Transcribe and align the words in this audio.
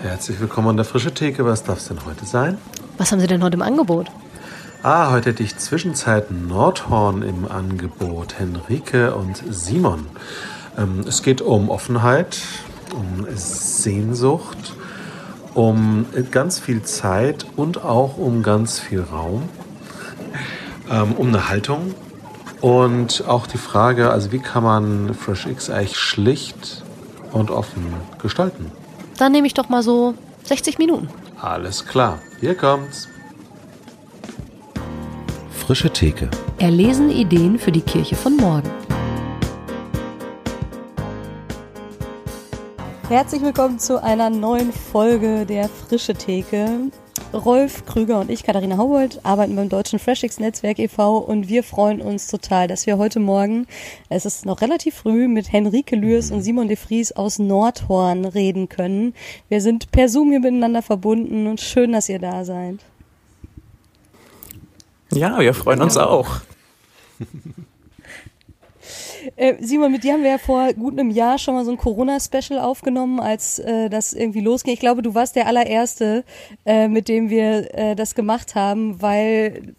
Herzlich 0.00 0.38
willkommen 0.38 0.68
an 0.68 0.76
der 0.76 0.84
Frische 0.84 1.12
Theke. 1.12 1.44
Was 1.44 1.64
darf 1.64 1.78
es 1.78 1.88
denn 1.88 2.04
heute 2.06 2.24
sein? 2.24 2.56
Was 2.98 3.10
haben 3.10 3.18
Sie 3.18 3.26
denn 3.26 3.42
heute 3.42 3.56
im 3.56 3.62
Angebot? 3.62 4.06
Ah, 4.84 5.10
heute 5.10 5.30
hätte 5.30 5.42
ich 5.42 5.56
Zwischenzeit 5.56 6.30
Nordhorn 6.30 7.22
im 7.22 7.50
Angebot. 7.50 8.38
Henrike 8.38 9.12
und 9.16 9.42
Simon. 9.50 10.06
Ähm, 10.76 11.00
es 11.06 11.22
geht 11.24 11.40
um 11.40 11.68
Offenheit, 11.68 12.38
um 12.94 13.26
Sehnsucht, 13.34 14.72
um 15.54 16.06
ganz 16.30 16.60
viel 16.60 16.84
Zeit 16.84 17.44
und 17.56 17.82
auch 17.84 18.18
um 18.18 18.44
ganz 18.44 18.78
viel 18.78 19.00
Raum, 19.00 19.48
ähm, 20.88 21.14
um 21.14 21.26
eine 21.26 21.48
Haltung 21.48 21.92
und 22.60 23.24
auch 23.26 23.48
die 23.48 23.58
Frage, 23.58 24.10
also 24.10 24.30
wie 24.30 24.38
kann 24.38 24.62
man 24.62 25.14
Fresh 25.14 25.46
X 25.46 25.70
eigentlich 25.70 25.98
schlicht 25.98 26.84
und 27.32 27.50
offen 27.50 27.84
gestalten? 28.22 28.70
Dann 29.18 29.32
nehme 29.32 29.48
ich 29.48 29.54
doch 29.54 29.68
mal 29.68 29.82
so 29.82 30.14
60 30.44 30.78
Minuten. 30.78 31.08
Alles 31.40 31.84
klar, 31.84 32.20
hier 32.40 32.54
kommt's. 32.54 33.08
Frische 35.50 35.90
Theke. 35.90 36.30
Erlesen 36.58 37.10
Ideen 37.10 37.58
für 37.58 37.72
die 37.72 37.80
Kirche 37.80 38.14
von 38.14 38.36
morgen. 38.36 38.70
Herzlich 43.08 43.42
willkommen 43.42 43.78
zu 43.78 44.02
einer 44.02 44.30
neuen 44.30 44.72
Folge 44.72 45.44
der 45.46 45.68
Frische 45.68 46.14
Theke. 46.14 46.90
Rolf 47.34 47.84
Krüger 47.84 48.20
und 48.20 48.30
ich, 48.30 48.42
Katharina 48.42 48.78
Haubold, 48.78 49.20
arbeiten 49.22 49.54
beim 49.54 49.68
Deutschen 49.68 49.98
Freshix 49.98 50.40
Netzwerk 50.40 50.78
e.V. 50.78 51.18
und 51.18 51.48
wir 51.48 51.62
freuen 51.62 52.00
uns 52.00 52.26
total, 52.26 52.68
dass 52.68 52.86
wir 52.86 52.96
heute 52.96 53.20
Morgen, 53.20 53.66
es 54.08 54.24
ist 54.24 54.46
noch 54.46 54.62
relativ 54.62 54.94
früh, 54.94 55.28
mit 55.28 55.52
Henrike 55.52 55.94
Lürs 55.94 56.30
und 56.30 56.40
Simon 56.40 56.68
de 56.68 56.76
Vries 56.76 57.12
aus 57.12 57.38
Nordhorn 57.38 58.24
reden 58.24 58.68
können. 58.70 59.14
Wir 59.48 59.60
sind 59.60 59.90
per 59.90 60.08
Zoom 60.08 60.30
hier 60.30 60.40
miteinander 60.40 60.80
verbunden 60.80 61.46
und 61.46 61.60
schön, 61.60 61.92
dass 61.92 62.08
ihr 62.08 62.18
da 62.18 62.44
seid. 62.44 62.78
Ja, 65.12 65.38
wir 65.38 65.52
freuen 65.52 65.82
uns 65.82 65.96
auch. 65.98 66.28
Äh, 69.36 69.54
Simon, 69.60 69.92
mit 69.92 70.04
dir 70.04 70.14
haben 70.14 70.22
wir 70.22 70.30
ja 70.30 70.38
vor 70.38 70.72
gut 70.74 70.98
einem 70.98 71.10
Jahr 71.10 71.38
schon 71.38 71.54
mal 71.54 71.64
so 71.64 71.70
ein 71.70 71.76
Corona-Special 71.76 72.58
aufgenommen, 72.58 73.20
als 73.20 73.58
äh, 73.58 73.88
das 73.88 74.12
irgendwie 74.12 74.40
losging. 74.40 74.74
Ich 74.74 74.80
glaube, 74.80 75.02
du 75.02 75.14
warst 75.14 75.36
der 75.36 75.46
allererste, 75.46 76.24
äh, 76.64 76.88
mit 76.88 77.08
dem 77.08 77.30
wir 77.30 77.74
äh, 77.74 77.96
das 77.96 78.14
gemacht 78.14 78.54
haben, 78.54 79.00
weil 79.02 79.74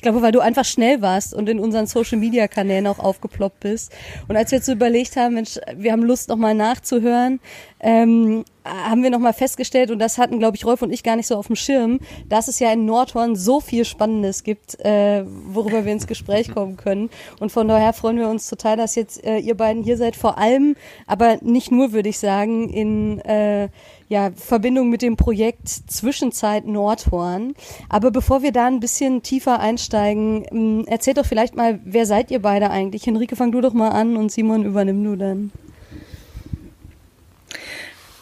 ich 0.00 0.02
glaube, 0.02 0.22
weil 0.22 0.32
du 0.32 0.40
einfach 0.40 0.64
schnell 0.64 1.02
warst 1.02 1.34
und 1.34 1.46
in 1.46 1.60
unseren 1.60 1.84
Social 1.84 2.16
Media 2.16 2.48
Kanälen 2.48 2.86
auch 2.86 2.98
aufgeploppt 2.98 3.60
bist. 3.60 3.92
Und 4.28 4.36
als 4.36 4.50
wir 4.50 4.56
jetzt 4.56 4.64
so 4.64 4.72
überlegt 4.72 5.14
haben, 5.16 5.34
Mensch, 5.34 5.58
wir 5.76 5.92
haben 5.92 6.02
Lust 6.02 6.30
nochmal 6.30 6.54
nachzuhören, 6.54 7.38
ähm, 7.80 8.46
haben 8.64 9.02
wir 9.02 9.10
nochmal 9.10 9.34
festgestellt, 9.34 9.90
und 9.90 9.98
das 9.98 10.16
hatten, 10.16 10.38
glaube 10.38 10.56
ich, 10.56 10.64
Rolf 10.64 10.80
und 10.80 10.90
ich 10.90 11.02
gar 11.02 11.16
nicht 11.16 11.26
so 11.26 11.36
auf 11.36 11.48
dem 11.48 11.56
Schirm, 11.56 12.00
dass 12.30 12.48
es 12.48 12.60
ja 12.60 12.72
in 12.72 12.86
Nordhorn 12.86 13.36
so 13.36 13.60
viel 13.60 13.84
Spannendes 13.84 14.42
gibt, 14.42 14.80
äh, 14.80 15.22
worüber 15.26 15.84
wir 15.84 15.92
ins 15.92 16.06
Gespräch 16.06 16.50
kommen 16.54 16.78
können. 16.78 17.10
Und 17.38 17.52
von 17.52 17.68
daher 17.68 17.92
freuen 17.92 18.16
wir 18.16 18.30
uns 18.30 18.48
total, 18.48 18.78
dass 18.78 18.94
jetzt 18.94 19.22
äh, 19.22 19.36
ihr 19.36 19.54
beiden 19.54 19.82
hier 19.82 19.98
seid, 19.98 20.16
vor 20.16 20.38
allem, 20.38 20.76
aber 21.06 21.36
nicht 21.42 21.70
nur, 21.70 21.92
würde 21.92 22.08
ich 22.08 22.18
sagen, 22.18 22.70
in 22.70 23.20
äh, 23.20 23.68
ja, 24.10 24.32
Verbindung 24.34 24.90
mit 24.90 25.02
dem 25.02 25.16
Projekt 25.16 25.68
Zwischenzeit 25.68 26.66
Nordhorn. 26.66 27.54
Aber 27.88 28.10
bevor 28.10 28.42
wir 28.42 28.50
da 28.50 28.66
ein 28.66 28.80
bisschen 28.80 29.22
tiefer 29.22 29.60
einsteigen, 29.60 30.44
ähm, 30.50 30.84
erzählt 30.88 31.18
doch 31.18 31.24
vielleicht 31.24 31.54
mal, 31.54 31.78
wer 31.84 32.06
seid 32.06 32.32
ihr 32.32 32.42
beide 32.42 32.70
eigentlich? 32.70 33.06
Henrike, 33.06 33.36
fang 33.36 33.52
du 33.52 33.60
doch 33.60 33.72
mal 33.72 33.90
an 33.90 34.16
und 34.16 34.32
Simon, 34.32 34.64
übernimm 34.64 35.04
du 35.04 35.14
dann. 35.14 35.52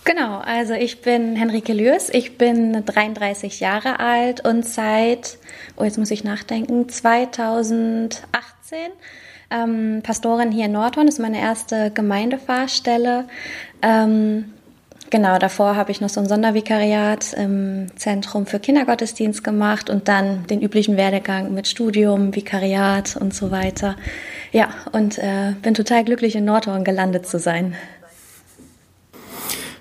Genau, 0.04 0.38
also 0.40 0.74
ich 0.74 1.00
bin 1.00 1.36
Henrike 1.36 1.72
Lürs, 1.72 2.10
ich 2.10 2.36
bin 2.36 2.84
33 2.84 3.60
Jahre 3.60 3.98
alt 3.98 4.46
und 4.46 4.66
seit, 4.66 5.38
oh 5.76 5.84
jetzt 5.84 5.96
muss 5.96 6.10
ich 6.10 6.22
nachdenken, 6.22 6.90
2018 6.90 8.18
ähm, 9.50 10.02
Pastorin 10.02 10.52
hier 10.52 10.66
in 10.66 10.72
Nordhorn, 10.72 11.08
ist 11.08 11.18
meine 11.18 11.40
erste 11.40 11.90
Gemeindefahrstelle. 11.90 13.26
Ähm, 13.80 14.52
genau, 15.10 15.38
davor 15.38 15.76
habe 15.76 15.90
ich 15.90 16.00
noch 16.00 16.08
so 16.08 16.20
ein 16.20 16.28
Sondervikariat 16.28 17.32
im 17.34 17.86
Zentrum 17.96 18.46
für 18.46 18.58
Kindergottesdienst 18.58 19.42
gemacht 19.42 19.90
und 19.90 20.08
dann 20.08 20.46
den 20.46 20.60
üblichen 20.60 20.96
Werdegang 20.96 21.52
mit 21.54 21.68
Studium, 21.68 22.34
Vikariat 22.34 23.16
und 23.16 23.34
so 23.34 23.50
weiter. 23.50 23.96
Ja, 24.52 24.68
und 24.92 25.18
äh, 25.18 25.54
bin 25.62 25.74
total 25.74 26.04
glücklich 26.04 26.36
in 26.36 26.44
Nordhorn 26.44 26.84
gelandet 26.84 27.26
zu 27.26 27.38
sein. 27.38 27.74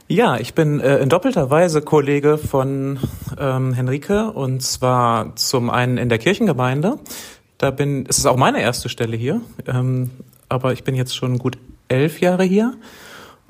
Ja, 0.10 0.38
ich 0.38 0.54
bin 0.54 0.80
äh, 0.80 1.00
in 1.00 1.10
doppelter 1.10 1.50
Weise 1.50 1.82
Kollege 1.82 2.38
von 2.38 3.00
ähm, 3.38 3.74
Henrike 3.74 4.32
und 4.32 4.64
zwar 4.64 5.36
zum 5.36 5.70
einen 5.70 5.98
in 5.98 6.08
der 6.08 6.18
Kirchengemeinde. 6.18 6.98
Da 7.58 7.72
bin, 7.72 8.06
es 8.08 8.18
ist 8.18 8.26
auch 8.26 8.38
meine 8.38 8.62
erste 8.62 8.88
Stelle 8.88 9.18
hier, 9.18 9.42
ähm, 9.68 10.12
aber 10.48 10.72
ich 10.72 10.86
bin 10.86 10.96
jetzt 10.96 11.16
schon 11.16 11.40
gut 11.40 11.58
elf 11.90 12.22
Jahre 12.22 12.44
hier 12.44 12.76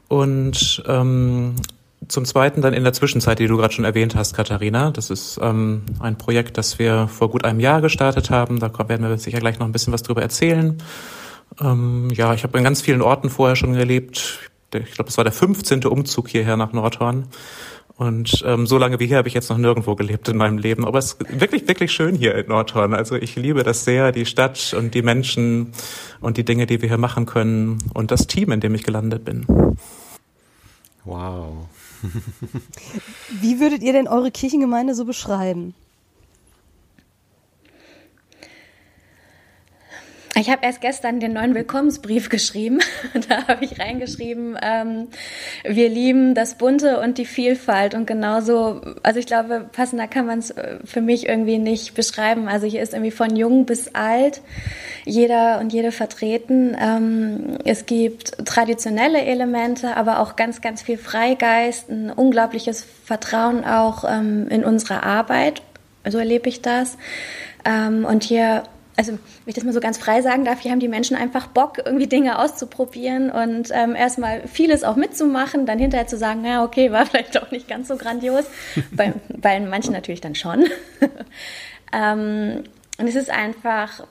und 0.08 0.84
ähm, 0.88 1.56
zum 2.08 2.26
Zweiten 2.26 2.62
dann 2.62 2.74
in 2.74 2.84
der 2.84 2.94
Zwischenzeit, 2.94 3.40
die 3.40 3.48
du 3.48 3.58
gerade 3.58 3.74
schon 3.74 3.86
erwähnt 3.86 4.16
hast, 4.16 4.34
Katharina. 4.34 4.92
Das 4.92 5.10
ist 5.10 5.40
ähm, 5.42 5.84
ein 6.00 6.18
Projekt, 6.18 6.58
das 6.58 6.80
wir 6.80 7.08
vor 7.08 7.30
gut 7.30 7.44
einem 7.44 7.60
Jahr 7.60 7.82
gestartet 7.82 8.30
haben. 8.30 8.60
Da 8.60 8.72
werden 8.88 9.08
wir 9.08 9.18
sicher 9.18 9.40
gleich 9.40 9.60
noch 9.60 9.66
ein 9.66 9.72
bisschen 9.72 9.94
was 9.94 10.04
drüber 10.04 10.22
erzählen. 10.22 10.78
Ähm, 11.60 12.10
ja, 12.14 12.34
ich 12.34 12.44
habe 12.44 12.58
in 12.58 12.64
ganz 12.64 12.82
vielen 12.82 13.02
Orten 13.02 13.30
vorher 13.30 13.56
schon 13.56 13.74
gelebt 13.74 14.40
ich 14.74 14.92
glaube, 14.92 15.10
es 15.10 15.18
war 15.18 15.24
der 15.24 15.34
15. 15.34 15.86
Umzug 15.86 16.28
hierher 16.28 16.58
nach 16.58 16.74
Nordhorn. 16.74 17.28
Und 17.98 18.44
ähm, 18.46 18.68
so 18.68 18.78
lange 18.78 19.00
wie 19.00 19.08
hier 19.08 19.18
habe 19.18 19.28
ich 19.28 19.34
jetzt 19.34 19.50
noch 19.50 19.58
nirgendwo 19.58 19.96
gelebt 19.96 20.30
in 20.30 20.38
meinem 20.38 20.60
Leben. 20.60 20.86
Aber 20.86 21.00
es 21.00 21.14
ist 21.14 21.42
wirklich, 21.42 21.68
wirklich 21.68 21.92
schön 21.92 22.16
hier 22.16 22.36
in 22.36 22.48
Nordhorn. 22.48 22.94
Also 22.94 23.16
ich 23.16 23.36
liebe 23.36 23.64
das 23.64 23.86
sehr, 23.86 24.12
die 24.12 24.28
Stadt 24.28 24.76
und 24.78 24.94
die 24.94 25.02
Menschen 25.02 25.74
und 26.22 26.38
die 26.38 26.46
Dinge, 26.46 26.68
die 26.68 26.80
wir 26.80 26.90
hier 26.90 27.00
machen 27.00 27.26
können 27.26 27.80
und 27.96 28.12
das 28.12 28.28
Team, 28.28 28.52
in 28.52 28.60
dem 28.60 28.76
ich 28.76 28.84
gelandet 28.84 29.26
bin. 29.26 29.48
Wow. 31.06 31.68
wie 33.42 33.60
würdet 33.60 33.82
ihr 33.82 33.94
denn 33.94 34.08
eure 34.08 34.30
Kirchengemeinde 34.30 34.94
so 34.94 35.04
beschreiben? 35.04 35.74
Ich 40.40 40.52
habe 40.52 40.64
erst 40.64 40.82
gestern 40.82 41.20
den 41.20 41.34
neuen 41.34 41.56
Willkommensbrief 41.56 42.30
geschrieben. 42.38 42.80
da 43.28 43.48
habe 43.48 43.66
ich 43.66 43.80
reingeschrieben, 43.80 44.58
ähm, 44.62 45.08
wir 45.64 45.90
lieben 45.90 46.36
das 46.36 46.56
Bunte 46.56 47.00
und 47.00 47.18
die 47.18 47.26
Vielfalt. 47.26 47.96
Und 47.96 48.06
genauso, 48.06 48.82
also 49.02 49.20
ich 49.20 49.26
glaube, 49.26 49.68
passender 49.72 50.08
kann 50.08 50.28
man 50.28 50.40
es 50.40 50.52
äh, 50.52 50.78
für 50.86 51.02
mich 51.02 51.28
irgendwie 51.28 51.58
nicht 51.58 51.96
beschreiben. 51.96 52.48
Also 52.48 52.68
hier 52.68 52.82
ist 52.82 52.94
irgendwie 52.94 53.12
von 53.12 53.36
jung 53.36 53.66
bis 53.66 53.96
alt 53.96 54.42
jeder 55.06 55.60
und 55.60 55.74
jede 55.74 55.92
vertreten. 55.92 56.76
Ähm, 56.80 57.58
es 57.66 57.86
gibt 57.86 58.46
traditionelle 58.46 59.22
Elemente, 59.22 59.98
aber 59.98 60.20
auch 60.20 60.36
ganz, 60.36 60.62
ganz 60.62 60.84
viel 60.84 60.98
Freigeist, 60.98 61.90
ein 61.90 62.12
unglaubliches 62.12 62.86
Vertrauen 63.06 63.66
auch 63.66 64.04
ähm, 64.08 64.48
in 64.50 64.64
unsere 64.64 65.02
Arbeit. 65.04 65.64
So 66.08 66.20
erlebe 66.20 66.48
ich 66.48 66.62
das. 66.62 66.98
Ähm, 67.66 68.06
und 68.06 68.24
hier 68.24 68.64
also 68.98 69.12
wenn 69.12 69.20
ich 69.46 69.54
das 69.54 69.64
mal 69.64 69.74
so 69.74 69.80
ganz 69.80 70.00
frei 70.00 70.22
sagen 70.22 70.44
darf, 70.44 70.60
hier 70.60 70.72
haben 70.72 70.80
die 70.80 70.88
Menschen 70.88 71.16
einfach 71.16 71.48
Bock, 71.48 71.78
irgendwie 71.86 72.08
Dinge 72.08 72.40
auszuprobieren 72.40 73.30
und 73.30 73.70
ähm, 73.72 73.96
erstmal 73.96 74.48
vieles 74.48 74.84
auch 74.84 74.96
mitzumachen, 74.96 75.68
dann 75.68 75.78
hinterher 75.78 76.08
zu 76.08 76.18
sagen, 76.18 76.44
ja, 76.44 76.64
okay, 76.64 76.92
war 76.92 77.06
vielleicht 77.06 77.42
auch 77.42 77.52
nicht 77.52 77.68
ganz 77.68 77.88
so 77.88 77.96
grandios, 77.96 78.46
bei, 78.92 79.14
bei 79.30 79.60
manchen 79.60 79.94
natürlich 79.94 80.22
dann 80.22 80.36
schon. 80.36 80.66
ähm, 81.94 82.64
und 82.98 83.08
es 83.08 83.14
ist 83.14 83.30
einfach, 83.30 84.04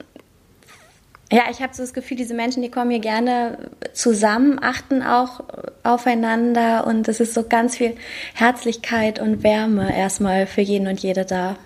ja, 1.33 1.43
ich 1.51 1.61
habe 1.61 1.75
so 1.75 1.83
das 1.83 1.93
Gefühl, 1.93 2.17
diese 2.17 2.35
Menschen, 2.35 2.63
die 2.63 2.71
kommen 2.71 2.93
hier 2.93 3.01
gerne 3.01 3.59
zusammen, 3.93 4.61
achten 4.63 5.03
auch 5.03 5.41
aufeinander 5.83 6.87
und 6.87 7.09
es 7.09 7.19
ist 7.19 7.35
so 7.35 7.43
ganz 7.43 7.77
viel 7.77 7.97
Herzlichkeit 8.35 9.19
und 9.19 9.43
Wärme 9.43 9.97
erstmal 9.97 10.47
für 10.47 10.61
jeden 10.61 10.87
und 10.87 11.01
jede 11.01 11.25
da. 11.25 11.57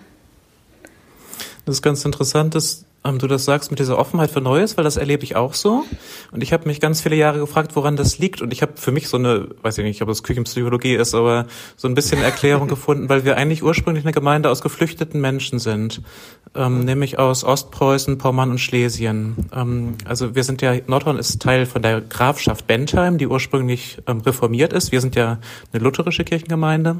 Das 1.65 1.75
ist 1.75 1.81
ganz 1.83 2.03
interessant, 2.03 2.55
dass 2.55 2.85
ähm, 3.03 3.17
du 3.19 3.27
das 3.27 3.45
sagst 3.45 3.71
mit 3.71 3.79
dieser 3.79 3.97
Offenheit 3.97 4.31
für 4.31 4.41
Neues, 4.41 4.77
weil 4.77 4.83
das 4.83 4.97
erlebe 4.97 5.23
ich 5.23 5.35
auch 5.35 5.53
so. 5.53 5.83
Und 6.31 6.43
ich 6.43 6.53
habe 6.53 6.67
mich 6.67 6.79
ganz 6.79 7.01
viele 7.01 7.15
Jahre 7.15 7.39
gefragt, 7.39 7.75
woran 7.75 7.95
das 7.95 8.19
liegt. 8.19 8.41
Und 8.41 8.53
ich 8.53 8.61
habe 8.61 8.73
für 8.75 8.91
mich 8.91 9.07
so 9.07 9.17
eine, 9.17 9.47
weiß 9.61 9.79
ich 9.79 9.83
nicht, 9.83 10.01
ob 10.01 10.07
das 10.07 10.23
Küchenpsychologie 10.23 10.95
ist, 10.95 11.15
aber 11.15 11.47
so 11.75 11.87
ein 11.87 11.95
bisschen 11.95 12.21
Erklärung 12.21 12.67
gefunden, 12.67 13.09
weil 13.09 13.25
wir 13.25 13.37
eigentlich 13.37 13.63
ursprünglich 13.63 14.05
eine 14.05 14.13
Gemeinde 14.13 14.49
aus 14.49 14.61
geflüchteten 14.61 15.19
Menschen 15.19 15.57
sind, 15.59 16.01
ähm, 16.55 16.85
nämlich 16.85 17.17
aus 17.17 17.43
Ostpreußen, 17.43 18.17
Pommern 18.17 18.51
und 18.51 18.59
Schlesien. 18.59 19.35
Ähm, 19.53 19.95
also 20.05 20.35
wir 20.35 20.43
sind 20.43 20.61
ja, 20.61 20.75
Nordhorn 20.85 21.17
ist 21.17 21.41
Teil 21.41 21.65
von 21.65 21.81
der 21.81 22.01
Grafschaft 22.01 22.67
Bentheim, 22.67 23.17
die 23.17 23.27
ursprünglich 23.27 23.97
ähm, 24.07 24.21
reformiert 24.21 24.73
ist. 24.73 24.91
Wir 24.91 25.01
sind 25.01 25.15
ja 25.15 25.39
eine 25.73 25.83
lutherische 25.83 26.23
Kirchengemeinde. 26.23 26.97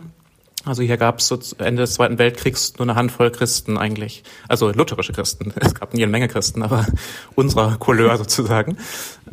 Also 0.64 0.84
hier 0.84 0.98
gab 0.98 1.20
es 1.20 1.28
so 1.28 1.40
Ende 1.58 1.82
des 1.82 1.96
Zweiten 1.96 2.20
Weltkriegs 2.20 2.74
nur 2.78 2.88
eine 2.88 2.96
Handvoll 2.96 3.32
Christen 3.32 3.78
eigentlich. 3.78 4.24
Also 4.48 4.72
lutherische 4.72 5.14
Christen. 5.14 5.54
Es 5.60 5.74
gab 5.74 5.94
nie 5.94 6.04
eine 6.04 6.12
Menge 6.12 6.28
Christen, 6.28 6.62
aber 6.62 6.86
unserer 7.36 7.78
Couleur 7.78 8.18
sozusagen. 8.18 8.78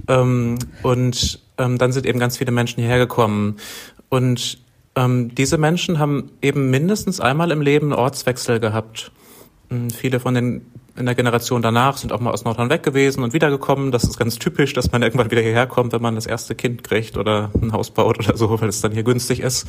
Ähm, 0.08 0.58
und 0.82 1.40
ähm, 1.58 1.78
dann 1.78 1.92
sind 1.92 2.06
eben 2.06 2.18
ganz 2.18 2.38
viele 2.38 2.52
Menschen 2.52 2.80
hierher 2.80 2.98
gekommen. 2.98 3.56
Und 4.08 4.58
ähm, 4.94 5.34
diese 5.34 5.58
Menschen 5.58 5.98
haben 5.98 6.30
eben 6.40 6.70
mindestens 6.70 7.20
einmal 7.20 7.50
im 7.50 7.60
Leben 7.60 7.92
einen 7.92 8.00
Ortswechsel 8.00 8.58
gehabt. 8.58 9.12
Ähm, 9.70 9.90
viele 9.90 10.20
von 10.20 10.34
den 10.34 10.62
in 10.96 11.06
der 11.06 11.14
Generation 11.14 11.62
danach 11.62 11.96
sind 11.96 12.12
auch 12.12 12.18
mal 12.18 12.32
aus 12.32 12.44
Nordhorn 12.44 12.70
weg 12.70 12.82
gewesen 12.82 13.22
und 13.22 13.32
wiedergekommen. 13.32 13.92
Das 13.92 14.02
ist 14.02 14.18
ganz 14.18 14.38
typisch, 14.38 14.72
dass 14.72 14.90
man 14.90 15.02
irgendwann 15.02 15.30
wieder 15.30 15.42
hierher 15.42 15.68
kommt, 15.68 15.92
wenn 15.92 16.02
man 16.02 16.16
das 16.16 16.26
erste 16.26 16.56
Kind 16.56 16.82
kriegt 16.82 17.16
oder 17.16 17.50
ein 17.60 17.72
Haus 17.72 17.90
baut 17.90 18.18
oder 18.18 18.36
so, 18.36 18.60
weil 18.60 18.68
es 18.68 18.80
dann 18.80 18.90
hier 18.90 19.04
günstig 19.04 19.40
ist. 19.40 19.68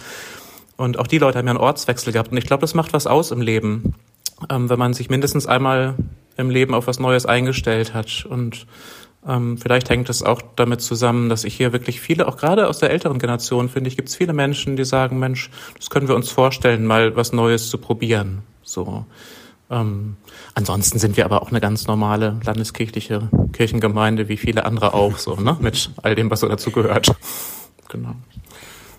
Und 0.79 0.97
auch 0.97 1.07
die 1.07 1.17
Leute 1.17 1.37
haben 1.37 1.45
ja 1.45 1.51
einen 1.51 1.59
Ortswechsel 1.59 2.13
gehabt. 2.13 2.31
Und 2.31 2.37
ich 2.37 2.45
glaube, 2.45 2.61
das 2.61 2.73
macht 2.73 2.93
was 2.93 3.05
aus 3.05 3.31
im 3.31 3.41
Leben, 3.41 3.95
ähm, 4.49 4.69
wenn 4.69 4.79
man 4.79 4.93
sich 4.93 5.09
mindestens 5.09 5.45
einmal 5.45 5.95
im 6.37 6.49
Leben 6.49 6.73
auf 6.73 6.87
was 6.87 6.99
Neues 6.99 7.25
eingestellt 7.25 7.93
hat. 7.93 8.25
Und 8.29 8.65
ähm, 9.27 9.57
vielleicht 9.57 9.89
hängt 9.89 10.09
es 10.09 10.23
auch 10.23 10.41
damit 10.55 10.79
zusammen, 10.79 11.27
dass 11.27 11.43
ich 11.43 11.53
hier 11.53 11.73
wirklich 11.73 11.99
viele, 11.99 12.29
auch 12.29 12.37
gerade 12.37 12.69
aus 12.69 12.79
der 12.79 12.91
älteren 12.91 13.19
Generation, 13.19 13.67
finde 13.67 13.89
ich, 13.89 13.97
gibt 13.97 14.07
es 14.07 14.15
viele 14.15 14.31
Menschen, 14.31 14.77
die 14.77 14.85
sagen, 14.85 15.19
Mensch, 15.19 15.49
das 15.77 15.89
können 15.89 16.07
wir 16.07 16.15
uns 16.15 16.29
vorstellen, 16.29 16.85
mal 16.85 17.13
was 17.17 17.33
Neues 17.33 17.69
zu 17.69 17.77
probieren. 17.77 18.43
So. 18.63 19.05
Ähm, 19.69 20.15
ansonsten 20.53 20.97
sind 20.97 21.17
wir 21.17 21.25
aber 21.25 21.41
auch 21.41 21.49
eine 21.49 21.59
ganz 21.59 21.87
normale 21.87 22.39
landeskirchliche 22.45 23.27
Kirchengemeinde, 23.51 24.29
wie 24.29 24.37
viele 24.37 24.63
andere 24.63 24.93
auch, 24.93 25.17
so, 25.17 25.35
ne? 25.35 25.57
Mit 25.59 25.91
all 26.03 26.15
dem, 26.15 26.31
was 26.31 26.39
so 26.39 26.47
dazu 26.47 26.71
gehört. 26.71 27.13
Genau. 27.89 28.15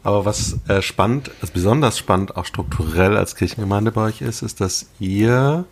Aber 0.03 0.25
was 0.25 0.59
äh, 0.69 0.81
spannend, 0.81 1.31
also 1.41 1.53
besonders 1.53 1.99
spannend 1.99 2.37
auch 2.37 2.47
strukturell 2.47 3.17
als 3.17 3.37
Kirchengemeinde 3.37 3.93
bei 3.93 4.03
euch 4.03 4.23
ist, 4.23 4.43
ist, 4.43 4.61
dass 4.61 4.87
ihr 4.99 5.67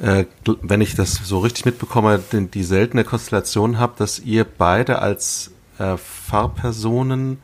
äh, 0.00 0.26
wenn 0.62 0.80
ich 0.80 0.94
das 0.94 1.14
so 1.14 1.40
richtig 1.40 1.64
mitbekomme, 1.64 2.22
die, 2.32 2.46
die 2.46 2.62
seltene 2.62 3.04
Konstellation 3.04 3.78
habt, 3.78 4.00
dass 4.00 4.20
ihr 4.20 4.44
beide 4.44 5.00
als 5.00 5.50
äh, 5.78 5.96
Fahrpersonen 5.96 7.38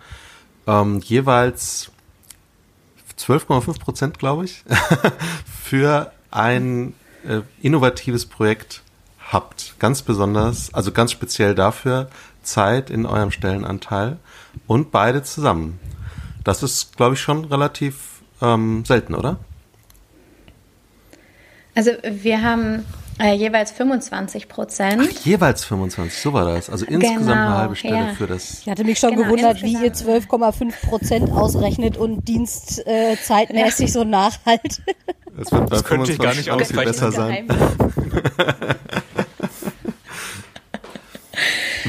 ähm, 0.67 1.01
jeweils 1.01 1.91
12,5 3.19 3.81
Prozent, 3.81 4.19
glaube 4.19 4.45
ich, 4.45 4.65
für 5.65 6.13
ein 6.31 6.95
äh, 7.27 7.41
innovatives 7.61 8.27
Projekt 8.27 8.83
habt. 9.19 9.75
Ganz 9.79 10.03
besonders, 10.03 10.73
also 10.75 10.93
ganz 10.93 11.13
speziell 11.13 11.55
dafür 11.55 12.09
Zeit 12.45 12.91
in 12.91 13.07
eurem 13.07 13.31
Stellenanteil 13.31 14.19
und 14.67 14.91
beide 14.91 15.23
zusammen. 15.23 15.81
Das 16.45 16.63
ist, 16.63 16.97
glaube 16.97 17.15
ich, 17.15 17.21
schon 17.21 17.45
relativ 17.47 18.23
ähm, 18.41 18.85
selten, 18.85 19.15
oder? 19.15 19.39
Also 21.75 21.91
wir 22.03 22.43
haben 22.43 22.85
äh, 23.19 23.35
jeweils 23.35 23.73
25 23.73 24.49
Prozent. 24.49 25.25
jeweils 25.25 25.65
25, 25.65 26.21
so 26.21 26.33
war 26.33 26.45
das. 26.45 26.71
Also 26.71 26.85
insgesamt 26.85 27.21
genau, 27.21 27.33
eine 27.33 27.59
halbe 27.59 27.77
Stelle 27.77 27.97
ja. 27.97 28.15
für 28.15 28.27
das. 28.27 28.61
Ich 28.61 28.69
hatte 28.69 28.85
mich 28.85 28.99
schon 28.99 29.11
genau, 29.11 29.25
gewundert, 29.25 29.63
wie 29.63 29.75
ihr 29.75 29.93
12,5 29.93 30.89
Prozent 30.89 31.31
ausrechnet 31.31 31.97
und 31.97 32.27
dienstzeitmäßig 32.27 33.89
äh, 33.89 33.93
so 33.93 34.05
nachhaltet. 34.05 34.83
Das 35.37 35.51
wird 35.51 35.71
bei 35.71 35.77
das 35.77 35.85
könnte 35.85 36.13
ich 36.13 36.19
gar 36.19 36.35
nicht 36.35 36.51
auch 36.51 36.61
viel 36.61 36.85
besser 36.85 37.11
sein. 37.11 37.49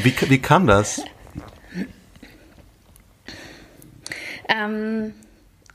wie, 0.05 0.15
wie 0.29 0.39
kam 0.39 0.67
das? 0.67 1.01
Ähm, 4.47 5.13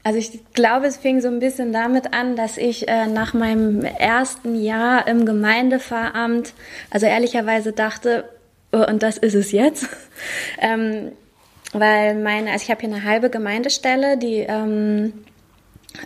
also 0.02 0.18
ich 0.18 0.40
glaube, 0.54 0.86
es 0.86 0.96
fing 0.96 1.20
so 1.20 1.28
ein 1.28 1.40
bisschen 1.40 1.72
damit 1.72 2.14
an, 2.14 2.36
dass 2.36 2.56
ich 2.56 2.88
äh, 2.88 3.06
nach 3.06 3.34
meinem 3.34 3.82
ersten 3.82 4.54
Jahr 4.62 5.06
im 5.08 5.26
Gemeindeveramt, 5.26 6.54
also 6.90 7.06
ehrlicherweise 7.06 7.72
dachte, 7.72 8.28
oh, 8.72 8.84
und 8.88 9.02
das 9.02 9.18
ist 9.18 9.34
es 9.34 9.52
jetzt. 9.52 9.88
ähm, 10.60 11.12
weil 11.72 12.14
meine, 12.14 12.52
also 12.52 12.64
ich 12.64 12.70
habe 12.70 12.80
hier 12.80 12.94
eine 12.94 13.04
halbe 13.04 13.30
Gemeindestelle, 13.30 14.16
die 14.16 14.46
ähm, 14.48 15.12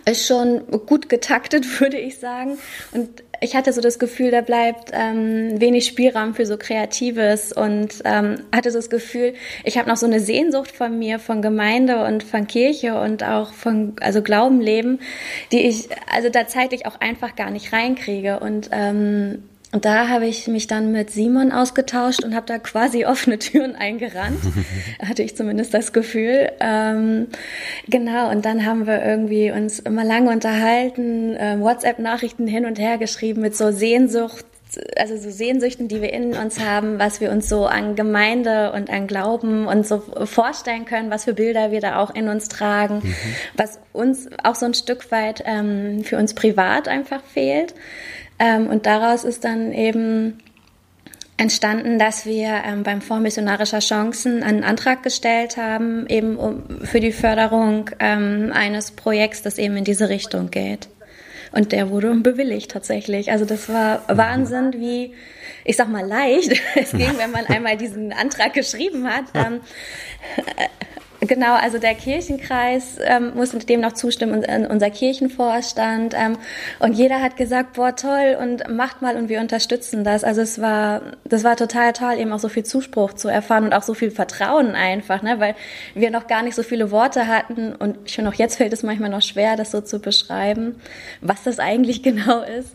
ist 0.05 0.25
schon 0.27 0.65
gut 0.85 1.09
getaktet, 1.09 1.79
würde 1.79 1.97
ich 1.97 2.19
sagen. 2.19 2.57
Und 2.91 3.23
ich 3.45 3.55
hatte 3.55 3.71
so 3.71 3.79
das 3.79 3.99
Gefühl, 3.99 4.31
da 4.31 4.41
bleibt 4.41 4.89
ähm, 4.91 5.61
wenig 5.61 5.85
Spielraum 5.85 6.33
für 6.33 6.47
so 6.47 6.57
Kreatives 6.57 7.53
und 7.53 8.01
ähm, 8.03 8.41
hatte 8.53 8.71
so 8.71 8.79
das 8.79 8.89
Gefühl, 8.89 9.35
ich 9.63 9.77
habe 9.77 9.87
noch 9.87 9.97
so 9.97 10.07
eine 10.07 10.19
Sehnsucht 10.19 10.71
von 10.71 10.97
mir, 10.97 11.19
von 11.19 11.43
Gemeinde 11.43 12.03
und 12.05 12.23
von 12.23 12.47
Kirche 12.47 12.99
und 12.99 13.23
auch 13.23 13.53
von 13.53 13.93
also 14.01 14.23
Glaubenleben, 14.23 14.99
die 15.51 15.61
ich 15.61 15.89
also 16.11 16.29
da 16.29 16.47
zeitlich 16.47 16.87
auch 16.87 16.99
einfach 16.99 17.35
gar 17.35 17.51
nicht 17.51 17.71
reinkriege. 17.71 18.39
Und 18.39 18.69
ähm, 18.71 19.43
und 19.75 19.83
da 19.83 20.07
habe 20.07 20.25
ich 20.25 20.47
mich 20.47 20.67
dann 20.67 20.93
mit 20.93 21.11
Simon 21.11 21.51
ausgetauscht 21.51 22.23
und 22.23 22.33
habe 22.33 22.45
da 22.45 22.59
quasi 22.59 23.03
offene 23.03 23.39
Türen 23.39 23.75
eingerannt. 23.75 24.39
Hatte 25.05 25.21
ich 25.21 25.35
zumindest 25.35 25.73
das 25.73 25.91
Gefühl. 25.91 26.49
Ähm, 26.61 27.27
genau, 27.89 28.31
und 28.31 28.45
dann 28.45 28.65
haben 28.65 28.87
wir 28.87 29.03
irgendwie 29.03 29.51
uns 29.51 29.79
immer 29.79 30.05
lange 30.05 30.31
unterhalten, 30.31 31.35
äh, 31.35 31.59
WhatsApp-Nachrichten 31.59 32.47
hin 32.47 32.65
und 32.65 32.79
her 32.79 32.97
geschrieben 32.97 33.41
mit 33.41 33.57
so 33.57 33.73
Sehnsucht, 33.73 34.45
also 34.95 35.17
so 35.17 35.29
Sehnsüchten, 35.29 35.89
die 35.89 36.01
wir 36.01 36.13
in 36.13 36.37
uns 36.37 36.61
haben, 36.61 36.97
was 36.97 37.19
wir 37.19 37.29
uns 37.29 37.49
so 37.49 37.65
an 37.65 37.97
Gemeinde 37.97 38.71
und 38.71 38.89
an 38.89 39.07
Glauben 39.07 39.67
und 39.67 39.85
so 39.85 39.99
vorstellen 40.23 40.85
können, 40.85 41.11
was 41.11 41.25
für 41.25 41.33
Bilder 41.33 41.71
wir 41.71 41.81
da 41.81 41.97
auch 41.97 42.15
in 42.15 42.29
uns 42.29 42.47
tragen, 42.47 43.01
mhm. 43.03 43.15
was 43.57 43.77
uns 43.91 44.29
auch 44.41 44.55
so 44.55 44.67
ein 44.67 44.73
Stück 44.73 45.11
weit 45.11 45.43
ähm, 45.45 46.05
für 46.05 46.17
uns 46.17 46.33
privat 46.33 46.87
einfach 46.87 47.21
fehlt. 47.25 47.73
Ähm, 48.39 48.67
und 48.67 48.85
daraus 48.85 49.23
ist 49.23 49.43
dann 49.43 49.71
eben 49.71 50.39
entstanden, 51.37 51.99
dass 51.99 52.25
wir 52.25 52.61
ähm, 52.65 52.83
beim 52.83 53.01
Fonds 53.01 53.23
missionarischer 53.23 53.79
Chancen 53.79 54.41
einen 54.41 54.63
Antrag 54.63 55.03
gestellt 55.03 55.57
haben, 55.57 56.07
eben 56.07 56.37
um, 56.37 56.63
für 56.83 56.99
die 56.99 57.11
Förderung 57.11 57.89
ähm, 57.99 58.51
eines 58.53 58.91
Projekts, 58.91 59.41
das 59.41 59.57
eben 59.57 59.75
in 59.75 59.83
diese 59.83 60.09
Richtung 60.09 60.49
geht. 60.49 60.87
Und 61.51 61.71
der 61.71 61.89
wurde 61.89 62.13
bewilligt 62.15 62.71
tatsächlich. 62.71 63.31
Also 63.31 63.45
das 63.45 63.69
war 63.69 64.03
Wahnsinn, 64.07 64.73
wie, 64.73 65.13
ich 65.63 65.77
sag 65.77 65.89
mal, 65.89 66.05
leicht 66.05 66.51
es 66.75 66.91
ging, 66.91 67.17
wenn 67.17 67.31
man 67.31 67.45
einmal 67.47 67.77
diesen 67.77 68.13
Antrag 68.13 68.53
geschrieben 68.53 69.07
hat. 69.07 69.25
Ähm, 69.33 69.61
Genau, 71.21 71.55
also 71.55 71.77
der 71.77 71.95
Kirchenkreis 71.95 72.97
ähm, 73.01 73.33
musste 73.35 73.57
dem 73.59 73.81
noch 73.81 73.93
zustimmen 73.93 74.43
und 74.43 74.69
unser 74.69 74.89
Kirchenvorstand. 74.89 76.13
Ähm, 76.15 76.37
und 76.79 76.93
jeder 76.93 77.21
hat 77.21 77.37
gesagt, 77.37 77.73
boah, 77.73 77.95
toll 77.95 78.37
und 78.39 78.69
macht 78.69 79.01
mal 79.01 79.15
und 79.15 79.29
wir 79.29 79.39
unterstützen 79.39 80.03
das. 80.03 80.23
Also 80.23 80.41
es 80.41 80.61
war, 80.61 81.01
das 81.23 81.43
war 81.43 81.55
total 81.55 81.93
toll, 81.93 82.15
eben 82.17 82.31
auch 82.31 82.39
so 82.39 82.49
viel 82.49 82.63
Zuspruch 82.63 83.13
zu 83.13 83.29
erfahren 83.29 83.63
und 83.63 83.73
auch 83.73 83.83
so 83.83 83.93
viel 83.93 84.11
Vertrauen 84.11 84.75
einfach, 84.75 85.21
ne, 85.21 85.39
weil 85.39 85.55
wir 85.93 86.11
noch 86.11 86.27
gar 86.27 86.43
nicht 86.43 86.55
so 86.55 86.63
viele 86.63 86.91
Worte 86.91 87.27
hatten 87.27 87.73
und 87.73 87.97
ich 88.05 88.15
finde 88.15 88.29
auch 88.29 88.35
jetzt 88.35 88.57
fällt 88.57 88.73
es 88.73 88.83
manchmal 88.83 89.09
noch 89.09 89.21
schwer, 89.21 89.55
das 89.55 89.71
so 89.71 89.81
zu 89.81 89.99
beschreiben, 89.99 90.75
was 91.21 91.43
das 91.43 91.59
eigentlich 91.59 92.03
genau 92.03 92.41
ist. 92.41 92.71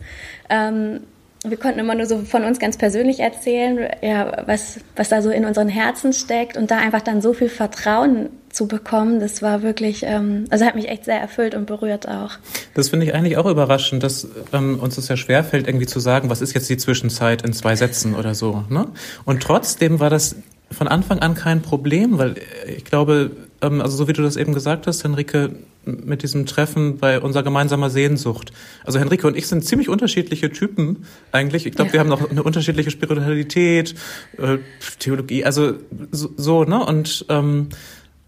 Ähm, 0.48 1.00
wir 1.44 1.56
konnten 1.56 1.78
immer 1.78 1.94
nur 1.94 2.06
so 2.06 2.18
von 2.18 2.44
uns 2.44 2.58
ganz 2.58 2.76
persönlich 2.76 3.20
erzählen, 3.20 3.88
ja, 4.02 4.42
was, 4.46 4.80
was 4.96 5.08
da 5.08 5.22
so 5.22 5.30
in 5.30 5.44
unseren 5.44 5.68
Herzen 5.68 6.12
steckt 6.12 6.56
und 6.56 6.70
da 6.70 6.78
einfach 6.78 7.00
dann 7.00 7.22
so 7.22 7.32
viel 7.32 7.48
Vertrauen 7.48 8.28
zu 8.50 8.66
bekommen, 8.66 9.20
das 9.20 9.42
war 9.42 9.62
wirklich, 9.62 10.02
ähm, 10.02 10.44
also 10.50 10.64
hat 10.64 10.74
mich 10.74 10.88
echt 10.88 11.04
sehr 11.04 11.20
erfüllt 11.20 11.54
und 11.54 11.66
berührt 11.66 12.08
auch. 12.08 12.32
Das 12.74 12.88
finde 12.88 13.06
ich 13.06 13.14
eigentlich 13.14 13.36
auch 13.36 13.46
überraschend, 13.46 14.02
dass 14.02 14.28
ähm, 14.52 14.78
uns 14.80 14.96
das 14.96 15.08
ja 15.08 15.16
schwerfällt, 15.16 15.66
irgendwie 15.66 15.86
zu 15.86 16.00
sagen, 16.00 16.30
was 16.30 16.40
ist 16.40 16.52
jetzt 16.54 16.68
die 16.68 16.76
Zwischenzeit 16.76 17.42
in 17.42 17.52
zwei 17.52 17.76
Sätzen 17.76 18.14
oder 18.14 18.34
so. 18.34 18.64
Ne? 18.68 18.88
Und 19.24 19.42
trotzdem 19.42 20.00
war 20.00 20.10
das 20.10 20.36
von 20.70 20.88
Anfang 20.88 21.20
an 21.20 21.34
kein 21.34 21.62
Problem, 21.62 22.18
weil 22.18 22.36
ich 22.66 22.84
glaube, 22.84 23.30
ähm, 23.62 23.80
also 23.80 23.96
so 23.96 24.08
wie 24.08 24.12
du 24.12 24.22
das 24.22 24.36
eben 24.36 24.54
gesagt 24.54 24.86
hast, 24.86 25.04
Henrike, 25.04 25.50
mit 25.84 26.22
diesem 26.22 26.44
Treffen 26.44 26.98
bei 26.98 27.20
unserer 27.20 27.42
gemeinsamer 27.42 27.88
Sehnsucht. 27.88 28.52
Also 28.84 28.98
Henrike 28.98 29.26
und 29.26 29.36
ich 29.36 29.46
sind 29.46 29.64
ziemlich 29.64 29.88
unterschiedliche 29.88 30.50
Typen 30.50 31.06
eigentlich. 31.32 31.66
Ich 31.66 31.74
glaube, 31.74 31.88
ja. 31.88 31.92
wir 31.94 32.00
haben 32.00 32.08
noch 32.08 32.30
eine 32.30 32.42
unterschiedliche 32.42 32.90
Spiritualität, 32.90 33.94
äh, 34.36 34.58
Theologie, 34.98 35.44
also 35.44 35.74
so, 36.10 36.30
so 36.36 36.64
ne? 36.64 36.84
Und 36.84 37.24
ähm, 37.30 37.68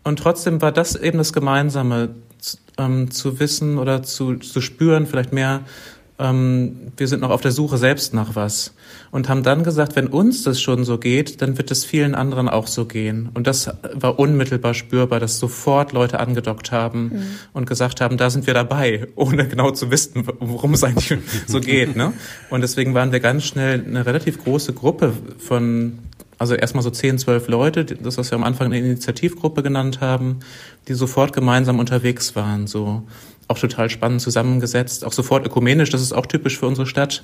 und 0.05 0.19
trotzdem 0.19 0.61
war 0.63 0.73
das 0.73 0.95
eben 0.97 1.19
das 1.19 1.33
Gemeinsame, 1.33 2.11
ähm, 2.79 3.11
zu 3.11 3.39
wissen 3.39 3.79
oder 3.79 4.03
zu, 4.03 4.37
zu 4.37 4.61
spüren, 4.61 5.07
vielleicht 5.07 5.33
mehr, 5.33 5.63
ähm, 6.19 6.93
wir 6.97 7.09
sind 7.09 7.21
noch 7.21 7.31
auf 7.31 7.41
der 7.41 7.53
Suche 7.53 7.79
selbst 7.79 8.15
nach 8.15 8.35
was. 8.35 8.75
Und 9.11 9.29
haben 9.29 9.43
dann 9.43 9.65
gesagt, 9.65 9.97
wenn 9.97 10.07
uns 10.07 10.43
das 10.43 10.61
schon 10.61 10.85
so 10.85 10.99
geht, 10.99 11.43
dann 11.43 11.59
wird 11.59 11.71
es 11.71 11.85
vielen 11.85 12.15
anderen 12.15 12.49
auch 12.49 12.67
so 12.67 12.85
gehen. 12.85 13.29
Und 13.35 13.47
das 13.47 13.71
war 13.95 14.19
unmittelbar 14.19 14.75
spürbar, 14.75 15.21
dass 15.21 15.39
sofort 15.39 15.93
Leute 15.93 16.21
angedockt 16.21 16.73
haben 16.73 17.03
mhm. 17.05 17.23
und 17.53 17.67
gesagt 17.67 18.01
haben, 18.01 18.17
da 18.17 18.31
sind 18.31 18.47
wir 18.47 18.55
dabei, 18.55 19.09
ohne 19.17 19.49
genau 19.49 19.71
zu 19.71 19.91
wissen, 19.91 20.27
worum 20.39 20.75
es 20.75 20.85
eigentlich 20.85 21.19
so 21.47 21.61
geht. 21.61 21.97
Ne? 21.97 22.13
Und 22.51 22.61
deswegen 22.61 22.95
waren 22.95 23.13
wir 23.13 23.21
ganz 23.21 23.45
schnell 23.45 23.85
eine 23.85 24.07
relativ 24.07 24.43
große 24.43 24.73
Gruppe 24.73 25.13
von 25.39 25.99
also 26.43 26.55
erstmal 26.55 26.83
so 26.83 26.91
10, 26.91 27.19
12 27.19 27.47
Leute, 27.47 27.85
das, 27.85 28.19
was 28.19 28.33
wir 28.33 28.37
am 28.37 28.43
Anfang 28.43 28.67
eine 28.67 28.79
Initiativgruppe 28.79 29.63
genannt 29.63 30.01
haben, 30.01 30.41
die 30.89 30.95
sofort 30.95 31.33
gemeinsam 31.33 31.79
unterwegs 31.79 32.35
waren, 32.35 32.67
so 32.67 33.05
auch 33.47 33.59
total 33.59 33.89
spannend 33.91 34.21
zusammengesetzt, 34.21 35.05
auch 35.05 35.13
sofort 35.13 35.47
ökumenisch, 35.47 35.91
das 35.91 36.03
ist 36.03 36.13
auch 36.13 36.27
typisch 36.27 36.59
für 36.59 36.67
unsere 36.67 36.87
Stadt. 36.87 37.23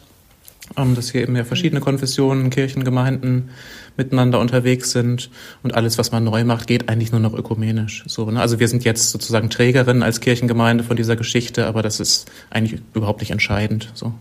ähm, 0.76 0.94
dass 0.94 1.10
hier 1.10 1.22
eben 1.22 1.34
ja 1.34 1.42
verschiedene 1.42 1.80
Konfessionen, 1.80 2.50
Kirchen, 2.50 2.84
Gemeinden 2.84 3.50
miteinander 3.96 4.38
unterwegs 4.38 4.92
sind 4.92 5.30
und 5.64 5.74
alles, 5.74 5.98
was 5.98 6.12
man 6.12 6.22
neu 6.22 6.44
macht, 6.44 6.68
geht 6.68 6.88
eigentlich 6.88 7.10
nur 7.10 7.20
noch 7.20 7.34
ökumenisch. 7.34 8.04
So, 8.06 8.30
ne? 8.30 8.40
Also 8.40 8.60
wir 8.60 8.68
sind 8.68 8.84
jetzt 8.84 9.10
sozusagen 9.10 9.50
Trägerin 9.50 10.04
als 10.04 10.20
Kirchengemeinde 10.20 10.84
von 10.84 10.96
dieser 10.96 11.16
Geschichte, 11.16 11.66
aber 11.66 11.82
das 11.82 11.98
ist 11.98 12.30
eigentlich 12.50 12.80
überhaupt 12.94 13.20
nicht 13.20 13.32
entscheidend. 13.32 13.90
So. 13.94 14.12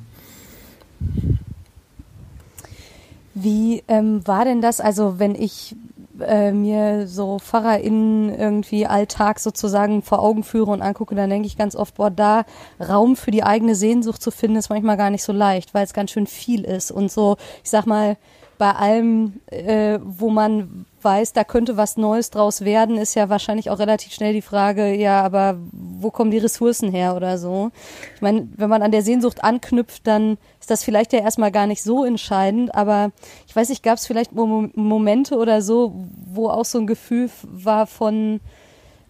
Wie 3.39 3.83
ähm, 3.87 4.25
war 4.25 4.45
denn 4.45 4.61
das? 4.61 4.81
Also 4.81 5.19
wenn 5.19 5.35
ich 5.35 5.75
äh, 6.19 6.51
mir 6.51 7.07
so 7.07 7.37
PfarrerInnen 7.37 8.33
irgendwie 8.33 8.87
Alltag 8.87 9.39
sozusagen 9.39 10.01
vor 10.01 10.19
Augen 10.19 10.43
führe 10.43 10.71
und 10.71 10.81
angucke, 10.81 11.13
dann 11.13 11.29
denke 11.29 11.45
ich 11.45 11.55
ganz 11.55 11.75
oft, 11.75 11.93
boah, 11.95 12.09
da 12.09 12.45
Raum 12.79 13.15
für 13.15 13.29
die 13.29 13.43
eigene 13.43 13.75
Sehnsucht 13.75 14.23
zu 14.23 14.31
finden, 14.31 14.57
ist 14.57 14.69
manchmal 14.69 14.97
gar 14.97 15.11
nicht 15.11 15.21
so 15.21 15.33
leicht, 15.33 15.75
weil 15.75 15.83
es 15.83 15.93
ganz 15.93 16.09
schön 16.09 16.25
viel 16.25 16.63
ist. 16.63 16.89
Und 16.89 17.11
so, 17.11 17.37
ich 17.63 17.69
sag 17.69 17.85
mal, 17.85 18.17
bei 18.57 18.71
allem, 18.71 19.39
äh, 19.51 19.99
wo 20.03 20.31
man 20.31 20.86
weiß, 21.01 21.33
da 21.33 21.43
könnte 21.43 21.77
was 21.77 21.97
Neues 21.97 22.29
draus 22.31 22.61
werden, 22.61 22.97
ist 22.97 23.15
ja 23.15 23.29
wahrscheinlich 23.29 23.69
auch 23.69 23.79
relativ 23.79 24.13
schnell 24.13 24.33
die 24.33 24.41
Frage, 24.41 24.93
ja, 24.93 25.21
aber 25.21 25.57
wo 25.71 26.11
kommen 26.11 26.31
die 26.31 26.37
Ressourcen 26.37 26.91
her 26.91 27.15
oder 27.15 27.37
so? 27.37 27.71
Ich 28.15 28.21
meine, 28.21 28.47
wenn 28.55 28.69
man 28.69 28.81
an 28.81 28.91
der 28.91 29.03
Sehnsucht 29.03 29.43
anknüpft, 29.43 30.07
dann 30.07 30.37
ist 30.59 30.71
das 30.71 30.83
vielleicht 30.83 31.13
ja 31.13 31.19
erstmal 31.19 31.51
gar 31.51 31.67
nicht 31.67 31.83
so 31.83 32.03
entscheidend, 32.03 32.73
aber 32.73 33.11
ich 33.47 33.55
weiß 33.55 33.69
nicht, 33.69 33.83
gab 33.83 33.97
es 33.97 34.07
vielleicht 34.07 34.31
Momente 34.33 35.37
oder 35.37 35.61
so, 35.61 35.93
wo 36.25 36.49
auch 36.49 36.65
so 36.65 36.79
ein 36.79 36.87
Gefühl 36.87 37.29
war 37.43 37.87
von, 37.87 38.39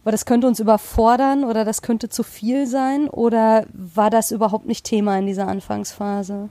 weil 0.04 0.12
das 0.12 0.26
könnte 0.26 0.48
uns 0.48 0.60
überfordern 0.60 1.44
oder 1.44 1.66
das 1.66 1.82
könnte 1.82 2.10
zu 2.10 2.24
viel 2.24 2.68
sein 2.68 3.10
oder 3.10 3.66
war 3.74 4.10
das 4.10 4.32
überhaupt 4.32 4.66
nicht 4.66 4.86
Thema 4.86 5.18
in 5.18 5.26
dieser 5.26 5.48
Anfangsphase? 5.48 6.50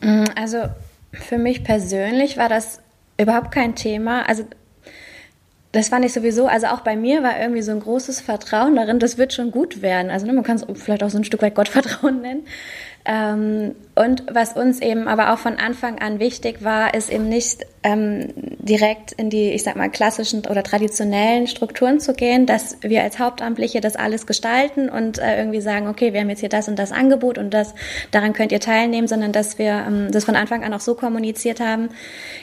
Mm, 0.00 0.24
also 0.34 0.58
für 1.12 1.38
mich 1.38 1.64
persönlich 1.64 2.36
war 2.36 2.48
das 2.48 2.80
überhaupt 3.18 3.52
kein 3.52 3.74
Thema. 3.74 4.28
Also 4.28 4.44
das 5.72 5.88
fand 5.88 6.04
ich 6.04 6.12
sowieso, 6.12 6.46
also 6.46 6.66
auch 6.66 6.80
bei 6.80 6.96
mir 6.96 7.22
war 7.22 7.40
irgendwie 7.40 7.62
so 7.62 7.72
ein 7.72 7.80
großes 7.80 8.20
Vertrauen 8.20 8.76
darin, 8.76 8.98
das 8.98 9.16
wird 9.16 9.32
schon 9.32 9.50
gut 9.50 9.80
werden. 9.80 10.10
Also 10.10 10.26
ne, 10.26 10.34
man 10.34 10.44
kann 10.44 10.56
es 10.56 10.66
vielleicht 10.74 11.02
auch 11.02 11.10
so 11.10 11.16
ein 11.16 11.24
Stück 11.24 11.40
weit 11.40 11.54
Gottvertrauen 11.54 12.20
nennen. 12.20 12.46
Ähm, 13.04 13.74
und 13.94 14.24
was 14.32 14.52
uns 14.52 14.80
eben 14.80 15.08
aber 15.08 15.32
auch 15.32 15.38
von 15.38 15.58
Anfang 15.58 15.98
an 15.98 16.20
wichtig 16.20 16.62
war, 16.62 16.94
ist 16.94 17.10
eben 17.10 17.28
nicht 17.28 17.66
ähm, 17.82 18.28
direkt 18.36 19.10
in 19.12 19.28
die, 19.28 19.50
ich 19.50 19.64
sag 19.64 19.74
mal, 19.74 19.90
klassischen 19.90 20.46
oder 20.46 20.62
traditionellen 20.62 21.48
Strukturen 21.48 21.98
zu 21.98 22.14
gehen, 22.14 22.46
dass 22.46 22.78
wir 22.80 23.02
als 23.02 23.18
Hauptamtliche 23.18 23.80
das 23.80 23.96
alles 23.96 24.26
gestalten 24.26 24.88
und 24.88 25.18
äh, 25.18 25.36
irgendwie 25.36 25.60
sagen, 25.60 25.88
okay, 25.88 26.12
wir 26.12 26.20
haben 26.20 26.30
jetzt 26.30 26.40
hier 26.40 26.48
das 26.48 26.68
und 26.68 26.78
das 26.78 26.92
Angebot 26.92 27.38
und 27.38 27.52
das, 27.52 27.74
daran 28.12 28.34
könnt 28.34 28.52
ihr 28.52 28.60
teilnehmen, 28.60 29.08
sondern 29.08 29.32
dass 29.32 29.58
wir 29.58 29.84
ähm, 29.86 30.12
das 30.12 30.24
von 30.24 30.36
Anfang 30.36 30.62
an 30.62 30.72
auch 30.72 30.80
so 30.80 30.94
kommuniziert 30.94 31.58
haben, 31.58 31.88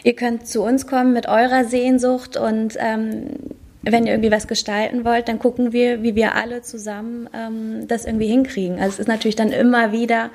ihr 0.03 0.15
könnt 0.15 0.45
zu 0.45 0.61
uns 0.61 0.87
kommen 0.87 1.13
mit 1.13 1.27
eurer 1.27 1.63
Sehnsucht 1.63 2.35
und 2.35 2.75
ähm, 2.79 3.29
wenn 3.91 4.05
ihr 4.05 4.13
irgendwie 4.13 4.31
was 4.31 4.48
gestalten 4.48 5.05
wollt, 5.05 5.27
dann 5.27 5.39
gucken 5.39 5.74
wir, 5.74 6.03
wie 6.03 6.15
wir 6.15 6.36
alle 6.36 6.62
zusammen 6.62 7.29
ähm, 7.34 7.88
das 7.88 8.05
irgendwie 8.05 8.27
hinkriegen. 8.27 8.79
Also 8.79 8.93
es 8.93 9.00
ist 9.00 9.08
natürlich 9.08 9.36
dann 9.36 9.51
immer 9.51 9.91
wieder, 9.91 10.29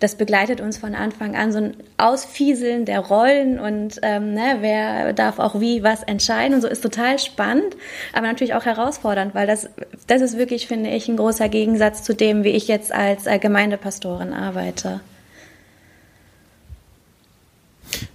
das 0.00 0.14
begleitet 0.14 0.60
uns 0.60 0.78
von 0.78 0.94
Anfang 0.94 1.36
an, 1.36 1.52
so 1.52 1.58
ein 1.58 1.76
Ausfieseln 1.96 2.84
der 2.84 3.00
Rollen 3.00 3.58
und 3.58 3.98
ähm, 4.02 4.34
ne, 4.34 4.58
wer 4.60 5.12
darf 5.12 5.38
auch 5.38 5.60
wie 5.60 5.82
was 5.82 6.02
entscheiden 6.02 6.54
und 6.54 6.60
so 6.60 6.68
ist 6.68 6.82
total 6.82 7.18
spannend, 7.18 7.76
aber 8.12 8.26
natürlich 8.26 8.54
auch 8.54 8.64
herausfordernd, 8.64 9.34
weil 9.34 9.46
das, 9.46 9.68
das 10.06 10.22
ist 10.22 10.38
wirklich, 10.38 10.66
finde 10.66 10.90
ich, 10.90 11.08
ein 11.08 11.16
großer 11.16 11.48
Gegensatz 11.48 12.02
zu 12.02 12.14
dem, 12.14 12.44
wie 12.44 12.50
ich 12.50 12.68
jetzt 12.68 12.92
als 12.92 13.26
äh, 13.26 13.38
Gemeindepastorin 13.38 14.32
arbeite. 14.32 15.00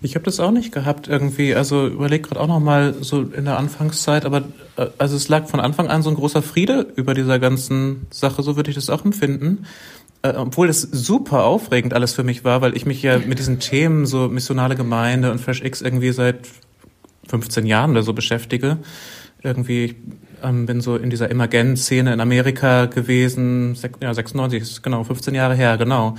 Ich 0.04 0.16
habe 0.16 0.26
das 0.26 0.42
auch 0.42 0.52
nicht 0.52 0.74
gehabt 0.74 1.08
irgendwie. 1.08 1.56
Also 1.56 1.88
überleg 1.88 2.24
gerade 2.24 2.42
auch 2.42 2.48
noch 2.48 2.60
mal 2.60 2.94
so 3.00 3.22
in 3.22 3.46
der 3.46 3.58
Anfangszeit, 3.58 4.26
aber 4.26 4.44
äh, 4.76 4.88
also 4.98 5.16
es 5.16 5.30
lag 5.30 5.48
von 5.48 5.62
Anfang 5.62 5.88
an 5.88 6.04
so 6.04 6.10
ein 6.10 6.16
großer 6.16 6.42
Friede 6.42 6.88
über 6.98 7.14
dieser 7.14 7.40
ganzen 7.40 8.08
Sache. 8.12 8.44
So 8.44 8.58
würde 8.58 8.70
ich 8.70 8.76
das 8.76 8.90
auch 8.90 9.06
empfinden. 9.06 9.66
Äh, 10.22 10.34
obwohl 10.36 10.68
es 10.68 10.82
super 10.82 11.46
aufregend 11.46 11.94
alles 11.94 12.14
für 12.14 12.26
mich 12.26 12.44
war, 12.44 12.62
weil 12.62 12.76
ich 12.76 12.86
mich 12.86 13.02
ja 13.02 13.18
mit 13.18 13.40
diesen 13.40 13.60
Themen 13.60 14.06
so 14.06 14.28
missionale 14.28 14.76
Gemeinde 14.76 15.32
und 15.32 15.40
Fresh 15.40 15.64
X 15.64 15.82
irgendwie 15.82 16.12
seit 16.12 16.50
15 17.28 17.66
Jahren 17.66 17.92
oder 17.92 18.04
so 18.04 18.14
beschäftige. 18.14 18.80
Irgendwie 19.42 19.86
ich, 19.86 19.96
ähm, 20.44 20.66
bin 20.66 20.82
so 20.82 20.98
in 20.98 21.10
dieser 21.10 21.32
Emergent-Szene 21.32 22.12
in 22.12 22.20
Amerika 22.20 22.88
gewesen. 22.88 23.78
Ja, 24.02 24.14
96 24.14 24.62
ist 24.62 24.84
genau 24.84 25.06
15 25.06 25.34
Jahre 25.34 25.56
her, 25.56 25.78
genau 25.78 26.18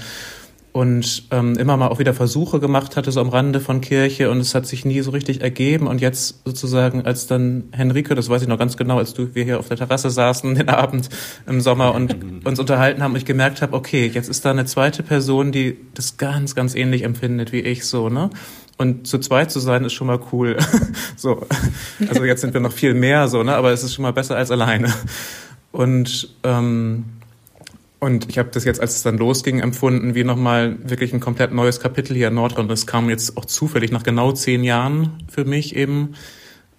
und 0.75 1.29
ähm, 1.31 1.57
immer 1.57 1.77
mal 1.77 1.87
auch 1.87 2.01
wieder 2.01 2.15
Versuche 2.15 2.59
gemacht 2.59 2.97
hatte, 2.97 3.13
so 3.13 3.21
am 3.21 3.29
Rande 3.29 3.61
von 3.61 3.81
Kirche 3.81 4.29
und 4.29 4.41
es 4.41 4.57
hat 4.57 4.67
sich 4.67 4.85
nie 4.85 5.03
so 5.03 5.13
richtig 5.13 5.41
ergeben 5.41 5.87
und 5.87 6.01
jetzt 6.01 6.41
sozusagen, 6.45 7.03
als 7.03 7.29
dann 7.29 7.69
Henrike, 7.71 8.17
das 8.17 8.29
weiß 8.29 8.43
ich 8.43 8.49
noch 8.49 8.59
ganz 8.59 8.77
genau, 8.77 8.99
als 8.99 9.15
du, 9.15 9.37
wir 9.37 9.45
hier 9.45 9.61
auf 9.61 9.69
der 9.69 9.77
Terrasse 9.77 10.11
saßen 10.11 10.53
den 10.57 10.69
Abend 10.69 11.11
im 11.47 11.61
Sommer 11.61 11.95
und 11.95 12.17
uns 12.45 12.59
unterhalten 12.59 13.05
haben 13.05 13.13
und 13.13 13.19
ich 13.19 13.25
gemerkt 13.25 13.63
habe, 13.63 13.73
okay, 13.73 14.11
jetzt 14.13 14.29
ist 14.29 14.45
da 14.45 14.51
eine 14.51 14.65
zweite 14.65 15.05
Person, 15.05 15.53
die 15.53 15.77
das 15.95 16.17
ganz, 16.17 16.57
ganz 16.57 16.75
ähnlich 16.75 17.05
empfindet 17.05 17.53
wie 17.53 17.61
ich 17.61 17.87
so, 17.87 18.09
ne? 18.09 18.31
Und 18.77 19.07
zu 19.07 19.21
zweit 19.21 19.53
zu 19.53 19.61
sein 19.61 19.85
ist 19.85 19.93
schon 19.93 20.09
mal 20.09 20.19
cool. 20.33 20.57
so, 21.17 21.47
also 22.09 22.25
jetzt 22.25 22.41
sind 22.41 22.53
wir 22.53 22.61
noch 22.61 22.73
viel 22.73 22.95
mehr 22.95 23.29
so, 23.29 23.45
ne? 23.45 23.55
Aber 23.55 23.71
es 23.71 23.85
ist 23.85 23.95
schon 23.95 24.03
mal 24.03 24.13
besser 24.13 24.35
als 24.35 24.51
alleine. 24.51 24.93
Und 25.71 26.35
ähm, 26.43 27.05
und 28.05 28.29
ich 28.29 28.39
habe 28.39 28.51
das 28.53 28.65
jetzt, 28.65 28.81
als 28.81 28.97
es 28.97 29.03
dann 29.03 29.17
losging, 29.19 29.61
empfunden 29.61 30.15
wie 30.15 30.25
nochmal 30.25 30.77
wirklich 30.85 31.13
ein 31.13 31.21
komplett 31.21 31.53
neues 31.53 31.81
Kapitel 31.81 32.15
hier 32.15 32.29
in 32.29 32.35
Nordrhein. 32.35 32.69
Das 32.69 32.87
kam 32.87 33.09
jetzt 33.09 33.37
auch 33.37 33.47
zufällig 33.47 33.91
nach 33.91 34.03
genau 34.03 34.33
zehn 34.33 34.63
Jahren 34.63 35.25
für 35.29 35.45
mich 35.45 35.75
eben, 35.75 36.15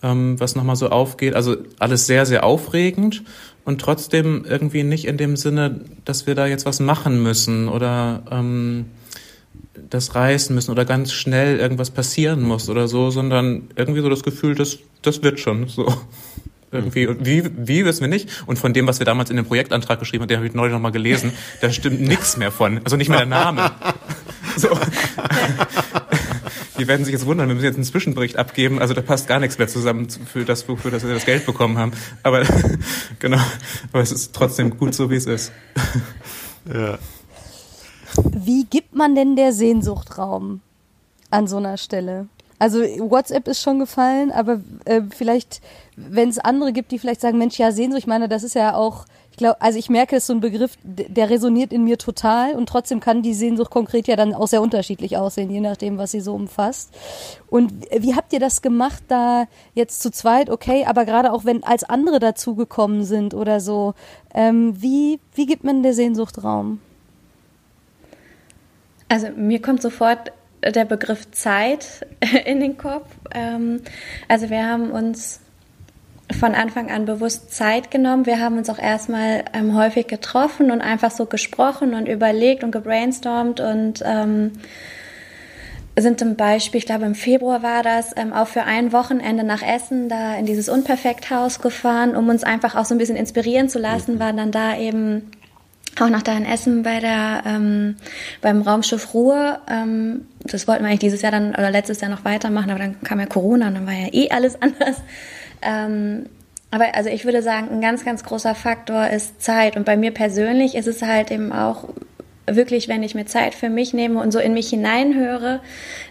ähm, 0.03 0.39
was 0.39 0.55
nochmal 0.55 0.75
so 0.75 0.89
aufgeht. 0.89 1.33
Also 1.33 1.57
alles 1.79 2.05
sehr, 2.05 2.25
sehr 2.25 2.43
aufregend 2.43 3.23
und 3.63 3.81
trotzdem 3.81 4.45
irgendwie 4.47 4.83
nicht 4.83 5.05
in 5.05 5.17
dem 5.17 5.35
Sinne, 5.35 5.81
dass 6.05 6.27
wir 6.27 6.35
da 6.35 6.45
jetzt 6.45 6.65
was 6.65 6.79
machen 6.79 7.23
müssen 7.23 7.67
oder 7.67 8.23
ähm, 8.29 8.85
das 9.89 10.13
reißen 10.15 10.53
müssen 10.53 10.71
oder 10.71 10.85
ganz 10.85 11.11
schnell 11.11 11.57
irgendwas 11.57 11.89
passieren 11.89 12.43
muss 12.43 12.69
oder 12.69 12.87
so, 12.87 13.09
sondern 13.09 13.69
irgendwie 13.75 14.01
so 14.01 14.09
das 14.09 14.23
Gefühl, 14.23 14.55
das, 14.55 14.77
das 15.01 15.23
wird 15.23 15.39
schon 15.39 15.67
so. 15.67 15.91
Irgendwie, 16.75 17.09
wie, 17.19 17.49
wie 17.55 17.85
wissen 17.85 18.01
wir 18.01 18.07
nicht. 18.07 18.29
Und 18.45 18.59
von 18.59 18.73
dem, 18.73 18.87
was 18.87 18.99
wir 18.99 19.05
damals 19.05 19.29
in 19.29 19.35
dem 19.35 19.45
Projektantrag 19.45 19.99
geschrieben 19.99 20.23
haben, 20.23 20.29
den 20.29 20.37
habe 20.37 20.47
ich 20.47 20.53
neulich 20.53 20.73
nochmal 20.73 20.91
gelesen, 20.91 21.33
da 21.61 21.71
stimmt 21.71 22.01
nichts 22.01 22.37
mehr 22.37 22.51
von. 22.51 22.81
Also 22.83 22.97
nicht 22.97 23.09
mehr 23.09 23.19
der 23.19 23.27
Name. 23.27 23.71
So. 24.57 24.69
Die 26.77 26.87
werden 26.87 27.05
sich 27.05 27.13
jetzt 27.13 27.25
wundern, 27.25 27.47
wir 27.47 27.55
müssen 27.55 27.65
jetzt 27.65 27.75
einen 27.75 27.83
Zwischenbericht 27.83 28.37
abgeben. 28.37 28.79
Also 28.79 28.93
da 28.93 29.01
passt 29.01 29.27
gar 29.27 29.39
nichts 29.39 29.57
mehr 29.57 29.67
zusammen 29.67 30.07
für 30.09 30.45
das, 30.45 30.67
wofür 30.69 30.91
wir 30.91 31.13
das 31.13 31.25
Geld 31.25 31.45
bekommen 31.45 31.77
haben. 31.77 31.91
Aber 32.23 32.43
genau, 33.19 33.39
aber 33.91 34.01
es 34.01 34.11
ist 34.11 34.33
trotzdem 34.33 34.77
gut 34.77 34.93
so, 34.93 35.09
wie 35.09 35.15
es 35.15 35.25
ist. 35.25 35.51
Ja. 36.73 36.97
Wie 38.33 38.65
gibt 38.65 38.95
man 38.95 39.15
denn 39.15 39.35
der 39.35 39.51
Sehnsucht 39.51 40.17
Raum 40.17 40.61
an 41.31 41.47
so 41.47 41.57
einer 41.57 41.77
Stelle? 41.77 42.27
Also 42.57 42.79
WhatsApp 42.79 43.47
ist 43.47 43.61
schon 43.61 43.79
gefallen, 43.79 44.31
aber 44.31 44.61
äh, 44.85 45.01
vielleicht, 45.09 45.61
wenn 45.97 46.29
es 46.29 46.39
andere 46.39 46.71
gibt, 46.71 46.91
die 46.91 46.99
vielleicht 46.99 47.19
sagen, 47.19 47.37
Mensch, 47.37 47.57
ja, 47.59 47.71
Sehnsucht, 47.71 47.99
ich 47.99 48.07
meine, 48.07 48.29
das 48.29 48.43
ist 48.43 48.55
ja 48.55 48.75
auch, 48.75 49.05
ich 49.31 49.37
glaube, 49.37 49.61
also 49.61 49.77
ich 49.77 49.89
merke, 49.89 50.15
es 50.15 50.23
ist 50.23 50.27
so 50.27 50.33
ein 50.33 50.39
Begriff, 50.39 50.77
der 50.83 51.29
resoniert 51.29 51.73
in 51.73 51.83
mir 51.83 51.97
total 51.97 52.53
und 52.53 52.69
trotzdem 52.69 53.01
kann 53.01 53.21
die 53.21 53.33
Sehnsucht 53.33 53.71
konkret 53.71 54.07
ja 54.07 54.15
dann 54.15 54.33
auch 54.33 54.47
sehr 54.47 54.61
unterschiedlich 54.61 55.17
aussehen, 55.17 55.49
je 55.49 55.59
nachdem, 55.59 55.97
was 55.97 56.11
sie 56.11 56.21
so 56.21 56.33
umfasst. 56.33 56.93
Und 57.49 57.73
wie 57.91 58.15
habt 58.15 58.31
ihr 58.31 58.39
das 58.39 58.61
gemacht, 58.61 59.03
da 59.09 59.47
jetzt 59.73 60.01
zu 60.01 60.09
zweit, 60.09 60.49
okay, 60.49 60.85
aber 60.85 61.03
gerade 61.03 61.33
auch 61.33 61.43
wenn 61.43 61.65
als 61.65 61.83
andere 61.83 62.19
dazugekommen 62.19 63.03
sind 63.03 63.33
oder 63.33 63.59
so, 63.59 63.95
ähm, 64.33 64.81
wie, 64.81 65.19
wie 65.33 65.45
gibt 65.45 65.65
man 65.65 65.83
der 65.83 65.93
Sehnsucht 65.93 66.41
Raum? 66.41 66.79
Also 69.09 69.27
mir 69.35 69.61
kommt 69.61 69.81
sofort 69.81 70.31
der 70.71 70.85
Begriff 70.85 71.29
Zeit 71.31 72.05
in 72.45 72.59
den 72.59 72.77
Kopf. 72.77 73.07
Ähm, 73.33 73.81
also 74.27 74.49
wir 74.49 74.65
haben 74.65 74.91
uns 74.91 75.41
von 76.39 76.55
Anfang 76.55 76.89
an 76.89 77.05
bewusst 77.05 77.53
Zeit 77.53 77.91
genommen. 77.91 78.25
Wir 78.25 78.39
haben 78.39 78.57
uns 78.57 78.69
auch 78.69 78.79
erstmal 78.79 79.45
ähm, 79.53 79.77
häufig 79.77 80.07
getroffen 80.07 80.71
und 80.71 80.81
einfach 80.81 81.11
so 81.11 81.27
gesprochen 81.27 81.93
und 81.93 82.07
überlegt 82.07 82.63
und 82.63 82.71
gebrainstormt 82.71 83.59
und 83.59 84.03
ähm, 84.03 84.53
sind 85.97 86.19
zum 86.19 86.35
Beispiel, 86.35 86.79
ich 86.79 86.85
glaube 86.85 87.05
im 87.05 87.15
Februar 87.15 87.63
war 87.63 87.83
das, 87.83 88.11
ähm, 88.17 88.33
auch 88.33 88.47
für 88.47 88.63
ein 88.63 88.91
Wochenende 88.91 89.43
nach 89.43 89.61
Essen 89.61 90.09
da 90.09 90.35
in 90.35 90.45
dieses 90.45 90.67
Unperfekthaus 90.67 91.61
gefahren, 91.61 92.15
um 92.15 92.27
uns 92.27 92.43
einfach 92.43 92.75
auch 92.75 92.85
so 92.85 92.95
ein 92.95 92.97
bisschen 92.97 93.15
inspirieren 93.15 93.69
zu 93.69 93.79
lassen, 93.79 94.15
mhm. 94.15 94.19
waren 94.19 94.37
dann 94.37 94.51
da 94.51 94.77
eben 94.77 95.31
auch 96.01 96.09
nach 96.09 96.23
da 96.23 96.35
in 96.35 96.45
Essen 96.45 96.83
bei 96.83 96.99
der 96.99 97.43
ähm, 97.45 97.95
beim 98.41 98.61
Raumschiff 98.61 99.13
Ruhe. 99.13 99.59
Ähm, 99.69 100.27
das 100.41 100.67
wollten 100.67 100.83
wir 100.83 100.89
eigentlich 100.89 100.99
dieses 100.99 101.21
Jahr 101.21 101.31
dann 101.31 101.49
oder 101.49 101.71
letztes 101.71 102.01
Jahr 102.01 102.11
noch 102.11 102.25
weitermachen, 102.25 102.69
aber 102.69 102.79
dann 102.79 103.01
kam 103.01 103.19
ja 103.19 103.25
Corona 103.25 103.67
und 103.67 103.75
dann 103.75 103.87
war 103.87 103.93
ja 103.93 104.07
eh 104.11 104.29
alles 104.29 104.55
anders. 104.61 105.01
Ähm, 105.61 106.25
aber 106.71 106.93
also 106.95 107.09
ich 107.09 107.23
würde 107.25 107.41
sagen, 107.41 107.69
ein 107.71 107.81
ganz, 107.81 108.03
ganz 108.03 108.23
großer 108.23 108.55
Faktor 108.55 109.07
ist 109.07 109.41
Zeit. 109.41 109.77
Und 109.77 109.85
bei 109.85 109.95
mir 109.95 110.11
persönlich 110.11 110.75
ist 110.75 110.87
es 110.87 111.01
halt 111.01 111.31
eben 111.31 111.53
auch 111.53 111.87
wirklich, 112.47 112.87
wenn 112.87 113.01
ich 113.01 113.15
mir 113.15 113.25
Zeit 113.25 113.55
für 113.55 113.69
mich 113.69 113.93
nehme 113.93 114.19
und 114.19 114.31
so 114.31 114.39
in 114.39 114.53
mich 114.53 114.69
hineinhöre, 114.69 115.61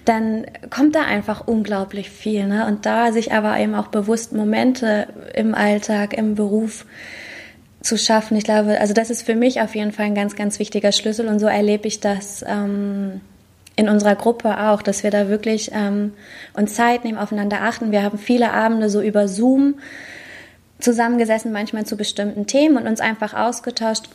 dann 0.04 0.46
kommt 0.70 0.94
da 0.94 1.02
einfach 1.02 1.46
unglaublich 1.46 2.10
viel. 2.10 2.46
Ne? 2.46 2.66
Und 2.66 2.86
da 2.86 3.12
sich 3.12 3.32
aber 3.32 3.58
eben 3.58 3.74
auch 3.74 3.88
bewusst 3.88 4.32
Momente 4.32 5.08
im 5.34 5.54
Alltag, 5.54 6.14
im 6.16 6.34
Beruf 6.34 6.86
zu 7.84 7.98
schaffen. 7.98 8.36
Ich 8.36 8.44
glaube, 8.44 8.80
also 8.80 8.94
das 8.94 9.10
ist 9.10 9.22
für 9.22 9.34
mich 9.34 9.60
auf 9.60 9.74
jeden 9.74 9.92
Fall 9.92 10.06
ein 10.06 10.14
ganz, 10.14 10.34
ganz 10.34 10.58
wichtiger 10.58 10.90
Schlüssel 10.90 11.28
und 11.28 11.38
so 11.38 11.46
erlebe 11.46 11.86
ich 11.86 12.00
das 12.00 12.44
ähm, 12.48 13.20
in 13.76 13.88
unserer 13.88 14.14
Gruppe 14.14 14.58
auch, 14.58 14.82
dass 14.82 15.02
wir 15.02 15.10
da 15.10 15.28
wirklich 15.28 15.70
ähm, 15.74 16.12
uns 16.54 16.74
Zeit 16.74 17.04
nehmen, 17.04 17.18
aufeinander 17.18 17.60
achten. 17.62 17.92
Wir 17.92 18.02
haben 18.02 18.18
viele 18.18 18.52
Abende 18.52 18.88
so 18.88 19.02
über 19.02 19.28
Zoom 19.28 19.74
zusammengesessen, 20.78 21.52
manchmal 21.52 21.84
zu 21.84 21.96
bestimmten 21.96 22.46
Themen 22.46 22.76
und 22.76 22.86
uns 22.86 23.00
einfach 23.00 23.34
ausgetauscht. 23.34 24.08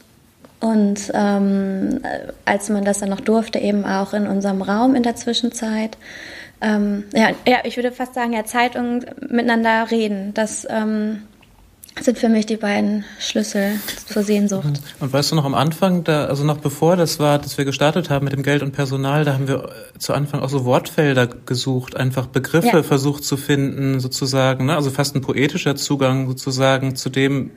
Und 0.60 1.12
ähm, 1.14 2.02
als 2.46 2.70
man 2.70 2.84
das 2.84 3.00
dann 3.00 3.10
noch 3.10 3.22
durfte, 3.22 3.60
eben 3.60 3.86
auch 3.86 4.14
in 4.14 4.28
unserem 4.28 4.62
Raum 4.62 4.96
in 4.96 5.04
der 5.04 5.16
Zwischenzeit. 5.16 5.98
Ähm, 6.62 7.06
ja, 7.14 7.30
ja, 7.48 7.60
ich 7.64 7.78
würde 7.78 7.92
fast 7.92 8.14
sagen, 8.14 8.34
ja, 8.34 8.44
Zeit 8.46 8.76
und 8.76 9.32
miteinander 9.32 9.90
reden. 9.92 10.34
Das 10.34 10.68
ähm, 10.70 11.24
sind 12.00 12.17
für 12.17 12.29
mich 12.29 12.46
die 12.46 12.58
beiden 12.58 13.03
Schlüssel 13.19 13.79
zur 14.05 14.24
Sehnsucht. 14.24 14.81
Und, 15.00 15.13
weißt 15.13 15.31
du 15.31 15.36
noch 15.36 15.46
am 15.46 15.53
Anfang, 15.53 16.03
da, 16.03 16.25
also 16.25 16.43
noch 16.43 16.58
bevor 16.58 16.96
das 16.96 17.19
war, 17.19 17.39
dass 17.39 17.58
wir 17.58 17.65
gestartet 17.65 18.10
haben 18.10 18.24
mit 18.24 18.34
dem 18.34 18.43
Geld 18.43 18.63
und 18.63 18.72
Personal, 18.72 19.25
da 19.25 19.34
haben 19.34 19.48
wir 19.48 19.65
äh, 19.65 20.00
zu 20.00 20.13
Anfang 20.13 20.41
auch 20.41 20.50
so 20.50 20.65
Wortfelder 20.65 21.27
gesucht, 21.27 21.98
einfach 21.98 22.27
Begriffe 22.27 22.77
ja. 22.77 22.84
versucht 22.84 23.24
zu 23.24 23.38
finden, 23.38 24.00
sozusagen, 24.00 24.65
ne? 24.65 24.75
also 24.75 24.91
fast 24.91 25.15
ein 25.15 25.22
poetischer 25.22 25.75
Zugang 25.75 26.27
sozusagen 26.27 26.96
zu 26.96 27.10
dem, 27.10 27.51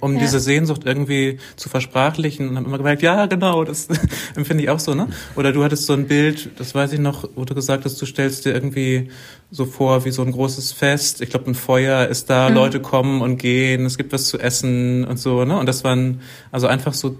um 0.00 0.14
ja. 0.14 0.20
diese 0.20 0.40
Sehnsucht 0.40 0.82
irgendwie 0.84 1.38
zu 1.56 1.68
versprachlichen 1.68 2.48
und 2.48 2.56
haben 2.56 2.66
immer 2.66 2.78
gemerkt, 2.78 3.02
ja, 3.02 3.26
genau, 3.26 3.64
das 3.64 3.88
empfinde 4.36 4.62
ich 4.64 4.70
auch 4.70 4.80
so, 4.80 4.94
ne? 4.94 5.08
Oder 5.34 5.52
du 5.52 5.62
hattest 5.64 5.86
so 5.86 5.92
ein 5.92 6.06
Bild, 6.06 6.50
das 6.58 6.74
weiß 6.74 6.92
ich 6.92 7.00
noch, 7.00 7.28
wo 7.34 7.44
du 7.44 7.54
gesagt 7.54 7.84
hast, 7.84 8.00
du 8.00 8.06
stellst 8.06 8.44
dir 8.44 8.52
irgendwie 8.52 9.10
so 9.50 9.64
vor 9.64 10.04
wie 10.04 10.10
so 10.10 10.22
ein 10.22 10.32
großes 10.32 10.72
Fest. 10.72 11.20
Ich 11.20 11.30
glaube, 11.30 11.50
ein 11.50 11.54
Feuer 11.54 12.06
ist 12.06 12.30
da, 12.30 12.48
mhm. 12.48 12.54
Leute 12.54 12.80
kommen 12.80 13.22
und 13.22 13.38
gehen, 13.38 13.84
es 13.86 13.96
gibt 13.96 14.12
was 14.12 14.26
zu 14.26 14.38
essen 14.38 15.04
und 15.04 15.18
so, 15.18 15.44
ne? 15.44 15.58
Und 15.58 15.66
das 15.66 15.84
waren 15.84 16.20
also 16.50 16.66
einfach 16.66 16.94
so 16.94 17.16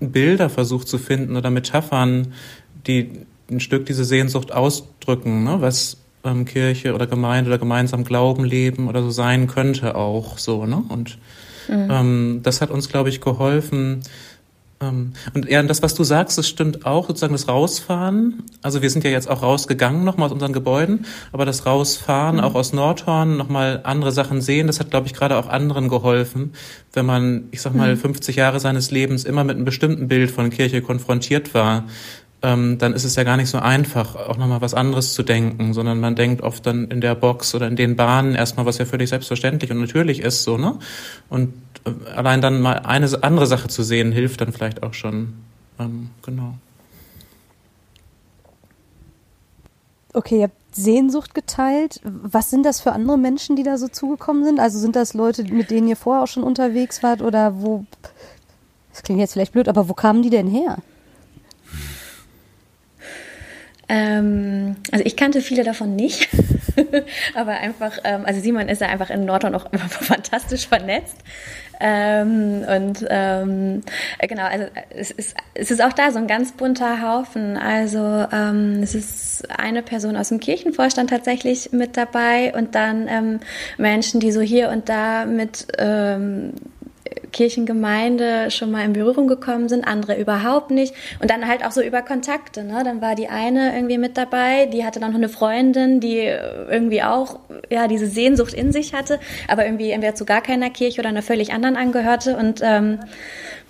Bilder 0.00 0.48
versucht 0.48 0.88
zu 0.88 0.98
finden 0.98 1.36
oder 1.36 1.50
Metaphern, 1.50 2.32
die 2.86 3.10
ein 3.50 3.60
Stück 3.60 3.86
diese 3.86 4.04
Sehnsucht 4.04 4.52
ausdrücken, 4.52 5.44
ne? 5.44 5.56
Was 5.60 5.98
ähm, 6.24 6.44
Kirche 6.44 6.94
oder 6.94 7.06
Gemeinde 7.06 7.50
oder 7.50 7.58
gemeinsam 7.58 8.04
Glauben 8.04 8.44
leben 8.44 8.88
oder 8.88 9.02
so 9.02 9.10
sein 9.10 9.46
könnte 9.46 9.94
auch 9.94 10.38
so, 10.38 10.66
ne? 10.66 10.82
Und 10.88 11.18
Mhm. 11.68 11.88
Ähm, 11.90 12.40
das 12.42 12.60
hat 12.60 12.70
uns, 12.70 12.88
glaube 12.88 13.08
ich, 13.08 13.20
geholfen. 13.20 14.02
Ähm, 14.82 15.12
und 15.34 15.48
ja, 15.48 15.62
das, 15.62 15.82
was 15.82 15.94
du 15.94 16.04
sagst, 16.04 16.38
das 16.38 16.48
stimmt 16.48 16.86
auch, 16.86 17.06
sozusagen 17.06 17.34
das 17.34 17.48
Rausfahren. 17.48 18.42
Also 18.62 18.80
wir 18.80 18.88
sind 18.88 19.04
ja 19.04 19.10
jetzt 19.10 19.28
auch 19.28 19.42
rausgegangen 19.42 20.04
nochmal 20.04 20.26
aus 20.26 20.32
unseren 20.32 20.54
Gebäuden, 20.54 21.04
aber 21.32 21.44
das 21.44 21.66
Rausfahren, 21.66 22.36
mhm. 22.36 22.42
auch 22.42 22.54
aus 22.54 22.72
Nordhorn, 22.72 23.36
nochmal 23.36 23.80
andere 23.84 24.10
Sachen 24.12 24.40
sehen, 24.40 24.66
das 24.66 24.80
hat, 24.80 24.90
glaube 24.90 25.06
ich, 25.06 25.14
gerade 25.14 25.36
auch 25.36 25.48
anderen 25.48 25.88
geholfen, 25.88 26.54
wenn 26.94 27.04
man, 27.04 27.48
ich 27.50 27.60
sag 27.60 27.74
mal, 27.74 27.94
mhm. 27.94 28.00
50 28.00 28.36
Jahre 28.36 28.58
seines 28.58 28.90
Lebens 28.90 29.24
immer 29.24 29.44
mit 29.44 29.56
einem 29.56 29.66
bestimmten 29.66 30.08
Bild 30.08 30.30
von 30.30 30.48
Kirche 30.50 30.80
konfrontiert 30.80 31.52
war 31.52 31.84
ähm, 32.42 32.78
dann 32.78 32.94
ist 32.94 33.04
es 33.04 33.16
ja 33.16 33.24
gar 33.24 33.36
nicht 33.36 33.50
so 33.50 33.58
einfach, 33.58 34.16
auch 34.16 34.38
nochmal 34.38 34.60
was 34.60 34.74
anderes 34.74 35.12
zu 35.12 35.22
denken, 35.22 35.74
sondern 35.74 36.00
man 36.00 36.16
denkt 36.16 36.42
oft 36.42 36.64
dann 36.66 36.88
in 36.88 37.00
der 37.00 37.14
Box 37.14 37.54
oder 37.54 37.66
in 37.66 37.76
den 37.76 37.96
Bahnen 37.96 38.34
erstmal, 38.34 38.66
was 38.66 38.78
ja 38.78 38.86
völlig 38.86 39.10
selbstverständlich 39.10 39.70
und 39.70 39.80
natürlich 39.80 40.20
ist, 40.20 40.44
so, 40.44 40.56
ne? 40.56 40.78
Und 41.28 41.52
äh, 41.84 42.10
allein 42.10 42.40
dann 42.40 42.60
mal 42.60 42.80
eine 42.80 43.08
andere 43.22 43.46
Sache 43.46 43.68
zu 43.68 43.82
sehen, 43.82 44.12
hilft 44.12 44.40
dann 44.40 44.52
vielleicht 44.52 44.82
auch 44.82 44.94
schon. 44.94 45.34
Ähm, 45.78 46.10
genau. 46.22 46.54
Okay, 50.12 50.38
ihr 50.38 50.44
habt 50.44 50.54
Sehnsucht 50.72 51.34
geteilt. 51.34 52.00
Was 52.04 52.50
sind 52.50 52.64
das 52.64 52.80
für 52.80 52.92
andere 52.92 53.18
Menschen, 53.18 53.54
die 53.54 53.62
da 53.62 53.76
so 53.76 53.88
zugekommen 53.88 54.44
sind? 54.44 54.60
Also 54.60 54.78
sind 54.78 54.96
das 54.96 55.14
Leute, 55.14 55.44
mit 55.44 55.70
denen 55.70 55.88
ihr 55.88 55.96
vorher 55.96 56.24
auch 56.24 56.28
schon 56.28 56.42
unterwegs 56.42 57.02
wart 57.02 57.22
oder 57.22 57.60
wo? 57.60 57.84
Das 58.92 59.02
klingt 59.02 59.20
jetzt 59.20 59.34
vielleicht 59.34 59.52
blöd, 59.52 59.68
aber 59.68 59.88
wo 59.88 59.94
kamen 59.94 60.22
die 60.22 60.30
denn 60.30 60.48
her? 60.48 60.78
Ähm, 63.92 64.76
also 64.92 65.04
ich 65.04 65.16
kannte 65.16 65.40
viele 65.40 65.64
davon 65.64 65.96
nicht, 65.96 66.28
aber 67.34 67.54
einfach, 67.54 67.98
ähm, 68.04 68.24
also 68.24 68.40
Simon 68.40 68.68
ist 68.68 68.80
ja 68.80 68.86
einfach 68.86 69.10
in 69.10 69.24
Nordhorn 69.24 69.56
auch 69.56 69.66
fantastisch 69.88 70.68
vernetzt. 70.68 71.16
Ähm, 71.80 72.64
und 72.68 73.04
ähm, 73.08 73.80
genau, 74.20 74.44
also 74.44 74.66
es 74.90 75.10
ist, 75.10 75.34
es 75.54 75.72
ist 75.72 75.82
auch 75.82 75.92
da 75.92 76.12
so 76.12 76.18
ein 76.18 76.28
ganz 76.28 76.52
bunter 76.52 77.02
Haufen. 77.02 77.56
Also 77.56 77.98
ähm, 78.32 78.80
es 78.80 78.94
ist 78.94 79.50
eine 79.58 79.82
Person 79.82 80.16
aus 80.16 80.28
dem 80.28 80.38
Kirchenvorstand 80.38 81.10
tatsächlich 81.10 81.72
mit 81.72 81.96
dabei 81.96 82.54
und 82.54 82.76
dann 82.76 83.08
ähm, 83.08 83.40
Menschen, 83.76 84.20
die 84.20 84.30
so 84.30 84.40
hier 84.40 84.68
und 84.68 84.88
da 84.88 85.24
mit 85.24 85.66
ähm, 85.78 86.52
Kirchengemeinde 87.32 88.50
schon 88.50 88.70
mal 88.70 88.84
in 88.84 88.92
Berührung 88.92 89.28
gekommen 89.28 89.68
sind, 89.68 89.84
andere 89.84 90.18
überhaupt 90.18 90.70
nicht. 90.70 90.94
Und 91.20 91.30
dann 91.30 91.46
halt 91.46 91.64
auch 91.64 91.70
so 91.70 91.82
über 91.82 92.02
Kontakte. 92.02 92.64
Ne? 92.64 92.82
Dann 92.84 93.00
war 93.00 93.14
die 93.14 93.28
eine 93.28 93.74
irgendwie 93.74 93.98
mit 93.98 94.16
dabei, 94.16 94.66
die 94.66 94.84
hatte 94.84 95.00
dann 95.00 95.10
noch 95.10 95.18
eine 95.18 95.28
Freundin, 95.28 96.00
die 96.00 96.18
irgendwie 96.18 97.02
auch 97.02 97.40
ja 97.70 97.88
diese 97.88 98.06
Sehnsucht 98.06 98.54
in 98.54 98.72
sich 98.72 98.94
hatte, 98.94 99.20
aber 99.48 99.64
irgendwie 99.64 99.90
entweder 99.90 100.14
zu 100.14 100.24
gar 100.24 100.42
keiner 100.42 100.70
Kirche 100.70 101.00
oder 101.00 101.08
einer 101.08 101.22
völlig 101.22 101.52
anderen 101.52 101.76
angehörte. 101.76 102.36
Und 102.36 102.60
ähm, 102.62 102.98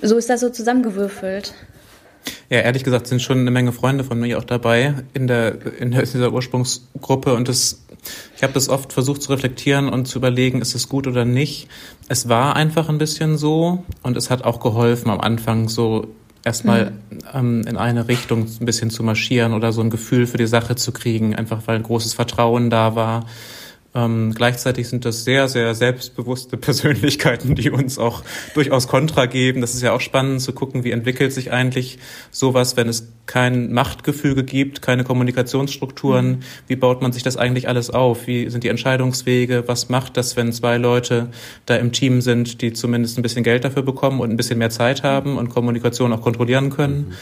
so 0.01 0.17
ist 0.17 0.31
das 0.31 0.41
so 0.41 0.51
zusammengewürfelt. 0.51 1.55
Ja, 2.51 2.59
ehrlich 2.59 2.85
gesagt 2.85 3.07
sind 3.07 3.23
schon 3.23 3.39
eine 3.39 3.51
Menge 3.51 3.73
Freunde 3.73 4.05
von 4.05 4.19
mir 4.21 4.39
auch 4.39 4.45
dabei 4.45 4.95
in 5.15 5.27
der 5.27 5.59
in 5.79 5.93
dieser 5.93 6.33
Ursprungsgruppe 6.33 7.35
und 7.35 7.49
das 7.49 7.83
ich 8.37 8.43
habe 8.43 8.53
das 8.53 8.69
oft 8.69 8.93
versucht 8.93 9.23
zu 9.23 9.33
reflektieren 9.33 9.89
und 9.89 10.07
zu 10.07 10.19
überlegen, 10.19 10.61
ist 10.61 10.75
es 10.75 10.89
gut 10.89 11.07
oder 11.07 11.25
nicht. 11.25 11.69
Es 12.09 12.29
war 12.29 12.57
einfach 12.57 12.89
ein 12.89 12.99
bisschen 12.99 13.37
so 13.37 13.85
und 14.03 14.17
es 14.17 14.31
hat 14.31 14.45
auch 14.45 14.61
geholfen 14.61 15.11
am 15.11 15.21
Anfang 15.21 15.69
so 15.69 16.09
erstmal 16.45 16.93
mhm. 16.93 17.19
ähm, 17.35 17.65
in 17.67 17.77
eine 17.77 18.09
Richtung 18.09 18.47
ein 18.61 18.67
bisschen 18.67 18.91
zu 18.91 19.03
marschieren 19.03 19.53
oder 19.53 19.73
so 19.73 19.81
ein 19.81 19.91
Gefühl 19.91 20.27
für 20.27 20.39
die 20.39 20.47
Sache 20.47 20.77
zu 20.77 20.93
kriegen, 20.93 21.35
einfach 21.35 21.63
weil 21.67 21.77
ein 21.77 21.83
großes 21.83 22.15
Vertrauen 22.15 22.71
da 22.71 22.95
war. 22.95 23.27
Ähm, 23.93 24.33
gleichzeitig 24.35 24.89
sind 24.89 25.05
das 25.05 25.25
sehr, 25.25 25.49
sehr 25.49 25.75
selbstbewusste 25.75 26.57
Persönlichkeiten, 26.59 27.57
die 27.57 27.71
uns 27.71 27.99
auch 27.99 28.23
durchaus 28.55 28.87
Kontra 28.87 29.27
geben. 29.27 29.61
Das 29.61 29.75
ist 29.75 29.83
ja 29.83 29.93
auch 29.93 30.01
spannend 30.01 30.41
zu 30.43 30.53
gucken, 30.53 30.85
wie 30.85 30.93
entwickelt 30.93 31.33
sich 31.33 31.51
eigentlich 31.51 31.99
sowas, 32.31 32.77
wenn 32.77 32.89
es 32.89 33.09
kein 33.27 33.73
Machtgefüge 33.73 34.45
gibt, 34.45 34.81
keine 34.81 35.03
Kommunikationsstrukturen. 35.03 36.31
Mhm. 36.31 36.39
Wie 36.69 36.77
baut 36.77 37.03
man 37.03 37.13
sich 37.13 37.25
das 37.25 37.37
eigentlich 37.37 37.69
alles 37.69 37.91
auf? 37.91 38.27
Wie 38.29 38.49
sind 38.49 38.63
die 38.63 38.69
Entscheidungswege? 38.69 39.65
Was 39.67 39.89
macht 39.89 40.17
das, 40.17 40.37
wenn 40.37 40.53
zwei 40.53 40.77
Leute 40.77 41.29
da 41.67 41.77
im 41.77 41.91
Team 41.91 42.21
sind, 42.21 42.63
die 42.63 42.73
zumindest 42.73 43.19
ein 43.19 43.23
bisschen 43.23 43.43
Geld 43.43 43.65
dafür 43.65 43.83
bekommen 43.83 44.21
und 44.21 44.31
ein 44.31 44.37
bisschen 44.37 44.59
mehr 44.59 44.71
Zeit 44.71 45.03
haben 45.03 45.37
und 45.37 45.49
Kommunikation 45.49 46.13
auch 46.13 46.23
kontrollieren 46.23 46.71
können? 46.71 47.09
Mhm. 47.09 47.15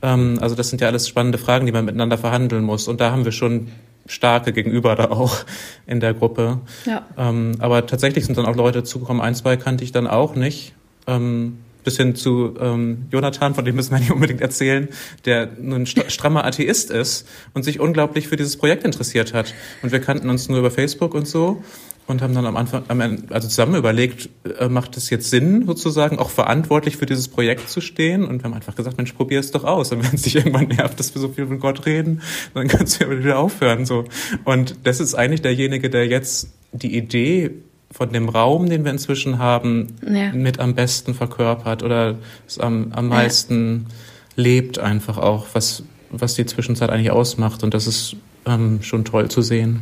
Ähm, 0.00 0.38
also 0.40 0.54
das 0.54 0.70
sind 0.70 0.80
ja 0.80 0.88
alles 0.88 1.08
spannende 1.08 1.36
Fragen, 1.36 1.66
die 1.66 1.72
man 1.72 1.84
miteinander 1.84 2.16
verhandeln 2.16 2.64
muss. 2.64 2.88
Und 2.88 3.02
da 3.02 3.10
haben 3.10 3.26
wir 3.26 3.32
schon 3.32 3.68
starke 4.06 4.52
Gegenüber 4.52 4.94
da 4.94 5.10
auch 5.10 5.44
in 5.86 6.00
der 6.00 6.14
Gruppe. 6.14 6.60
Ja. 6.84 7.06
Ähm, 7.16 7.56
aber 7.58 7.86
tatsächlich 7.86 8.26
sind 8.26 8.38
dann 8.38 8.46
auch 8.46 8.56
Leute 8.56 8.84
zugekommen, 8.84 9.22
ein, 9.22 9.34
zwei 9.34 9.56
kannte 9.56 9.84
ich 9.84 9.92
dann 9.92 10.06
auch 10.06 10.34
nicht. 10.34 10.74
Ähm, 11.06 11.58
bis 11.86 11.96
hin 11.98 12.16
zu 12.16 12.56
ähm, 12.60 13.06
Jonathan, 13.12 13.54
von 13.54 13.64
dem 13.64 13.76
müssen 13.76 13.92
wir 13.92 14.00
nicht 14.00 14.10
unbedingt 14.10 14.40
erzählen, 14.40 14.88
der 15.24 15.48
ein 15.56 15.86
strammer 15.86 16.44
Atheist 16.44 16.90
ist 16.90 17.28
und 17.54 17.62
sich 17.62 17.78
unglaublich 17.78 18.26
für 18.26 18.36
dieses 18.36 18.56
Projekt 18.56 18.84
interessiert 18.84 19.32
hat. 19.32 19.54
Und 19.82 19.92
wir 19.92 20.00
kannten 20.00 20.28
uns 20.28 20.48
nur 20.48 20.58
über 20.58 20.72
Facebook 20.72 21.14
und 21.14 21.28
so 21.28 21.62
und 22.06 22.22
haben 22.22 22.34
dann 22.34 22.46
am 22.46 22.56
Anfang, 22.56 22.84
also 23.30 23.48
zusammen 23.48 23.74
überlegt, 23.74 24.28
äh, 24.58 24.68
macht 24.68 24.96
es 24.96 25.10
jetzt 25.10 25.30
Sinn, 25.30 25.66
sozusagen 25.66 26.18
auch 26.18 26.30
verantwortlich 26.30 26.96
für 26.96 27.06
dieses 27.06 27.28
Projekt 27.28 27.68
zu 27.68 27.80
stehen? 27.80 28.24
Und 28.24 28.42
wir 28.42 28.44
haben 28.44 28.54
einfach 28.54 28.76
gesagt, 28.76 28.96
Mensch, 28.96 29.12
probier 29.12 29.40
es 29.40 29.50
doch 29.50 29.64
aus. 29.64 29.90
Und 29.92 30.04
wenn 30.04 30.14
es 30.14 30.22
dich 30.22 30.36
irgendwann 30.36 30.68
nervt, 30.68 31.00
dass 31.00 31.14
wir 31.14 31.20
so 31.20 31.28
viel 31.28 31.46
von 31.46 31.58
Gott 31.58 31.84
reden, 31.84 32.22
dann 32.54 32.68
kannst 32.68 33.00
du 33.00 33.04
ja 33.04 33.18
wieder 33.18 33.38
aufhören. 33.38 33.86
So. 33.86 34.04
Und 34.44 34.76
das 34.84 35.00
ist 35.00 35.14
eigentlich 35.14 35.42
derjenige, 35.42 35.90
der 35.90 36.06
jetzt 36.06 36.50
die 36.72 36.96
Idee 36.96 37.50
von 37.90 38.12
dem 38.12 38.28
Raum, 38.28 38.68
den 38.68 38.84
wir 38.84 38.92
inzwischen 38.92 39.38
haben, 39.38 39.96
ja. 40.08 40.32
mit 40.32 40.60
am 40.60 40.74
besten 40.74 41.14
verkörpert 41.14 41.82
oder 41.82 42.18
es 42.46 42.58
am, 42.58 42.92
am 42.92 43.08
meisten 43.08 43.86
ja. 43.88 44.42
lebt 44.44 44.78
einfach 44.78 45.18
auch, 45.18 45.46
was, 45.54 45.82
was 46.10 46.34
die 46.34 46.46
Zwischenzeit 46.46 46.90
eigentlich 46.90 47.10
ausmacht. 47.10 47.64
Und 47.64 47.74
das 47.74 47.86
ist 47.86 48.16
ähm, 48.44 48.82
schon 48.82 49.04
toll 49.04 49.28
zu 49.28 49.42
sehen. 49.42 49.80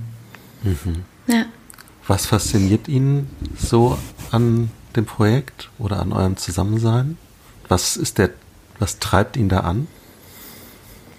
Mhm. 0.62 1.04
Ja. 1.26 1.44
Was 2.06 2.26
fasziniert 2.26 2.86
ihn 2.88 3.28
so 3.58 3.98
an 4.30 4.70
dem 4.94 5.06
Projekt 5.06 5.70
oder 5.78 6.00
an 6.00 6.12
eurem 6.12 6.36
Zusammensein? 6.36 7.16
Was 7.68 7.96
ist 7.96 8.18
der, 8.18 8.30
was 8.78 8.98
treibt 8.98 9.36
ihn 9.36 9.48
da 9.48 9.60
an, 9.60 9.86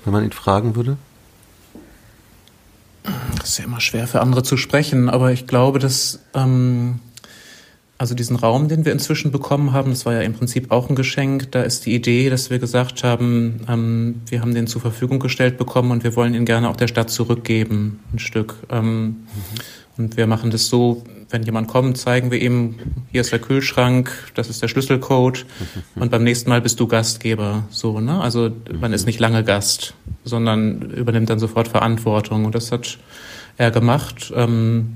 wenn 0.03 0.13
man 0.13 0.23
ihn 0.23 0.31
fragen 0.31 0.75
würde? 0.75 0.97
Das 3.39 3.49
ist 3.49 3.57
ja 3.57 3.65
immer 3.65 3.81
schwer 3.81 4.07
für 4.07 4.21
andere 4.21 4.43
zu 4.43 4.57
sprechen, 4.57 5.09
aber 5.09 5.31
ich 5.31 5.47
glaube, 5.47 5.79
dass 5.79 6.19
ähm, 6.33 6.99
Also 7.97 8.13
diesen 8.13 8.35
Raum, 8.35 8.67
den 8.67 8.83
wir 8.83 8.91
inzwischen 8.91 9.31
bekommen 9.31 9.71
haben, 9.71 9.91
das 9.91 10.05
war 10.05 10.13
ja 10.13 10.21
im 10.21 10.33
Prinzip 10.33 10.69
auch 10.69 10.89
ein 10.89 10.95
Geschenk. 10.95 11.51
Da 11.51 11.61
ist 11.63 11.85
die 11.85 11.95
Idee, 11.95 12.29
dass 12.29 12.49
wir 12.49 12.59
gesagt 12.59 13.03
haben, 13.05 13.61
ähm, 13.69 14.21
wir 14.27 14.41
haben 14.41 14.53
den 14.53 14.67
zur 14.67 14.81
Verfügung 14.81 15.19
gestellt 15.19 15.57
bekommen 15.57 15.91
und 15.91 16.03
wir 16.03 16.15
wollen 16.15 16.33
ihn 16.33 16.45
gerne 16.45 16.69
auch 16.69 16.75
der 16.75 16.87
Stadt 16.87 17.09
zurückgeben, 17.09 18.01
ein 18.13 18.19
Stück. 18.19 18.55
Ähm, 18.69 19.05
mhm. 19.05 19.15
Und 19.97 20.17
wir 20.17 20.27
machen 20.27 20.51
das 20.51 20.67
so, 20.67 21.03
wenn 21.29 21.43
jemand 21.43 21.67
kommt, 21.67 21.97
zeigen 21.97 22.31
wir 22.31 22.41
ihm, 22.41 22.75
hier 23.11 23.21
ist 23.21 23.31
der 23.31 23.39
Kühlschrank, 23.39 24.11
das 24.35 24.49
ist 24.49 24.61
der 24.61 24.67
Schlüsselcode 24.67 25.45
mhm. 25.45 25.83
und 26.01 26.11
beim 26.11 26.23
nächsten 26.23 26.49
Mal 26.49 26.61
bist 26.61 26.79
du 26.79 26.87
Gastgeber. 26.87 27.63
So, 27.69 27.99
ne? 27.99 28.19
Also 28.19 28.51
man 28.79 28.93
ist 28.93 29.05
nicht 29.05 29.19
lange 29.19 29.43
Gast, 29.43 29.93
sondern 30.23 30.81
übernimmt 30.91 31.29
dann 31.29 31.39
sofort 31.39 31.67
Verantwortung. 31.67 32.45
Und 32.45 32.55
das 32.55 32.71
hat 32.71 32.97
er 33.57 33.71
gemacht. 33.71 34.33
Ähm, 34.35 34.95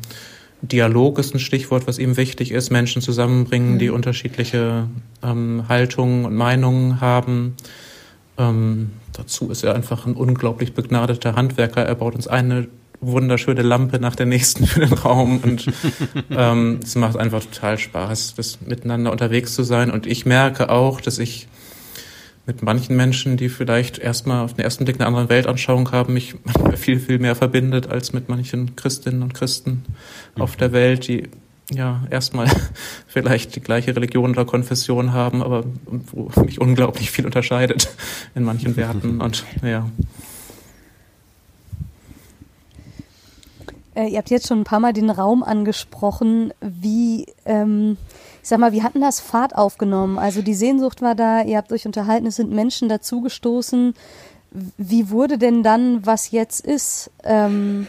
Dialog 0.62 1.20
ist 1.20 1.34
ein 1.34 1.40
Stichwort, 1.40 1.88
was 1.88 2.00
ihm 2.00 2.18
wichtig 2.18 2.52
ist. 2.52 2.70
Menschen 2.70 3.02
zusammenbringen, 3.02 3.80
die 3.80 3.90
mhm. 3.90 3.96
unterschiedliche 3.96 4.88
ähm, 5.24 5.64
Haltungen 5.70 6.26
und 6.26 6.36
Meinungen 6.36 7.00
haben. 7.00 7.56
Ähm, 8.38 8.92
dazu 9.14 9.50
ist 9.50 9.64
er 9.64 9.76
einfach 9.76 10.06
ein 10.06 10.16
unglaublich 10.16 10.74
begnadeter 10.74 11.36
Handwerker. 11.36 11.86
Er 11.86 11.96
baut 11.96 12.16
uns 12.16 12.28
eine 12.28 12.68
wunderschöne 13.02 13.62
Lampe 13.62 14.00
nach 14.00 14.16
der 14.16 14.26
nächsten 14.26 14.66
für 14.68 14.82
den 14.82 14.94
Raum 14.94 15.40
und 15.44 15.68
ähm, 16.30 16.80
es 16.84 16.96
macht 16.96 17.18
einfach 17.18 17.44
total 17.44 17.78
Spaß, 17.78 18.36
das 18.36 18.60
miteinander 18.62 19.12
unterwegs 19.12 19.54
zu 19.54 19.64
sein. 19.64 19.92
Und 19.92 20.06
ich 20.06 20.26
merke 20.26 20.70
auch, 20.70 21.02
dass 21.02 21.20
ich 21.20 21.48
mit 22.46 22.64
manchen 22.64 22.96
Menschen, 22.96 23.38
die 23.38 23.48
vielleicht 23.48 24.00
erstmal 24.00 24.44
auf 24.44 24.56
den 24.56 24.66
ersten 24.66 24.84
Blick 24.84 24.96
eine 24.96 25.06
andere 25.06 25.30
Weltanschauung 25.30 25.92
haben, 25.92 26.14
mich 26.14 26.36
viel, 26.76 27.00
viel 27.00 27.20
mehr 27.20 27.36
verbindet 27.36 27.88
als 27.88 28.12
mit 28.12 28.28
manchen 28.28 28.76
Christinnen 28.76 29.22
und 29.22 29.36
Christen 29.36 29.86
auf 30.36 30.56
der 30.56 30.72
Welt, 30.72 31.08
die 31.08 31.30
ja 31.72 32.02
erstmal 32.10 32.48
vielleicht 33.08 33.56
die 33.56 33.60
gleiche 33.60 33.96
Religion 33.96 34.32
oder 34.32 34.46
Konfession 34.46 35.14
haben, 35.14 35.44
aber 35.44 35.64
wo 35.86 36.32
mich 36.42 36.60
unglaublich 36.60 37.12
viel 37.12 37.26
unterscheidet 37.26 37.90
in 38.36 38.44
manchen 38.44 38.76
Werten 38.76 39.22
und 39.22 39.46
ja. 39.62 39.88
Äh, 44.00 44.08
ihr 44.08 44.18
habt 44.18 44.30
jetzt 44.30 44.48
schon 44.48 44.62
ein 44.62 44.66
paar 44.66 44.80
Mal 44.80 44.94
den 44.94 45.10
Raum 45.10 45.44
angesprochen. 45.44 46.54
Wie, 46.62 47.28
ähm, 47.46 47.98
ich 48.42 48.48
sag 48.48 48.60
mal, 48.60 48.72
wie 48.72 48.84
hatten 48.84 49.02
das 49.02 49.20
Fahrt 49.20 49.56
aufgenommen? 49.56 50.18
Also 50.18 50.42
die 50.42 50.54
Sehnsucht 50.54 51.02
war 51.02 51.16
da, 51.16 51.42
ihr 51.42 51.58
habt 51.58 51.72
euch 51.74 51.86
unterhalten, 51.86 52.28
es 52.28 52.38
sind 52.38 52.52
Menschen 52.52 52.88
dazugestoßen. 52.88 53.94
Wie 54.78 55.10
wurde 55.10 55.38
denn 55.38 55.64
dann, 55.64 56.06
was 56.06 56.32
jetzt 56.32 56.66
ist? 56.66 57.12
Ähm, 57.24 57.88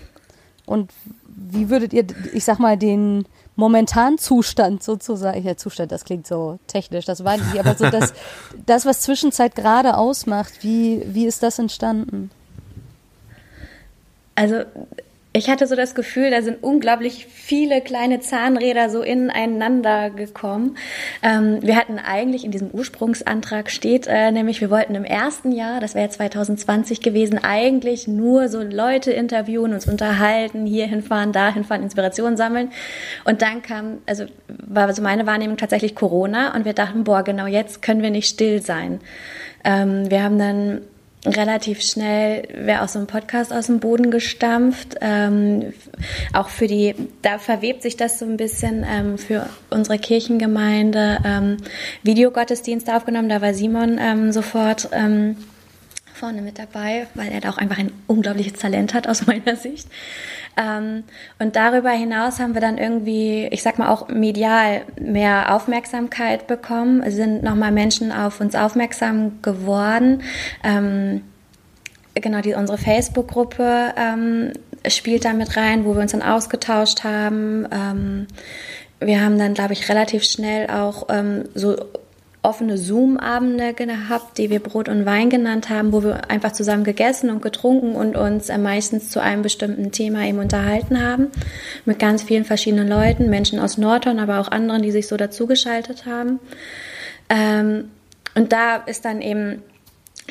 und 0.66 0.90
wie 1.26 1.70
würdet 1.70 1.92
ihr, 1.92 2.04
ich 2.32 2.44
sag 2.44 2.58
mal, 2.58 2.76
den 2.76 3.24
momentanen 3.54 4.18
Zustand 4.18 4.82
sozusagen, 4.82 5.44
ja, 5.44 5.56
Zustand, 5.56 5.92
das 5.92 6.04
klingt 6.04 6.26
so 6.26 6.58
technisch, 6.66 7.04
das 7.04 7.24
weiß 7.24 7.40
ich, 7.52 7.60
aber 7.60 7.76
so 7.76 7.88
das, 7.88 8.14
das 8.66 8.84
was 8.84 9.00
Zwischenzeit 9.00 9.54
gerade 9.54 9.96
ausmacht, 9.96 10.62
wie, 10.62 11.02
wie 11.06 11.26
ist 11.26 11.42
das 11.42 11.58
entstanden? 11.58 12.30
Also 14.34 14.64
ich 15.32 15.48
hatte 15.48 15.68
so 15.68 15.76
das 15.76 15.94
Gefühl, 15.94 16.32
da 16.32 16.42
sind 16.42 16.60
unglaublich 16.60 17.26
viele 17.26 17.80
kleine 17.82 18.18
Zahnräder 18.18 18.90
so 18.90 19.00
ineinander 19.00 20.10
gekommen. 20.10 20.76
Ähm, 21.22 21.58
wir 21.62 21.76
hatten 21.76 22.00
eigentlich 22.00 22.44
in 22.44 22.50
diesem 22.50 22.70
Ursprungsantrag 22.72 23.70
steht, 23.70 24.08
äh, 24.08 24.32
nämlich 24.32 24.60
wir 24.60 24.70
wollten 24.70 24.96
im 24.96 25.04
ersten 25.04 25.52
Jahr, 25.52 25.78
das 25.78 25.94
wäre 25.94 26.08
2020 26.08 27.00
gewesen, 27.00 27.38
eigentlich 27.44 28.08
nur 28.08 28.48
so 28.48 28.60
Leute 28.60 29.12
interviewen, 29.12 29.72
uns 29.72 29.86
unterhalten, 29.86 30.66
hier 30.66 30.86
hinfahren, 30.86 31.30
da 31.30 31.54
hinfahren, 31.54 31.84
Inspiration 31.84 32.36
sammeln. 32.36 32.70
Und 33.24 33.40
dann 33.40 33.62
kam, 33.62 33.98
also 34.06 34.24
war 34.48 34.92
so 34.92 35.00
meine 35.00 35.26
Wahrnehmung 35.28 35.58
tatsächlich 35.58 35.94
Corona 35.94 36.56
und 36.56 36.64
wir 36.64 36.72
dachten, 36.72 37.04
boah, 37.04 37.22
genau 37.22 37.46
jetzt 37.46 37.82
können 37.82 38.02
wir 38.02 38.10
nicht 38.10 38.28
still 38.28 38.62
sein. 38.62 38.98
Ähm, 39.62 40.10
wir 40.10 40.24
haben 40.24 40.40
dann 40.40 40.80
relativ 41.26 41.82
schnell 41.82 42.48
wäre 42.54 42.82
auch 42.82 42.88
so 42.88 42.98
ein 42.98 43.06
Podcast 43.06 43.52
aus 43.52 43.66
dem 43.66 43.80
Boden 43.80 44.10
gestampft. 44.10 44.96
Ähm, 45.00 45.72
auch 46.32 46.48
für 46.48 46.66
die, 46.66 46.94
da 47.22 47.38
verwebt 47.38 47.82
sich 47.82 47.96
das 47.96 48.18
so 48.18 48.24
ein 48.24 48.36
bisschen 48.36 48.84
ähm, 48.88 49.18
für 49.18 49.48
unsere 49.68 49.98
Kirchengemeinde. 49.98 51.18
Ähm, 51.24 51.56
Videogottesdienst 52.02 52.90
aufgenommen, 52.90 53.28
da 53.28 53.42
war 53.42 53.54
Simon 53.54 53.98
ähm, 54.00 54.32
sofort 54.32 54.88
ähm, 54.92 55.36
vorne 56.20 56.42
mit 56.42 56.58
dabei, 56.58 57.06
weil 57.14 57.32
er 57.32 57.40
da 57.40 57.48
auch 57.48 57.56
einfach 57.56 57.78
ein 57.78 57.92
unglaubliches 58.06 58.52
Talent 58.52 58.92
hat 58.92 59.08
aus 59.08 59.26
meiner 59.26 59.56
Sicht. 59.56 59.88
Ähm, 60.56 61.04
und 61.38 61.56
darüber 61.56 61.90
hinaus 61.90 62.38
haben 62.38 62.52
wir 62.52 62.60
dann 62.60 62.76
irgendwie, 62.76 63.48
ich 63.50 63.62
sag 63.62 63.78
mal 63.78 63.88
auch 63.88 64.08
medial 64.08 64.82
mehr 65.00 65.54
Aufmerksamkeit 65.54 66.46
bekommen, 66.46 67.10
sind 67.10 67.42
nochmal 67.42 67.72
Menschen 67.72 68.12
auf 68.12 68.40
uns 68.40 68.54
aufmerksam 68.54 69.40
geworden. 69.40 70.22
Ähm, 70.62 71.22
genau, 72.14 72.42
die, 72.42 72.52
unsere 72.52 72.76
Facebook-Gruppe 72.76 73.94
ähm, 73.96 74.52
spielt 74.88 75.24
da 75.24 75.32
mit 75.32 75.56
rein, 75.56 75.86
wo 75.86 75.94
wir 75.94 76.02
uns 76.02 76.12
dann 76.12 76.22
ausgetauscht 76.22 77.02
haben. 77.02 77.66
Ähm, 77.72 78.26
wir 78.98 79.24
haben 79.24 79.38
dann, 79.38 79.54
glaube 79.54 79.72
ich, 79.72 79.88
relativ 79.88 80.24
schnell 80.24 80.68
auch 80.68 81.06
ähm, 81.08 81.44
so 81.54 81.76
offene 82.42 82.78
Zoom-Abende 82.78 83.74
gehabt, 83.74 84.38
die 84.38 84.48
wir 84.48 84.60
Brot 84.60 84.88
und 84.88 85.04
Wein 85.04 85.28
genannt 85.28 85.68
haben, 85.68 85.92
wo 85.92 86.02
wir 86.02 86.30
einfach 86.30 86.52
zusammen 86.52 86.84
gegessen 86.84 87.28
und 87.28 87.42
getrunken 87.42 87.94
und 87.94 88.16
uns 88.16 88.48
äh, 88.48 88.56
meistens 88.56 89.10
zu 89.10 89.20
einem 89.20 89.42
bestimmten 89.42 89.92
Thema 89.92 90.24
eben 90.26 90.38
unterhalten 90.38 91.02
haben. 91.02 91.28
Mit 91.84 91.98
ganz 91.98 92.22
vielen 92.22 92.44
verschiedenen 92.44 92.88
Leuten, 92.88 93.28
Menschen 93.28 93.58
aus 93.58 93.76
Nordhorn, 93.76 94.18
aber 94.18 94.40
auch 94.40 94.48
anderen, 94.48 94.82
die 94.82 94.90
sich 94.90 95.06
so 95.06 95.18
dazugeschaltet 95.18 96.06
haben. 96.06 96.40
Ähm, 97.28 97.90
und 98.34 98.52
da 98.52 98.76
ist 98.76 99.04
dann 99.04 99.20
eben 99.20 99.62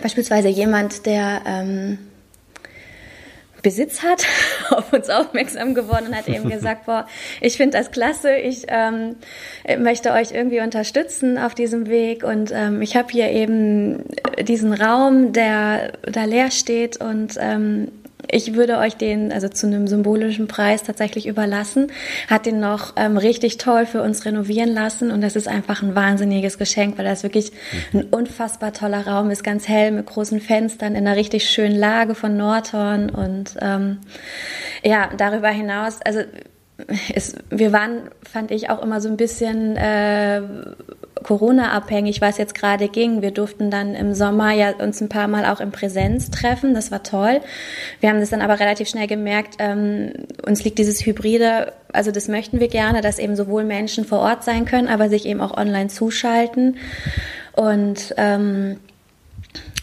beispielsweise 0.01 0.47
jemand, 0.47 1.05
der 1.05 1.41
ähm, 1.45 1.99
Besitz 3.61 4.03
hat, 4.03 4.25
auf 4.69 4.91
uns 4.93 5.09
aufmerksam 5.09 5.73
geworden 5.73 6.07
und 6.07 6.15
hat 6.15 6.27
eben 6.27 6.49
gesagt, 6.49 6.85
boah, 6.85 7.07
ich 7.41 7.57
finde 7.57 7.77
das 7.77 7.91
klasse, 7.91 8.35
ich 8.35 8.65
ähm, 8.67 9.15
möchte 9.77 10.11
euch 10.11 10.31
irgendwie 10.31 10.61
unterstützen 10.61 11.37
auf 11.37 11.55
diesem 11.55 11.87
Weg. 11.87 12.23
Und 12.23 12.51
ähm, 12.53 12.81
ich 12.81 12.95
habe 12.95 13.09
hier 13.11 13.29
eben 13.29 14.03
diesen 14.41 14.73
Raum, 14.73 15.33
der 15.33 15.93
da 16.03 16.25
leer 16.25 16.51
steht 16.51 17.01
und 17.01 17.35
ähm, 17.39 17.89
ich 18.27 18.53
würde 18.53 18.77
euch 18.77 18.95
den 18.95 19.31
also 19.31 19.47
zu 19.47 19.67
einem 19.67 19.87
symbolischen 19.87 20.47
Preis 20.47 20.83
tatsächlich 20.83 21.27
überlassen. 21.27 21.91
Hat 22.27 22.45
den 22.45 22.59
noch 22.59 22.93
ähm, 22.95 23.17
richtig 23.17 23.57
toll 23.57 23.85
für 23.85 24.01
uns 24.01 24.25
renovieren 24.25 24.73
lassen 24.73 25.11
und 25.11 25.21
das 25.21 25.35
ist 25.35 25.47
einfach 25.47 25.81
ein 25.81 25.95
wahnsinniges 25.95 26.57
Geschenk, 26.57 26.97
weil 26.97 27.05
das 27.05 27.23
wirklich 27.23 27.51
ein 27.93 28.03
unfassbar 28.03 28.73
toller 28.73 29.07
Raum 29.07 29.31
ist, 29.31 29.43
ganz 29.43 29.67
hell 29.67 29.91
mit 29.91 30.05
großen 30.05 30.41
Fenstern 30.41 30.95
in 30.95 31.07
einer 31.07 31.15
richtig 31.15 31.49
schönen 31.49 31.77
Lage 31.77 32.15
von 32.15 32.35
Nordhorn 32.37 33.09
und 33.09 33.55
ähm, 33.61 33.99
ja 34.83 35.09
darüber 35.17 35.49
hinaus 35.49 36.01
also 36.01 36.21
es, 37.13 37.35
wir 37.49 37.71
waren, 37.71 38.09
fand 38.23 38.51
ich, 38.51 38.69
auch 38.69 38.81
immer 38.81 39.01
so 39.01 39.09
ein 39.09 39.17
bisschen 39.17 39.75
äh, 39.75 40.41
Corona-abhängig, 41.23 42.21
was 42.21 42.37
jetzt 42.37 42.55
gerade 42.55 42.87
ging. 42.87 43.21
Wir 43.21 43.31
durften 43.31 43.69
dann 43.69 43.95
im 43.95 44.13
Sommer 44.13 44.51
ja 44.51 44.71
uns 44.71 45.01
ein 45.01 45.09
paar 45.09 45.27
Mal 45.27 45.45
auch 45.45 45.59
in 45.59 45.71
Präsenz 45.71 46.31
treffen. 46.31 46.73
Das 46.73 46.91
war 46.91 47.03
toll. 47.03 47.41
Wir 47.99 48.09
haben 48.09 48.19
das 48.19 48.29
dann 48.29 48.41
aber 48.41 48.59
relativ 48.59 48.87
schnell 48.87 49.07
gemerkt, 49.07 49.55
ähm, 49.59 50.11
uns 50.45 50.63
liegt 50.63 50.79
dieses 50.79 51.05
Hybride, 51.05 51.73
also 51.91 52.11
das 52.11 52.27
möchten 52.27 52.59
wir 52.59 52.67
gerne, 52.67 53.01
dass 53.01 53.19
eben 53.19 53.35
sowohl 53.35 53.63
Menschen 53.63 54.05
vor 54.05 54.19
Ort 54.19 54.43
sein 54.43 54.65
können, 54.65 54.87
aber 54.87 55.09
sich 55.09 55.25
eben 55.25 55.41
auch 55.41 55.55
online 55.57 55.89
zuschalten. 55.89 56.77
Und 57.53 58.13
ähm, 58.17 58.77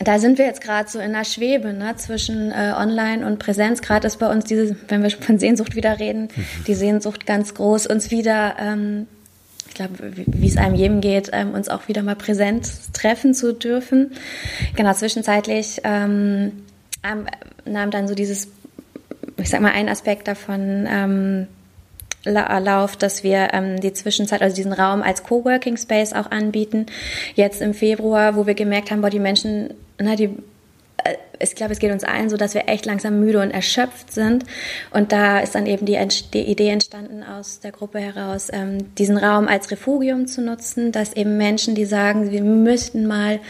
da 0.00 0.18
sind 0.18 0.38
wir 0.38 0.44
jetzt 0.44 0.60
gerade 0.60 0.88
so 0.88 0.98
in 0.98 1.12
der 1.12 1.24
Schwebe 1.24 1.72
ne, 1.72 1.94
zwischen 1.96 2.52
äh, 2.52 2.74
Online 2.76 3.26
und 3.26 3.38
Präsenz. 3.38 3.80
Gerade 3.80 4.06
ist 4.06 4.18
bei 4.18 4.30
uns 4.30 4.44
diese, 4.44 4.76
wenn 4.88 5.02
wir 5.02 5.10
von 5.10 5.38
Sehnsucht 5.38 5.74
wieder 5.74 5.98
reden, 5.98 6.28
die 6.66 6.74
Sehnsucht 6.76 7.26
ganz 7.26 7.54
groß, 7.54 7.86
uns 7.86 8.10
wieder 8.10 8.56
ähm, 8.58 9.06
glaube, 9.76 10.12
wie 10.14 10.48
es 10.48 10.56
einem 10.56 10.74
jedem 10.74 11.00
geht, 11.00 11.30
ähm, 11.32 11.52
uns 11.52 11.68
auch 11.68 11.86
wieder 11.86 12.02
mal 12.02 12.16
präsent 12.16 12.68
treffen 12.92 13.34
zu 13.34 13.52
dürfen. 13.52 14.12
Genau, 14.74 14.92
zwischenzeitlich 14.94 15.80
ähm, 15.84 16.64
nahm 17.64 17.90
dann 17.90 18.08
so 18.08 18.14
dieses, 18.14 18.48
ich 19.36 19.50
sag 19.50 19.60
mal, 19.60 19.72
ein 19.72 19.88
Aspekt 19.88 20.26
davon 20.26 20.86
ähm, 20.88 21.46
Lauf, 22.30 22.96
dass 22.96 23.22
wir 23.22 23.50
ähm, 23.52 23.80
die 23.80 23.92
Zwischenzeit, 23.92 24.42
also 24.42 24.54
diesen 24.54 24.72
Raum 24.72 25.02
als 25.02 25.22
Coworking 25.22 25.76
Space 25.76 26.12
auch 26.12 26.30
anbieten. 26.30 26.86
Jetzt 27.34 27.60
im 27.62 27.74
Februar, 27.74 28.36
wo 28.36 28.46
wir 28.46 28.54
gemerkt 28.54 28.90
haben, 28.90 29.00
boah, 29.00 29.10
die 29.10 29.18
Menschen, 29.18 29.74
na, 29.98 30.16
die 30.16 30.24
äh, 30.24 30.30
ich 31.38 31.54
glaube, 31.54 31.72
es 31.72 31.78
geht 31.78 31.92
uns 31.92 32.04
allen 32.04 32.28
so, 32.28 32.36
dass 32.36 32.54
wir 32.54 32.68
echt 32.68 32.86
langsam 32.86 33.20
müde 33.20 33.40
und 33.40 33.50
erschöpft 33.50 34.12
sind. 34.12 34.44
Und 34.90 35.12
da 35.12 35.40
ist 35.40 35.54
dann 35.54 35.66
eben 35.66 35.86
die, 35.86 35.98
die 36.32 36.42
Idee 36.42 36.70
entstanden 36.70 37.22
aus 37.22 37.60
der 37.60 37.72
Gruppe 37.72 37.98
heraus, 37.98 38.48
ähm, 38.52 38.94
diesen 38.96 39.16
Raum 39.16 39.48
als 39.48 39.70
Refugium 39.70 40.26
zu 40.26 40.42
nutzen, 40.42 40.92
dass 40.92 41.12
eben 41.14 41.36
Menschen, 41.36 41.74
die 41.74 41.84
sagen, 41.84 42.30
wir 42.30 42.42
müssten 42.42 43.06
mal 43.06 43.40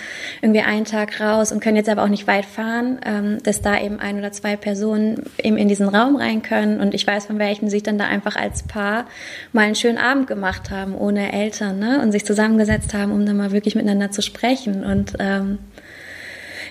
irgendwie 0.42 0.60
einen 0.60 0.84
Tag 0.84 1.20
raus 1.20 1.52
und 1.52 1.60
können 1.60 1.76
jetzt 1.76 1.88
aber 1.88 2.02
auch 2.02 2.08
nicht 2.08 2.26
weit 2.26 2.46
fahren, 2.46 3.00
ähm, 3.04 3.42
dass 3.42 3.62
da 3.62 3.80
eben 3.80 4.00
ein 4.00 4.18
oder 4.18 4.32
zwei 4.32 4.56
Personen 4.56 5.22
eben 5.42 5.56
in 5.56 5.68
diesen 5.68 5.88
Raum 5.88 6.16
rein 6.16 6.42
können. 6.42 6.80
Und 6.80 6.94
ich 6.94 7.06
weiß, 7.06 7.26
von 7.26 7.38
welchen 7.38 7.68
sich 7.70 7.82
dann 7.82 7.98
da 7.98 8.06
einfach 8.06 8.36
als 8.36 8.62
Paar 8.62 9.06
mal 9.52 9.62
einen 9.62 9.74
schönen 9.74 9.98
Abend 9.98 10.26
gemacht 10.26 10.70
haben, 10.70 10.94
ohne 10.94 11.32
Eltern, 11.32 11.78
ne? 11.78 12.00
Und 12.02 12.12
sich 12.12 12.24
zusammengesetzt 12.24 12.94
haben, 12.94 13.12
um 13.12 13.24
dann 13.26 13.36
mal 13.36 13.52
wirklich 13.52 13.74
miteinander 13.74 14.10
zu 14.10 14.22
sprechen. 14.22 14.84
Und 14.84 15.14
ähm, 15.18 15.58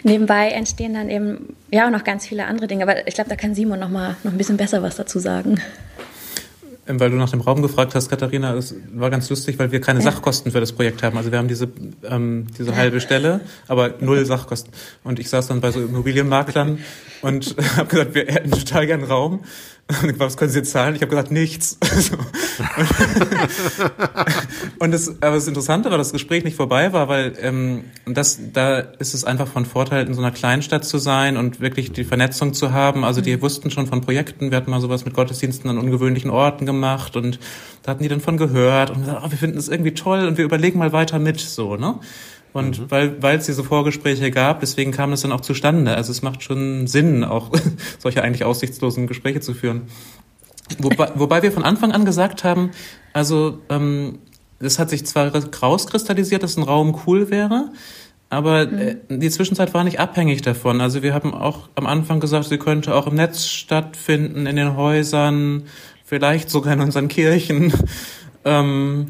nebenbei 0.06 0.50
entstehen 0.50 0.94
dann 0.94 1.10
eben 1.10 1.56
ja 1.72 1.88
auch 1.88 1.91
noch 1.91 2.04
ganz 2.04 2.26
viele 2.26 2.46
andere 2.46 2.68
Dinge. 2.68 2.84
Aber 2.84 3.08
ich 3.08 3.15
glaube, 3.15 3.30
da 3.30 3.36
kann 3.36 3.56
Simon 3.56 3.80
noch 3.80 3.89
mal 3.89 4.15
noch 4.24 4.32
ein 4.32 4.38
bisschen 4.38 4.58
besser 4.58 4.82
was 4.82 4.96
dazu 4.96 5.20
sagen. 5.20 5.60
Ähm, 6.88 7.00
weil 7.00 7.10
du 7.10 7.15
nach 7.15 7.32
dem 7.32 7.41
Raum 7.41 7.62
gefragt 7.63 7.96
hast, 7.96 8.10
Katharina, 8.10 8.54
es 8.54 8.76
war 8.94 9.10
ganz 9.10 9.30
lustig, 9.30 9.58
weil 9.58 9.72
wir 9.72 9.82
keine 9.82 10.00
ja. 10.00 10.12
Sachkosten 10.12 10.52
für 10.52 10.60
das 10.60 10.72
Projekt 10.72 11.02
haben. 11.02 11.18
Also 11.18 11.32
wir 11.32 11.39
haben 11.39 11.48
diese, 11.48 11.68
ähm, 12.04 12.46
diese 12.58 12.76
halbe 12.76 13.02
Stelle, 13.02 13.41
aber 13.68 13.96
null 14.00 14.24
Sachkosten. 14.26 14.72
Und 15.04 15.20
ich 15.20 15.30
saß 15.30 15.48
dann 15.48 15.62
bei 15.62 15.72
so 15.72 15.82
Immobilienmaklern 15.82 16.80
und 17.22 17.56
habe 17.78 17.88
gesagt, 17.88 18.13
wir 18.13 18.28
hätten 18.28 18.52
total 18.52 18.86
gern 18.86 19.04
Raum. 19.04 19.44
Was 20.17 20.36
können 20.36 20.50
Sie 20.50 20.60
jetzt 20.60 20.71
zahlen? 20.71 20.95
Ich 20.95 21.02
habe 21.02 21.12
gesagt, 21.12 21.32
nichts. 21.32 21.78
und 24.80 24.91
das, 24.91 25.10
aber 25.21 25.36
das 25.36 25.48
Interessante 25.48 25.91
war, 25.91 26.00
dass 26.00 26.08
das 26.08 26.13
Gespräch 26.13 26.43
nicht 26.43 26.56
vorbei 26.56 26.91
war, 26.91 27.08
weil 27.08 27.34
ähm, 27.39 27.84
das, 28.06 28.39
da 28.54 28.80
ist 28.80 29.13
es 29.13 29.26
einfach 29.26 29.48
von 29.48 29.65
Vorteil, 29.65 30.08
in 30.08 30.15
so 30.15 30.21
einer 30.21 30.32
Kleinstadt 30.32 30.86
zu 30.86 30.98
sein 30.98 31.38
und 31.38 31.60
wirklich 31.60 31.91
die 31.91 32.04
Vernetzung 32.04 32.54
zu 32.54 32.71
haben. 32.71 33.04
Also 33.04 33.21
die 33.21 33.39
wussten 33.41 33.69
schon 33.69 33.86
von 33.86 34.02
Projekten, 34.02 34.50
wir 34.50 34.58
hatten 34.58 34.71
mal 34.71 34.82
sowas 34.82 35.06
mit 35.06 35.13
Gottesdiensten 35.13 35.69
an 35.69 35.78
ungewöhnlichen 35.78 36.32
Orten 36.32 36.65
gemacht 36.65 37.15
und 37.15 37.38
da 37.84 37.91
hatten 37.91 38.02
die 38.02 38.10
dann 38.10 38.21
von 38.21 38.38
gehört 38.38 38.89
und 38.89 39.02
gesagt, 39.02 39.21
oh, 39.24 39.30
wir 39.30 39.38
finden 39.38 39.60
es 39.60 39.67
irgendwie 39.67 39.93
toll 39.93 40.26
und 40.26 40.39
wir 40.39 40.45
überlegen 40.45 40.80
mal 40.80 40.93
weiter 40.93 41.19
mit, 41.19 41.39
so, 41.39 41.76
ne? 41.76 42.00
Und 42.56 42.80
mhm. 42.80 42.86
weil, 42.89 43.22
weil 43.22 43.38
es 43.38 43.48
diese 43.48 43.65
Vorgespräche 43.65 44.32
gab, 44.32 44.62
deswegen 44.62 44.94
kam 44.94 45.12
es 45.12 45.24
dann 45.24 45.34
auch 45.34 45.41
zustande. 45.41 45.94
Also 45.94 46.13
es 46.13 46.22
macht 46.22 46.41
schon 46.41 46.88
Sinn, 46.88 47.26
auch 47.26 47.52
solche 48.00 48.24
eigentlich 48.24 48.46
aussichtslosen 48.46 49.08
Gespräche 49.08 49.41
zu 49.41 49.54
führen. 49.54 49.82
Wobei, 50.80 51.12
wobei 51.15 51.44
wir 51.44 51.52
von 51.52 51.65
Anfang 51.65 51.91
an 51.91 52.06
gesagt 52.06 52.46
haben, 52.46 52.72
also 53.12 53.60
ähm, 53.68 54.20
es 54.60 54.80
hat 54.80 54.89
sich 54.89 55.06
zwar 55.06 55.34
rauskristallisiert, 55.36 56.44
dass 56.44 56.56
ein 56.56 56.63
Raum 56.63 56.98
cool 57.06 57.30
wäre, 57.30 57.74
aber 58.30 58.68
mhm. 58.68 58.78
äh, 58.80 58.96
die 59.10 59.30
Zwischenzeit 59.30 59.74
war 59.74 59.84
nicht 59.84 60.00
abhängig 60.00 60.41
davon. 60.41 60.80
Also 60.80 61.04
wir 61.04 61.13
haben 61.13 61.34
auch 61.34 61.68
am 61.76 61.86
Anfang 61.86 62.22
gesagt, 62.22 62.46
sie 62.46 62.58
könnte 62.58 62.96
auch 62.96 63.08
im 63.08 63.15
Netz 63.15 63.48
stattfinden, 63.48 64.46
in 64.46 64.56
den 64.56 64.78
Häusern, 64.78 65.63
vielleicht 66.06 66.50
sogar 66.50 66.72
in 66.72 66.80
unseren 66.80 67.10
Kirchen. 67.10 67.74
Ähm, 68.48 69.08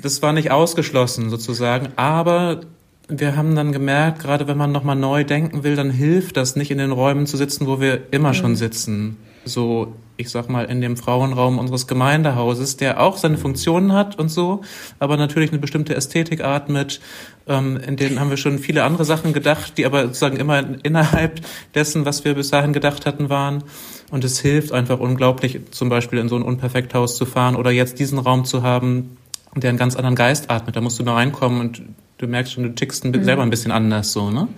das 0.00 0.22
war 0.22 0.32
nicht 0.32 0.50
ausgeschlossen 0.50 1.28
sozusagen, 1.28 1.88
aber 1.96 2.62
wir 3.08 3.36
haben 3.36 3.54
dann 3.54 3.72
gemerkt, 3.72 4.20
gerade 4.20 4.46
wenn 4.48 4.58
man 4.58 4.70
nochmal 4.70 4.96
neu 4.96 5.24
denken 5.24 5.64
will, 5.64 5.76
dann 5.76 5.90
hilft 5.90 6.36
das 6.36 6.56
nicht 6.56 6.70
in 6.70 6.78
den 6.78 6.92
Räumen 6.92 7.26
zu 7.26 7.38
sitzen, 7.38 7.66
wo 7.66 7.80
wir 7.80 8.12
immer 8.12 8.30
mhm. 8.30 8.34
schon 8.34 8.56
sitzen. 8.56 9.16
So, 9.46 9.94
ich 10.18 10.28
sag 10.28 10.50
mal, 10.50 10.66
in 10.66 10.82
dem 10.82 10.98
Frauenraum 10.98 11.58
unseres 11.58 11.86
Gemeindehauses, 11.86 12.76
der 12.76 13.00
auch 13.00 13.16
seine 13.16 13.38
Funktionen 13.38 13.94
hat 13.94 14.18
und 14.18 14.28
so, 14.28 14.60
aber 14.98 15.16
natürlich 15.16 15.50
eine 15.50 15.58
bestimmte 15.58 15.94
Ästhetik 15.94 16.44
atmet. 16.44 17.00
Ähm, 17.46 17.78
in 17.78 17.96
denen 17.96 18.20
haben 18.20 18.28
wir 18.28 18.36
schon 18.36 18.58
viele 18.58 18.82
andere 18.84 19.06
Sachen 19.06 19.32
gedacht, 19.32 19.78
die 19.78 19.86
aber 19.86 20.02
sozusagen 20.02 20.36
immer 20.36 20.62
innerhalb 20.82 21.40
dessen, 21.74 22.04
was 22.04 22.26
wir 22.26 22.34
bis 22.34 22.50
dahin 22.50 22.74
gedacht 22.74 23.06
hatten, 23.06 23.30
waren. 23.30 23.64
Und 24.10 24.22
es 24.24 24.38
hilft 24.40 24.72
einfach 24.72 24.98
unglaublich, 24.98 25.60
zum 25.70 25.88
Beispiel 25.88 26.18
in 26.18 26.28
so 26.28 26.36
ein 26.36 26.42
Unperfekthaus 26.42 27.16
zu 27.16 27.24
fahren 27.24 27.56
oder 27.56 27.70
jetzt 27.70 27.98
diesen 27.98 28.18
Raum 28.18 28.44
zu 28.44 28.62
haben, 28.62 29.16
der 29.54 29.70
einen 29.70 29.78
ganz 29.78 29.96
anderen 29.96 30.16
Geist 30.16 30.50
atmet. 30.50 30.76
Da 30.76 30.82
musst 30.82 30.98
du 30.98 31.04
nur 31.04 31.14
reinkommen 31.14 31.60
und 31.60 31.82
du 32.18 32.26
merkst 32.26 32.52
schon, 32.52 32.64
du 32.64 32.74
tickst 32.74 33.04
ein, 33.04 33.12
mhm. 33.12 33.24
selber 33.24 33.42
ein 33.42 33.50
bisschen 33.50 33.72
anders 33.72 34.12
so, 34.12 34.30
ne? 34.30 34.48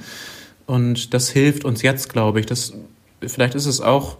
Und 0.66 1.14
das 1.14 1.30
hilft 1.30 1.64
uns 1.64 1.82
jetzt, 1.82 2.12
glaube 2.12 2.40
ich. 2.40 2.46
Das, 2.46 2.72
vielleicht 3.26 3.54
ist 3.54 3.66
es 3.66 3.80
auch 3.80 4.18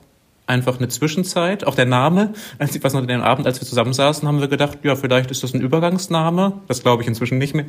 einfach 0.51 0.79
eine 0.79 0.89
Zwischenzeit. 0.89 1.65
Auch 1.65 1.77
der 1.77 1.87
Name, 1.87 2.35
als 2.59 2.75
ich 2.75 2.83
weiß 2.83 2.93
noch, 2.93 3.07
den 3.07 3.21
Abend, 3.21 3.47
als 3.47 3.61
wir 3.61 3.69
zusammensaßen, 3.69 4.27
haben 4.27 4.41
wir 4.41 4.49
gedacht, 4.49 4.79
ja, 4.83 4.97
vielleicht 4.97 5.31
ist 5.31 5.45
das 5.45 5.55
ein 5.55 5.61
Übergangsname. 5.61 6.55
Das 6.67 6.83
glaube 6.83 7.03
ich 7.03 7.09
inzwischen 7.09 7.39
nicht 7.39 7.55
mehr. 7.55 7.67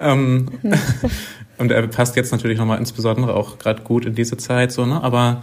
Ähm, 0.00 0.48
mhm. 0.62 0.72
und 1.58 1.70
er 1.70 1.86
passt 1.88 2.16
jetzt 2.16 2.32
natürlich 2.32 2.58
nochmal 2.58 2.78
insbesondere 2.78 3.34
auch 3.34 3.58
gerade 3.58 3.82
gut 3.82 4.06
in 4.06 4.14
diese 4.14 4.38
Zeit, 4.38 4.72
so, 4.72 4.86
ne? 4.86 5.02
Aber 5.02 5.42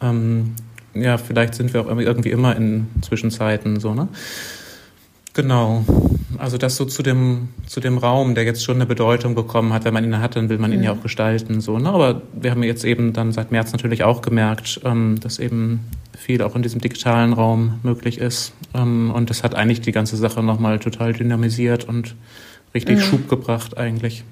ähm, 0.00 0.54
ja, 0.94 1.18
vielleicht 1.18 1.54
sind 1.54 1.72
wir 1.74 1.82
auch 1.82 1.98
irgendwie 1.98 2.30
immer 2.30 2.56
in 2.56 2.88
Zwischenzeiten, 3.02 3.78
so, 3.78 3.94
ne? 3.94 4.08
Genau. 5.34 5.84
Also 6.38 6.58
das 6.58 6.76
so 6.76 6.84
zu 6.84 7.02
dem, 7.02 7.48
zu 7.66 7.80
dem 7.80 7.98
Raum, 7.98 8.34
der 8.34 8.44
jetzt 8.44 8.64
schon 8.64 8.76
eine 8.76 8.86
Bedeutung 8.86 9.34
bekommen 9.34 9.72
hat. 9.72 9.84
Wenn 9.84 9.94
man 9.94 10.04
ihn 10.04 10.18
hat, 10.18 10.36
dann 10.36 10.48
will 10.48 10.58
man 10.58 10.72
ihn 10.72 10.78
mhm. 10.78 10.84
ja 10.84 10.92
auch 10.92 11.02
gestalten. 11.02 11.60
So, 11.60 11.78
ne? 11.78 11.88
Aber 11.88 12.22
wir 12.32 12.50
haben 12.50 12.62
jetzt 12.62 12.84
eben 12.84 13.12
dann 13.12 13.32
seit 13.32 13.52
März 13.52 13.72
natürlich 13.72 14.02
auch 14.02 14.22
gemerkt, 14.22 14.80
ähm, 14.84 15.18
dass 15.20 15.38
eben 15.38 15.80
viel 16.16 16.42
auch 16.42 16.56
in 16.56 16.62
diesem 16.62 16.80
digitalen 16.80 17.32
Raum 17.32 17.80
möglich 17.82 18.18
ist. 18.18 18.52
Ähm, 18.74 19.10
und 19.14 19.30
das 19.30 19.42
hat 19.42 19.54
eigentlich 19.54 19.80
die 19.80 19.92
ganze 19.92 20.16
Sache 20.16 20.42
nochmal 20.42 20.78
total 20.78 21.12
dynamisiert 21.12 21.84
und 21.84 22.14
richtig 22.74 22.98
mhm. 22.98 23.02
Schub 23.02 23.28
gebracht 23.28 23.76
eigentlich. 23.76 24.24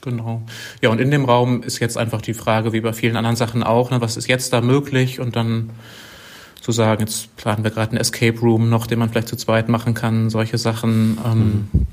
Genau. 0.00 0.42
Ja, 0.82 0.90
und 0.90 1.00
in 1.00 1.10
dem 1.10 1.24
Raum 1.24 1.62
ist 1.62 1.78
jetzt 1.78 1.96
einfach 1.96 2.20
die 2.20 2.34
Frage, 2.34 2.72
wie 2.72 2.82
bei 2.82 2.92
vielen 2.92 3.16
anderen 3.16 3.36
Sachen 3.36 3.62
auch, 3.62 3.90
ne, 3.90 4.00
was 4.02 4.16
ist 4.18 4.28
jetzt 4.28 4.52
da 4.52 4.60
möglich? 4.60 5.18
Und 5.18 5.34
dann 5.34 5.70
zu 6.64 6.72
sagen, 6.72 7.02
jetzt 7.02 7.36
planen 7.36 7.62
wir 7.62 7.70
gerade 7.70 7.90
einen 7.90 8.00
Escape 8.00 8.40
Room 8.40 8.70
noch, 8.70 8.86
den 8.86 8.98
man 8.98 9.10
vielleicht 9.10 9.28
zu 9.28 9.36
zweit 9.36 9.68
machen 9.68 9.92
kann, 9.92 10.30
solche 10.30 10.56
Sachen. 10.56 11.18
Ähm, 11.22 11.68
mhm. 11.70 11.86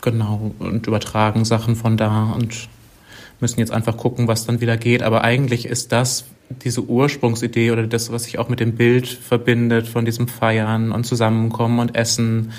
Genau, 0.00 0.54
und 0.58 0.86
übertragen 0.86 1.44
Sachen 1.44 1.76
von 1.76 1.98
da 1.98 2.32
und 2.34 2.68
müssen 3.40 3.60
jetzt 3.60 3.70
einfach 3.70 3.98
gucken, 3.98 4.26
was 4.26 4.46
dann 4.46 4.62
wieder 4.62 4.78
geht. 4.78 5.02
Aber 5.02 5.24
eigentlich 5.24 5.66
ist 5.66 5.92
das 5.92 6.24
diese 6.48 6.82
Ursprungsidee 6.82 7.70
oder 7.70 7.86
das, 7.86 8.12
was 8.12 8.24
sich 8.24 8.38
auch 8.38 8.48
mit 8.48 8.60
dem 8.60 8.76
Bild 8.76 9.06
verbindet, 9.08 9.88
von 9.88 10.06
diesem 10.06 10.26
Feiern 10.26 10.90
und 10.90 11.04
Zusammenkommen 11.04 11.78
und 11.78 11.94
Essen 11.94 12.52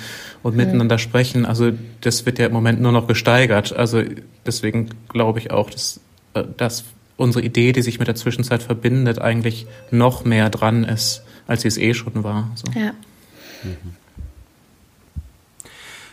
und 0.44 0.52
mhm. 0.52 0.58
miteinander 0.58 0.98
sprechen. 0.98 1.44
Also 1.44 1.72
das 2.00 2.24
wird 2.26 2.38
ja 2.38 2.46
im 2.46 2.52
Moment 2.52 2.80
nur 2.80 2.92
noch 2.92 3.08
gesteigert. 3.08 3.74
Also 3.74 4.02
deswegen 4.46 4.90
glaube 5.08 5.40
ich 5.40 5.50
auch, 5.50 5.68
dass, 5.68 5.98
äh, 6.34 6.44
dass 6.56 6.84
unsere 7.16 7.44
Idee, 7.44 7.72
die 7.72 7.82
sich 7.82 7.98
mit 7.98 8.06
der 8.06 8.14
Zwischenzeit 8.14 8.62
verbindet, 8.62 9.20
eigentlich 9.20 9.66
noch 9.90 10.24
mehr 10.24 10.48
dran 10.48 10.84
ist 10.84 11.25
als 11.46 11.62
sie 11.62 11.68
es 11.68 11.78
eh 11.78 11.94
schon 11.94 12.22
war. 12.24 12.50
So. 12.54 12.78
Ja. 12.78 12.92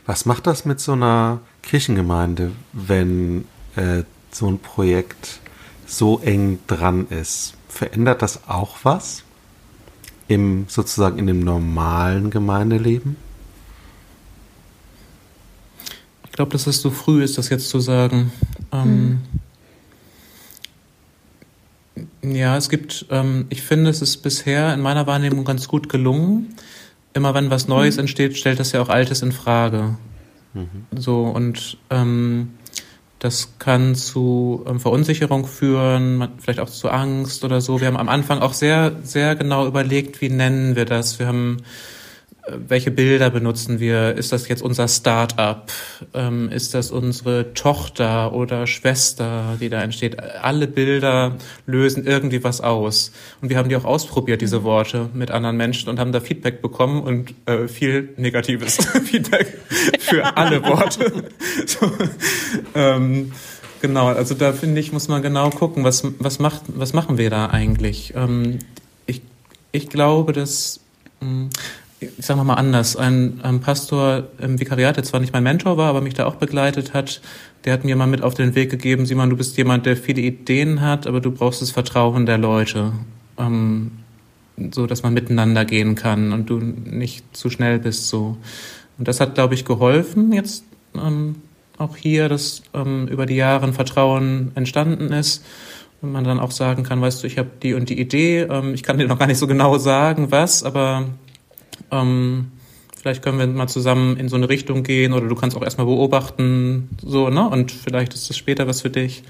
Was 0.05 0.25
macht 0.25 0.47
das 0.47 0.65
mit 0.65 0.79
so 0.79 0.93
einer 0.93 1.39
Kirchengemeinde, 1.61 2.51
wenn 2.73 3.45
äh, 3.75 4.03
so 4.31 4.47
ein 4.47 4.59
Projekt 4.59 5.39
so 5.85 6.19
eng 6.19 6.59
dran 6.67 7.07
ist? 7.07 7.53
Verändert 7.69 8.21
das 8.21 8.47
auch 8.47 8.77
was 8.83 9.23
im 10.27 10.65
sozusagen 10.67 11.19
in 11.19 11.27
dem 11.27 11.39
normalen 11.39 12.29
Gemeindeleben? 12.29 13.15
Ich 16.25 16.31
glaube, 16.33 16.51
dass 16.51 16.67
es 16.67 16.81
so 16.81 16.89
früh 16.89 17.23
ist, 17.23 17.37
das 17.37 17.49
jetzt 17.49 17.69
zu 17.69 17.79
sagen. 17.79 18.31
Ähm, 18.71 18.83
hm. 18.83 19.19
Ja, 22.23 22.57
es 22.57 22.69
gibt, 22.69 23.05
ähm, 23.11 23.45
ich 23.49 23.61
finde, 23.61 23.89
es 23.89 24.01
ist 24.01 24.17
bisher 24.17 24.73
in 24.73 24.81
meiner 24.81 25.05
Wahrnehmung 25.05 25.45
ganz 25.45 25.67
gut 25.67 25.89
gelungen. 25.89 26.55
Immer 27.13 27.33
wenn 27.35 27.51
was 27.51 27.67
Neues 27.67 27.95
mhm. 27.95 28.01
entsteht, 28.01 28.37
stellt 28.37 28.59
das 28.59 28.71
ja 28.71 28.81
auch 28.81 28.89
Altes 28.89 29.21
in 29.21 29.31
Frage. 29.31 29.97
Mhm. 30.53 30.87
So, 30.95 31.21
und 31.23 31.77
ähm, 31.89 32.53
das 33.19 33.57
kann 33.59 33.95
zu 33.95 34.65
ähm, 34.67 34.79
Verunsicherung 34.79 35.45
führen, 35.45 36.27
vielleicht 36.39 36.59
auch 36.59 36.69
zu 36.69 36.89
Angst 36.89 37.43
oder 37.43 37.61
so. 37.61 37.79
Wir 37.79 37.87
haben 37.87 37.97
am 37.97 38.09
Anfang 38.09 38.39
auch 38.39 38.53
sehr, 38.53 38.97
sehr 39.03 39.35
genau 39.35 39.67
überlegt, 39.67 40.19
wie 40.19 40.29
nennen 40.29 40.75
wir 40.75 40.85
das. 40.85 41.19
Wir 41.19 41.27
haben 41.27 41.57
welche 42.47 42.91
Bilder 42.91 43.29
benutzen 43.29 43.79
wir? 43.79 44.15
Ist 44.15 44.33
das 44.33 44.47
jetzt 44.49 44.61
unser 44.61 44.87
Start-up? 44.87 45.71
Ähm, 46.13 46.49
ist 46.49 46.73
das 46.73 46.91
unsere 46.91 47.53
Tochter 47.53 48.33
oder 48.33 48.67
Schwester, 48.67 49.57
die 49.61 49.69
da 49.69 49.81
entsteht? 49.81 50.19
Alle 50.19 50.67
Bilder 50.67 51.37
lösen 51.65 52.05
irgendwie 52.05 52.43
was 52.43 52.59
aus. 52.59 53.11
Und 53.41 53.49
wir 53.49 53.57
haben 53.57 53.69
die 53.69 53.77
auch 53.77 53.85
ausprobiert, 53.85 54.41
diese 54.41 54.59
mhm. 54.59 54.63
Worte, 54.63 55.09
mit 55.13 55.31
anderen 55.31 55.55
Menschen 55.55 55.89
und 55.89 55.99
haben 55.99 56.11
da 56.11 56.19
Feedback 56.19 56.61
bekommen 56.61 57.01
und 57.03 57.33
äh, 57.45 57.67
viel 57.69 58.09
negatives 58.17 58.75
Feedback 59.05 59.57
für 59.99 60.35
alle 60.35 60.63
Worte. 60.63 61.23
so, 61.65 61.91
ähm, 62.75 63.31
genau, 63.81 64.07
also 64.07 64.35
da 64.35 64.51
finde 64.51 64.81
ich, 64.81 64.91
muss 64.91 65.07
man 65.07 65.21
genau 65.21 65.49
gucken, 65.49 65.85
was, 65.85 66.03
was, 66.19 66.39
macht, 66.39 66.63
was 66.67 66.91
machen 66.91 67.17
wir 67.17 67.29
da 67.29 67.47
eigentlich? 67.47 68.13
Ähm, 68.17 68.59
ich, 69.05 69.21
ich 69.71 69.87
glaube, 69.87 70.33
dass 70.33 70.81
mh, 71.21 71.27
hm, 71.29 71.49
ich 72.17 72.25
sage 72.25 72.43
mal 72.43 72.55
anders, 72.55 72.95
ein, 72.95 73.39
ein 73.43 73.59
Pastor 73.59 74.23
im 74.39 74.59
Vikariat, 74.59 74.97
der 74.97 75.03
zwar 75.03 75.19
nicht 75.19 75.33
mein 75.33 75.43
Mentor 75.43 75.77
war, 75.77 75.89
aber 75.89 76.01
mich 76.01 76.13
da 76.13 76.25
auch 76.25 76.35
begleitet 76.35 76.93
hat, 76.93 77.21
der 77.65 77.73
hat 77.73 77.85
mir 77.85 77.95
mal 77.95 78.07
mit 78.07 78.21
auf 78.21 78.33
den 78.33 78.55
Weg 78.55 78.69
gegeben, 78.69 79.05
Simon, 79.05 79.29
du 79.29 79.37
bist 79.37 79.57
jemand, 79.57 79.85
der 79.85 79.95
viele 79.95 80.21
Ideen 80.21 80.81
hat, 80.81 81.07
aber 81.07 81.21
du 81.21 81.31
brauchst 81.31 81.61
das 81.61 81.71
Vertrauen 81.71 82.25
der 82.25 82.37
Leute. 82.37 82.93
Ähm, 83.37 83.91
so, 84.71 84.85
dass 84.85 85.03
man 85.03 85.13
miteinander 85.13 85.65
gehen 85.65 85.95
kann 85.95 86.31
und 86.31 86.49
du 86.49 86.59
nicht 86.59 87.35
zu 87.35 87.49
schnell 87.49 87.79
bist, 87.79 88.09
so. 88.09 88.37
Und 88.97 89.07
das 89.07 89.19
hat, 89.19 89.35
glaube 89.35 89.55
ich, 89.55 89.65
geholfen, 89.65 90.31
jetzt 90.31 90.63
ähm, 90.95 91.35
auch 91.77 91.97
hier, 91.97 92.29
dass 92.29 92.61
ähm, 92.73 93.07
über 93.07 93.25
die 93.25 93.35
Jahre 93.35 93.65
ein 93.65 93.73
Vertrauen 93.73 94.51
entstanden 94.55 95.11
ist 95.11 95.43
und 96.01 96.11
man 96.11 96.23
dann 96.23 96.39
auch 96.39 96.51
sagen 96.51 96.83
kann, 96.83 97.01
weißt 97.01 97.23
du, 97.23 97.27
ich 97.27 97.37
habe 97.37 97.49
die 97.61 97.73
und 97.73 97.89
die 97.89 97.99
Idee, 97.99 98.41
ähm, 98.41 98.73
ich 98.73 98.83
kann 98.83 98.99
dir 98.99 99.07
noch 99.07 99.17
gar 99.17 99.27
nicht 99.27 99.39
so 99.39 99.47
genau 99.47 99.77
sagen, 99.77 100.31
was, 100.31 100.63
aber 100.63 101.05
ähm, 101.91 102.51
vielleicht 102.97 103.21
können 103.21 103.39
wir 103.39 103.47
mal 103.47 103.67
zusammen 103.67 104.17
in 104.17 104.29
so 104.29 104.35
eine 104.35 104.49
Richtung 104.49 104.83
gehen 104.83 105.13
oder 105.13 105.27
du 105.27 105.35
kannst 105.35 105.57
auch 105.57 105.63
erstmal 105.63 105.87
beobachten, 105.87 106.89
so, 107.03 107.29
ne? 107.29 107.47
Und 107.49 107.71
vielleicht 107.71 108.13
ist 108.13 108.29
das 108.29 108.37
später 108.37 108.67
was 108.67 108.81
für 108.81 108.89
dich. 108.89 109.23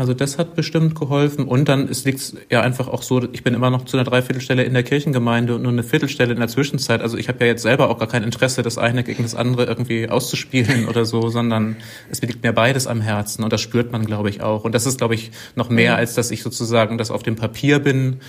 Also 0.00 0.14
das 0.14 0.38
hat 0.38 0.54
bestimmt 0.54 0.94
geholfen. 0.94 1.44
Und 1.44 1.68
dann 1.68 1.86
es 1.86 2.04
liegt 2.04 2.34
ja 2.48 2.62
einfach 2.62 2.88
auch 2.88 3.02
so, 3.02 3.22
ich 3.32 3.44
bin 3.44 3.52
immer 3.52 3.68
noch 3.68 3.84
zu 3.84 3.98
einer 3.98 4.04
Dreiviertelstelle 4.04 4.62
in 4.62 4.72
der 4.72 4.82
Kirchengemeinde 4.82 5.54
und 5.54 5.62
nur 5.62 5.72
eine 5.72 5.82
Viertelstelle 5.82 6.32
in 6.32 6.38
der 6.38 6.48
Zwischenzeit. 6.48 7.02
Also 7.02 7.18
ich 7.18 7.28
habe 7.28 7.40
ja 7.40 7.48
jetzt 7.48 7.60
selber 7.60 7.90
auch 7.90 7.98
gar 7.98 8.08
kein 8.08 8.22
Interesse, 8.22 8.62
das 8.62 8.78
eine 8.78 9.04
gegen 9.04 9.24
das 9.24 9.34
andere 9.34 9.66
irgendwie 9.66 10.08
auszuspielen 10.08 10.88
oder 10.88 11.04
so, 11.04 11.28
sondern 11.28 11.76
es 12.10 12.22
liegt 12.22 12.42
mir 12.42 12.54
beides 12.54 12.86
am 12.86 13.02
Herzen 13.02 13.44
und 13.44 13.52
das 13.52 13.60
spürt 13.60 13.92
man, 13.92 14.06
glaube 14.06 14.30
ich, 14.30 14.40
auch. 14.40 14.64
Und 14.64 14.74
das 14.74 14.86
ist, 14.86 14.96
glaube 14.96 15.16
ich, 15.16 15.32
noch 15.54 15.68
mehr, 15.68 15.96
als 15.96 16.14
dass 16.14 16.30
ich 16.30 16.42
sozusagen 16.42 16.96
das 16.96 17.10
auf 17.10 17.22
dem 17.22 17.36
Papier 17.36 17.78
bin 17.78 18.20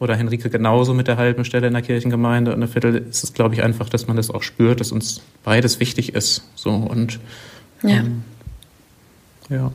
oder 0.00 0.16
Henrike 0.16 0.50
genauso 0.50 0.94
mit 0.94 1.08
der 1.08 1.16
halben 1.16 1.44
Stelle 1.44 1.66
in 1.66 1.72
der 1.72 1.82
Kirchengemeinde 1.82 2.52
und 2.52 2.58
eine 2.58 2.68
Viertel. 2.68 2.96
ist 2.96 3.24
Es 3.24 3.32
glaube 3.32 3.54
ich, 3.54 3.62
einfach, 3.62 3.88
dass 3.88 4.06
man 4.06 4.16
das 4.16 4.30
auch 4.30 4.42
spürt, 4.42 4.80
dass 4.80 4.92
uns 4.92 5.20
beides 5.44 5.80
wichtig 5.80 6.14
ist. 6.14 6.44
So 6.54 6.70
und 6.70 7.18
ja. 7.82 7.90
Ähm, 7.90 8.22
ja. 9.48 9.72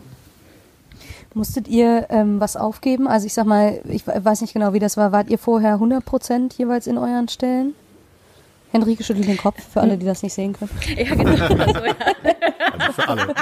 Musstet 1.34 1.68
ihr 1.68 2.08
ähm, 2.10 2.40
was 2.40 2.56
aufgeben? 2.56 3.08
Also 3.08 3.26
ich 3.26 3.34
sag 3.34 3.46
mal, 3.46 3.82
ich 3.86 4.06
weiß 4.06 4.42
nicht 4.42 4.54
genau, 4.54 4.74
wie 4.74 4.80
das 4.80 4.98
war. 4.98 5.12
Wart 5.12 5.30
ihr 5.30 5.40
vorher 5.40 5.74
100 5.74 6.06
Prozent 6.06 6.54
jeweils 6.54 6.86
in 6.86 6.98
euren 6.98 7.28
Stellen? 7.28 7.74
Henrike 8.74 9.04
schüttelt 9.04 9.28
den 9.28 9.38
Kopf, 9.38 9.62
für 9.72 9.82
alle, 9.82 9.98
die 9.98 10.06
das 10.06 10.24
nicht 10.24 10.34
sehen 10.34 10.54
können. 10.54 10.72
Ja, 10.98 11.16
genau. 11.16 11.34
Also, 12.74 12.86
ja. 12.86 12.92
für 12.92 13.08
alle. 13.08 13.28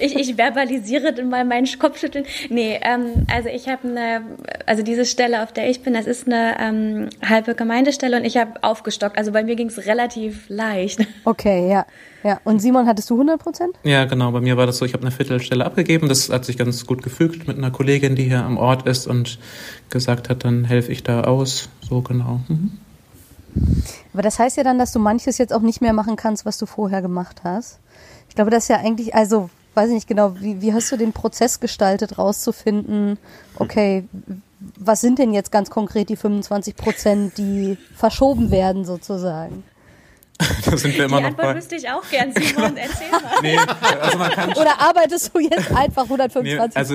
ich, 0.00 0.16
ich 0.16 0.36
verbalisiere 0.36 1.22
mal 1.24 1.44
meinen 1.44 1.66
Kopfschütteln. 1.78 2.24
Nee, 2.48 2.80
ähm, 2.82 3.26
also 3.30 3.48
ich 3.48 3.68
habe 3.68 3.88
eine, 3.88 4.22
also 4.66 4.82
diese 4.82 5.04
Stelle, 5.04 5.42
auf 5.42 5.52
der 5.52 5.68
ich 5.68 5.82
bin, 5.82 5.92
das 5.92 6.06
ist 6.06 6.26
eine 6.26 6.56
ähm, 6.58 7.10
halbe 7.22 7.54
Gemeindestelle 7.54 8.16
und 8.16 8.24
ich 8.24 8.36
habe 8.36 8.62
aufgestockt. 8.62 9.18
Also 9.18 9.32
bei 9.32 9.44
mir 9.44 9.56
ging 9.56 9.68
es 9.68 9.86
relativ 9.86 10.48
leicht. 10.48 11.00
Okay, 11.24 11.70
ja. 11.70 11.86
Ja, 12.24 12.40
und 12.44 12.60
Simon, 12.60 12.86
hattest 12.86 13.08
du 13.10 13.14
100 13.14 13.40
Prozent? 13.40 13.76
Ja, 13.84 14.04
genau. 14.04 14.32
Bei 14.32 14.40
mir 14.40 14.56
war 14.56 14.66
das 14.66 14.78
so, 14.78 14.84
ich 14.84 14.92
habe 14.92 15.02
eine 15.02 15.12
Viertelstelle 15.12 15.64
abgegeben. 15.64 16.08
Das 16.08 16.30
hat 16.30 16.44
sich 16.44 16.56
ganz 16.56 16.86
gut 16.86 17.02
gefügt 17.02 17.46
mit 17.46 17.58
einer 17.58 17.70
Kollegin, 17.70 18.16
die 18.16 18.24
hier 18.24 18.44
am 18.44 18.58
Ort 18.58 18.86
ist 18.86 19.06
und 19.06 19.38
gesagt 19.88 20.28
hat, 20.28 20.44
dann 20.44 20.64
helfe 20.64 20.92
ich 20.92 21.02
da 21.02 21.24
aus. 21.24 21.68
So 21.88 22.00
genau. 22.00 22.40
Mhm. 22.48 22.72
Aber 24.12 24.22
das 24.22 24.38
heißt 24.38 24.56
ja 24.56 24.64
dann, 24.64 24.78
dass 24.78 24.92
du 24.92 24.98
manches 24.98 25.38
jetzt 25.38 25.52
auch 25.52 25.60
nicht 25.60 25.80
mehr 25.80 25.92
machen 25.92 26.16
kannst, 26.16 26.44
was 26.44 26.58
du 26.58 26.66
vorher 26.66 27.02
gemacht 27.02 27.42
hast. 27.44 27.78
Ich 28.28 28.34
glaube, 28.34 28.50
das 28.50 28.64
ist 28.64 28.68
ja 28.68 28.78
eigentlich, 28.78 29.14
also 29.14 29.50
weiß 29.74 29.88
ich 29.88 29.94
nicht 29.94 30.08
genau, 30.08 30.34
wie, 30.40 30.60
wie 30.60 30.72
hast 30.72 30.92
du 30.92 30.96
den 30.96 31.12
Prozess 31.12 31.60
gestaltet, 31.60 32.18
rauszufinden, 32.18 33.18
okay, 33.56 34.04
was 34.76 35.00
sind 35.00 35.18
denn 35.18 35.32
jetzt 35.32 35.50
ganz 35.50 35.70
konkret 35.70 36.08
die 36.08 36.16
25 36.16 36.76
Prozent, 36.76 37.38
die 37.38 37.76
verschoben 37.96 38.50
werden 38.50 38.84
sozusagen? 38.84 39.64
da 40.64 40.76
sind 40.76 40.96
wir 40.96 41.04
immer 41.04 41.18
Die 41.18 41.22
noch 41.22 41.30
Antwort 41.30 41.46
bei. 41.48 41.56
wüsste 41.56 41.76
ich 41.76 41.88
auch 41.88 42.02
gern, 42.10 42.32
Simon, 42.32 42.76
erzähl 42.76 43.10
mal. 43.10 43.20
Nee, 43.42 43.58
also 44.00 44.18
man 44.18 44.30
kann 44.30 44.52
Oder 44.56 44.80
arbeitest 44.80 45.34
du 45.34 45.40
jetzt 45.40 45.70
einfach 45.74 46.04
125 46.04 46.42
nee, 46.42 46.58
also, 46.74 46.94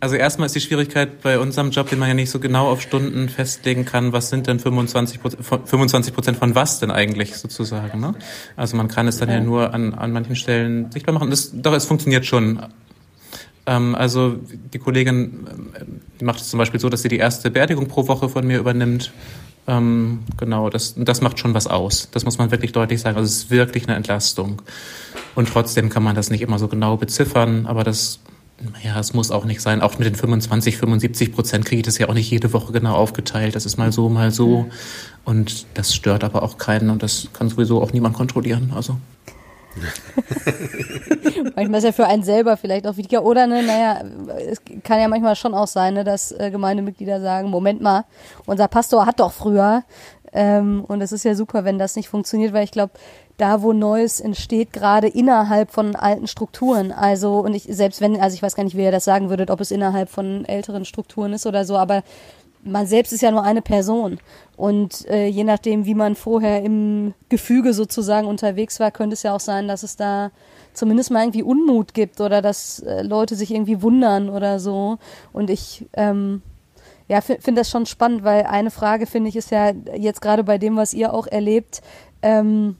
also 0.00 0.16
erstmal 0.16 0.46
ist 0.46 0.54
die 0.54 0.60
Schwierigkeit 0.60 1.22
bei 1.22 1.38
unserem 1.38 1.70
Job, 1.70 1.88
den 1.90 1.98
man 1.98 2.08
ja 2.08 2.14
nicht 2.14 2.30
so 2.30 2.40
genau 2.40 2.70
auf 2.70 2.80
Stunden 2.80 3.28
festlegen 3.28 3.84
kann, 3.84 4.12
was 4.12 4.30
sind 4.30 4.46
denn 4.46 4.58
25 4.58 5.20
25 5.20 6.14
Prozent 6.14 6.38
von 6.38 6.54
was 6.54 6.80
denn 6.80 6.90
eigentlich 6.90 7.36
sozusagen. 7.36 8.00
Ne? 8.00 8.14
Also 8.56 8.76
man 8.76 8.88
kann 8.88 9.08
es 9.08 9.18
dann 9.18 9.28
ja, 9.28 9.36
ja 9.36 9.40
nur 9.40 9.74
an, 9.74 9.94
an 9.94 10.12
manchen 10.12 10.36
Stellen 10.36 10.90
sichtbar 10.92 11.14
machen. 11.14 11.30
Das, 11.30 11.50
doch, 11.52 11.72
es 11.72 11.84
funktioniert 11.86 12.26
schon. 12.26 12.60
Ähm, 13.66 13.94
also 13.94 14.36
die 14.72 14.78
Kollegin 14.78 15.46
ähm, 15.80 16.00
die 16.20 16.24
macht 16.24 16.40
es 16.40 16.48
zum 16.48 16.58
Beispiel 16.58 16.80
so, 16.80 16.88
dass 16.88 17.02
sie 17.02 17.08
die 17.08 17.18
erste 17.18 17.50
Beerdigung 17.50 17.88
pro 17.88 18.06
Woche 18.08 18.28
von 18.28 18.46
mir 18.46 18.58
übernimmt 18.58 19.12
ähm, 19.66 20.20
genau, 20.36 20.68
das, 20.68 20.94
das 20.96 21.20
macht 21.20 21.38
schon 21.38 21.54
was 21.54 21.66
aus. 21.66 22.08
Das 22.12 22.24
muss 22.24 22.38
man 22.38 22.50
wirklich 22.50 22.72
deutlich 22.72 23.00
sagen. 23.00 23.16
Also 23.16 23.26
es 23.26 23.44
ist 23.44 23.50
wirklich 23.50 23.86
eine 23.86 23.96
Entlastung. 23.96 24.60
Und 25.34 25.48
trotzdem 25.48 25.88
kann 25.88 26.02
man 26.02 26.14
das 26.14 26.30
nicht 26.30 26.42
immer 26.42 26.58
so 26.58 26.68
genau 26.68 26.96
beziffern, 26.96 27.66
aber 27.66 27.82
das, 27.82 28.20
ja, 28.82 29.00
es 29.00 29.14
muss 29.14 29.30
auch 29.30 29.44
nicht 29.44 29.60
sein. 29.60 29.80
Auch 29.80 29.98
mit 29.98 30.06
den 30.06 30.14
25, 30.14 30.76
75 30.76 31.32
Prozent 31.32 31.64
kriege 31.64 31.80
ich 31.80 31.86
das 31.86 31.98
ja 31.98 32.08
auch 32.08 32.14
nicht 32.14 32.30
jede 32.30 32.52
Woche 32.52 32.72
genau 32.72 32.94
aufgeteilt. 32.94 33.54
Das 33.54 33.66
ist 33.66 33.78
mal 33.78 33.90
so, 33.90 34.08
mal 34.08 34.30
so. 34.30 34.66
Und 35.24 35.66
das 35.74 35.94
stört 35.94 36.24
aber 36.24 36.42
auch 36.42 36.58
keinen 36.58 36.90
und 36.90 37.02
das 37.02 37.28
kann 37.32 37.48
sowieso 37.48 37.82
auch 37.82 37.92
niemand 37.92 38.14
kontrollieren. 38.14 38.72
Also. 38.74 38.98
manchmal 41.56 41.78
ist 41.78 41.84
ja 41.84 41.92
für 41.92 42.06
einen 42.06 42.22
selber 42.22 42.56
vielleicht 42.56 42.86
auch 42.86 42.96
wichtiger. 42.96 43.24
Oder, 43.24 43.46
ne, 43.46 43.62
naja, 43.62 44.02
es 44.48 44.62
kann 44.82 45.00
ja 45.00 45.08
manchmal 45.08 45.36
schon 45.36 45.54
auch 45.54 45.66
sein, 45.66 45.94
ne, 45.94 46.04
dass 46.04 46.32
äh, 46.32 46.50
Gemeindemitglieder 46.50 47.20
sagen, 47.20 47.50
Moment 47.50 47.80
mal, 47.80 48.04
unser 48.46 48.68
Pastor 48.68 49.06
hat 49.06 49.20
doch 49.20 49.32
früher. 49.32 49.84
Ähm, 50.32 50.84
und 50.86 51.00
es 51.00 51.12
ist 51.12 51.24
ja 51.24 51.34
super, 51.34 51.64
wenn 51.64 51.78
das 51.78 51.96
nicht 51.96 52.08
funktioniert, 52.08 52.52
weil 52.52 52.64
ich 52.64 52.72
glaube, 52.72 52.92
da, 53.36 53.62
wo 53.62 53.72
Neues 53.72 54.20
entsteht, 54.20 54.72
gerade 54.72 55.08
innerhalb 55.08 55.70
von 55.70 55.96
alten 55.96 56.26
Strukturen. 56.26 56.92
Also, 56.92 57.38
und 57.38 57.54
ich, 57.54 57.64
selbst 57.68 58.00
wenn, 58.00 58.20
also 58.20 58.34
ich 58.34 58.42
weiß 58.42 58.54
gar 58.54 58.64
nicht, 58.64 58.76
wie 58.76 58.84
ihr 58.84 58.92
das 58.92 59.04
sagen 59.04 59.28
würdet, 59.28 59.50
ob 59.50 59.60
es 59.60 59.70
innerhalb 59.70 60.08
von 60.08 60.44
älteren 60.44 60.84
Strukturen 60.84 61.32
ist 61.32 61.46
oder 61.46 61.64
so, 61.64 61.76
aber 61.76 62.02
man 62.64 62.86
selbst 62.86 63.12
ist 63.12 63.22
ja 63.22 63.30
nur 63.30 63.42
eine 63.42 63.62
Person. 63.62 64.18
Und 64.56 65.06
äh, 65.08 65.26
je 65.26 65.44
nachdem, 65.44 65.84
wie 65.84 65.94
man 65.94 66.14
vorher 66.14 66.62
im 66.62 67.14
Gefüge 67.28 67.74
sozusagen 67.74 68.26
unterwegs 68.26 68.80
war, 68.80 68.90
könnte 68.90 69.14
es 69.14 69.22
ja 69.22 69.34
auch 69.34 69.40
sein, 69.40 69.68
dass 69.68 69.82
es 69.82 69.96
da 69.96 70.30
zumindest 70.72 71.10
mal 71.10 71.22
irgendwie 71.22 71.42
Unmut 71.42 71.94
gibt 71.94 72.20
oder 72.20 72.42
dass 72.42 72.80
äh, 72.80 73.02
Leute 73.02 73.36
sich 73.36 73.52
irgendwie 73.52 73.82
wundern 73.82 74.28
oder 74.28 74.58
so. 74.58 74.98
Und 75.32 75.50
ich 75.50 75.86
ähm, 75.92 76.42
ja, 77.08 77.20
finde 77.20 77.54
das 77.54 77.70
schon 77.70 77.86
spannend, 77.86 78.24
weil 78.24 78.44
eine 78.44 78.70
Frage, 78.70 79.06
finde 79.06 79.28
ich, 79.28 79.36
ist 79.36 79.50
ja 79.50 79.72
jetzt 79.96 80.22
gerade 80.22 80.44
bei 80.44 80.58
dem, 80.58 80.76
was 80.76 80.94
ihr 80.94 81.12
auch 81.12 81.26
erlebt, 81.26 81.82
ähm, 82.22 82.76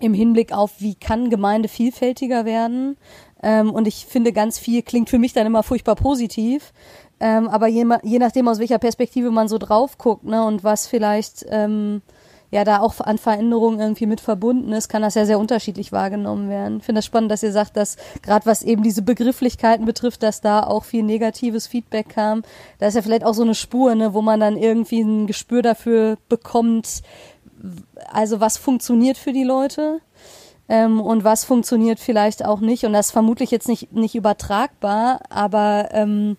im 0.00 0.14
Hinblick 0.14 0.52
auf, 0.52 0.72
wie 0.78 0.94
kann 0.94 1.30
Gemeinde 1.30 1.68
vielfältiger 1.68 2.44
werden. 2.44 2.96
Ähm, 3.42 3.70
und 3.70 3.88
ich 3.88 4.06
finde, 4.06 4.32
ganz 4.32 4.58
viel 4.58 4.82
klingt 4.82 5.10
für 5.10 5.18
mich 5.18 5.32
dann 5.32 5.46
immer 5.46 5.62
furchtbar 5.62 5.96
positiv. 5.96 6.72
Ähm, 7.20 7.48
aber 7.48 7.66
je, 7.66 7.86
je 8.02 8.18
nachdem, 8.18 8.48
aus 8.48 8.58
welcher 8.58 8.78
Perspektive 8.78 9.30
man 9.30 9.48
so 9.48 9.58
drauf 9.58 9.98
guckt, 9.98 10.24
ne, 10.24 10.44
und 10.44 10.64
was 10.64 10.86
vielleicht 10.86 11.44
ähm, 11.50 12.00
ja 12.50 12.64
da 12.64 12.80
auch 12.80 13.00
an 13.00 13.18
Veränderungen 13.18 13.78
irgendwie 13.78 14.06
mit 14.06 14.20
verbunden 14.20 14.72
ist, 14.72 14.88
kann 14.88 15.02
das 15.02 15.14
ja 15.14 15.24
sehr 15.24 15.38
unterschiedlich 15.38 15.92
wahrgenommen 15.92 16.48
werden. 16.48 16.78
Ich 16.78 16.84
finde 16.84 16.98
das 16.98 17.06
spannend, 17.06 17.30
dass 17.30 17.42
ihr 17.42 17.52
sagt, 17.52 17.76
dass 17.76 17.96
gerade 18.22 18.46
was 18.46 18.62
eben 18.62 18.82
diese 18.82 19.02
Begrifflichkeiten 19.02 19.84
betrifft, 19.84 20.22
dass 20.22 20.40
da 20.40 20.62
auch 20.62 20.84
viel 20.84 21.02
negatives 21.02 21.66
Feedback 21.66 22.08
kam. 22.08 22.42
Da 22.78 22.86
ist 22.86 22.94
ja 22.94 23.02
vielleicht 23.02 23.24
auch 23.24 23.34
so 23.34 23.42
eine 23.42 23.54
Spur, 23.54 23.94
ne, 23.94 24.14
wo 24.14 24.22
man 24.22 24.40
dann 24.40 24.56
irgendwie 24.56 25.00
ein 25.00 25.26
Gespür 25.26 25.62
dafür 25.62 26.16
bekommt, 26.28 27.02
also 28.10 28.40
was 28.40 28.56
funktioniert 28.56 29.18
für 29.18 29.32
die 29.32 29.44
Leute 29.44 30.00
ähm, 30.70 31.00
und 31.00 31.24
was 31.24 31.44
funktioniert 31.44 32.00
vielleicht 32.00 32.44
auch 32.44 32.60
nicht. 32.60 32.84
Und 32.84 32.94
das 32.94 33.06
ist 33.08 33.12
vermutlich 33.12 33.50
jetzt 33.50 33.68
nicht, 33.68 33.92
nicht 33.92 34.14
übertragbar, 34.14 35.20
aber 35.28 35.88
ähm, 35.92 36.36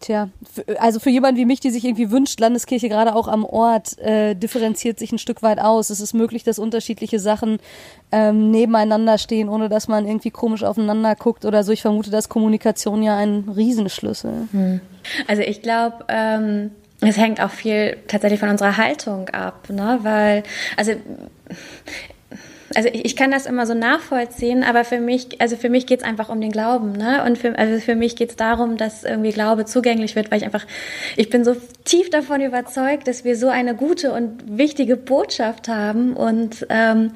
Tja, 0.00 0.30
also 0.78 0.98
für 0.98 1.10
jemanden 1.10 1.38
wie 1.38 1.44
mich, 1.44 1.60
die 1.60 1.70
sich 1.70 1.84
irgendwie 1.84 2.10
wünscht, 2.10 2.40
Landeskirche 2.40 2.88
gerade 2.88 3.14
auch 3.14 3.28
am 3.28 3.44
Ort, 3.44 3.98
äh, 3.98 4.34
differenziert 4.34 4.98
sich 4.98 5.12
ein 5.12 5.18
Stück 5.18 5.42
weit 5.42 5.60
aus. 5.60 5.90
Es 5.90 6.00
ist 6.00 6.14
möglich, 6.14 6.42
dass 6.42 6.58
unterschiedliche 6.58 7.18
Sachen 7.18 7.58
ähm, 8.10 8.50
nebeneinander 8.50 9.18
stehen, 9.18 9.50
ohne 9.50 9.68
dass 9.68 9.88
man 9.88 10.06
irgendwie 10.06 10.30
komisch 10.30 10.62
aufeinander 10.62 11.14
guckt 11.16 11.44
oder 11.44 11.64
so. 11.64 11.72
Ich 11.72 11.82
vermute, 11.82 12.10
dass 12.10 12.30
Kommunikation 12.30 13.02
ja 13.02 13.14
ein 13.18 13.44
Riesenschlüssel. 13.54 14.48
Hm. 14.52 14.80
Also 15.28 15.42
ich 15.42 15.60
glaube, 15.60 16.06
ähm, 16.08 16.70
es 17.02 17.18
hängt 17.18 17.42
auch 17.42 17.50
viel 17.50 17.98
tatsächlich 18.08 18.40
von 18.40 18.48
unserer 18.48 18.78
Haltung 18.78 19.28
ab, 19.28 19.68
ne? 19.68 19.98
Weil, 20.00 20.44
also 20.78 20.92
also 22.74 22.88
ich, 22.88 23.04
ich 23.04 23.16
kann 23.16 23.30
das 23.30 23.46
immer 23.46 23.66
so 23.66 23.74
nachvollziehen, 23.74 24.62
aber 24.62 24.84
für 24.84 25.00
mich, 25.00 25.40
also 25.40 25.56
für 25.56 25.68
mich 25.68 25.86
geht's 25.86 26.04
einfach 26.04 26.28
um 26.28 26.40
den 26.40 26.52
Glauben, 26.52 26.92
ne? 26.92 27.24
Und 27.24 27.38
für, 27.38 27.58
also 27.58 27.80
für 27.80 27.94
mich 27.94 28.16
geht's 28.16 28.36
darum, 28.36 28.76
dass 28.76 29.04
irgendwie 29.04 29.32
Glaube 29.32 29.64
zugänglich 29.64 30.16
wird, 30.16 30.30
weil 30.30 30.38
ich 30.38 30.44
einfach, 30.44 30.66
ich 31.16 31.30
bin 31.30 31.44
so 31.44 31.56
tief 31.84 32.10
davon 32.10 32.40
überzeugt, 32.40 33.08
dass 33.08 33.24
wir 33.24 33.36
so 33.36 33.48
eine 33.48 33.74
gute 33.74 34.12
und 34.12 34.58
wichtige 34.58 34.96
Botschaft 34.96 35.68
haben 35.68 36.14
und 36.14 36.66
ähm, 36.68 37.12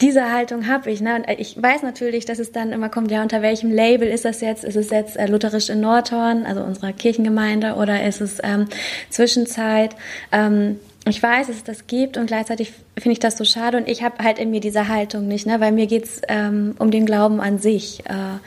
diese 0.00 0.30
Haltung 0.30 0.66
habe 0.66 0.90
ich. 0.90 1.00
Ne? 1.00 1.16
Und 1.16 1.28
ich 1.38 1.60
weiß 1.60 1.82
natürlich, 1.82 2.24
dass 2.26 2.38
es 2.38 2.52
dann 2.52 2.72
immer 2.72 2.88
kommt, 2.88 3.10
ja, 3.10 3.22
unter 3.22 3.42
welchem 3.42 3.70
Label 3.70 4.08
ist 4.08 4.24
das 4.24 4.40
jetzt? 4.40 4.62
Ist 4.64 4.76
es 4.76 4.90
jetzt 4.90 5.16
äh, 5.16 5.26
lutherisch 5.26 5.70
in 5.70 5.80
Nordhorn, 5.80 6.44
also 6.44 6.62
unserer 6.62 6.92
Kirchengemeinde, 6.92 7.74
oder 7.74 8.04
ist 8.04 8.20
es 8.20 8.38
ähm, 8.42 8.66
Zwischenzeit? 9.10 9.96
Ähm, 10.32 10.78
ich 11.08 11.22
weiß, 11.22 11.46
dass 11.46 11.56
es 11.56 11.64
das 11.64 11.86
gibt 11.86 12.16
und 12.16 12.26
gleichzeitig 12.26 12.72
finde 12.98 13.12
ich 13.12 13.20
das 13.20 13.38
so 13.38 13.44
schade 13.44 13.76
und 13.76 13.88
ich 13.88 14.02
habe 14.02 14.24
halt 14.24 14.40
in 14.40 14.50
mir 14.50 14.60
diese 14.60 14.88
Haltung 14.88 15.28
nicht, 15.28 15.46
ne? 15.46 15.60
weil 15.60 15.70
mir 15.70 15.86
geht's 15.86 16.20
ähm, 16.26 16.74
um 16.80 16.90
den 16.90 17.06
Glauben 17.06 17.40
an 17.40 17.58
sich. 17.58 18.04
Äh, 18.06 18.12
und 18.12 18.40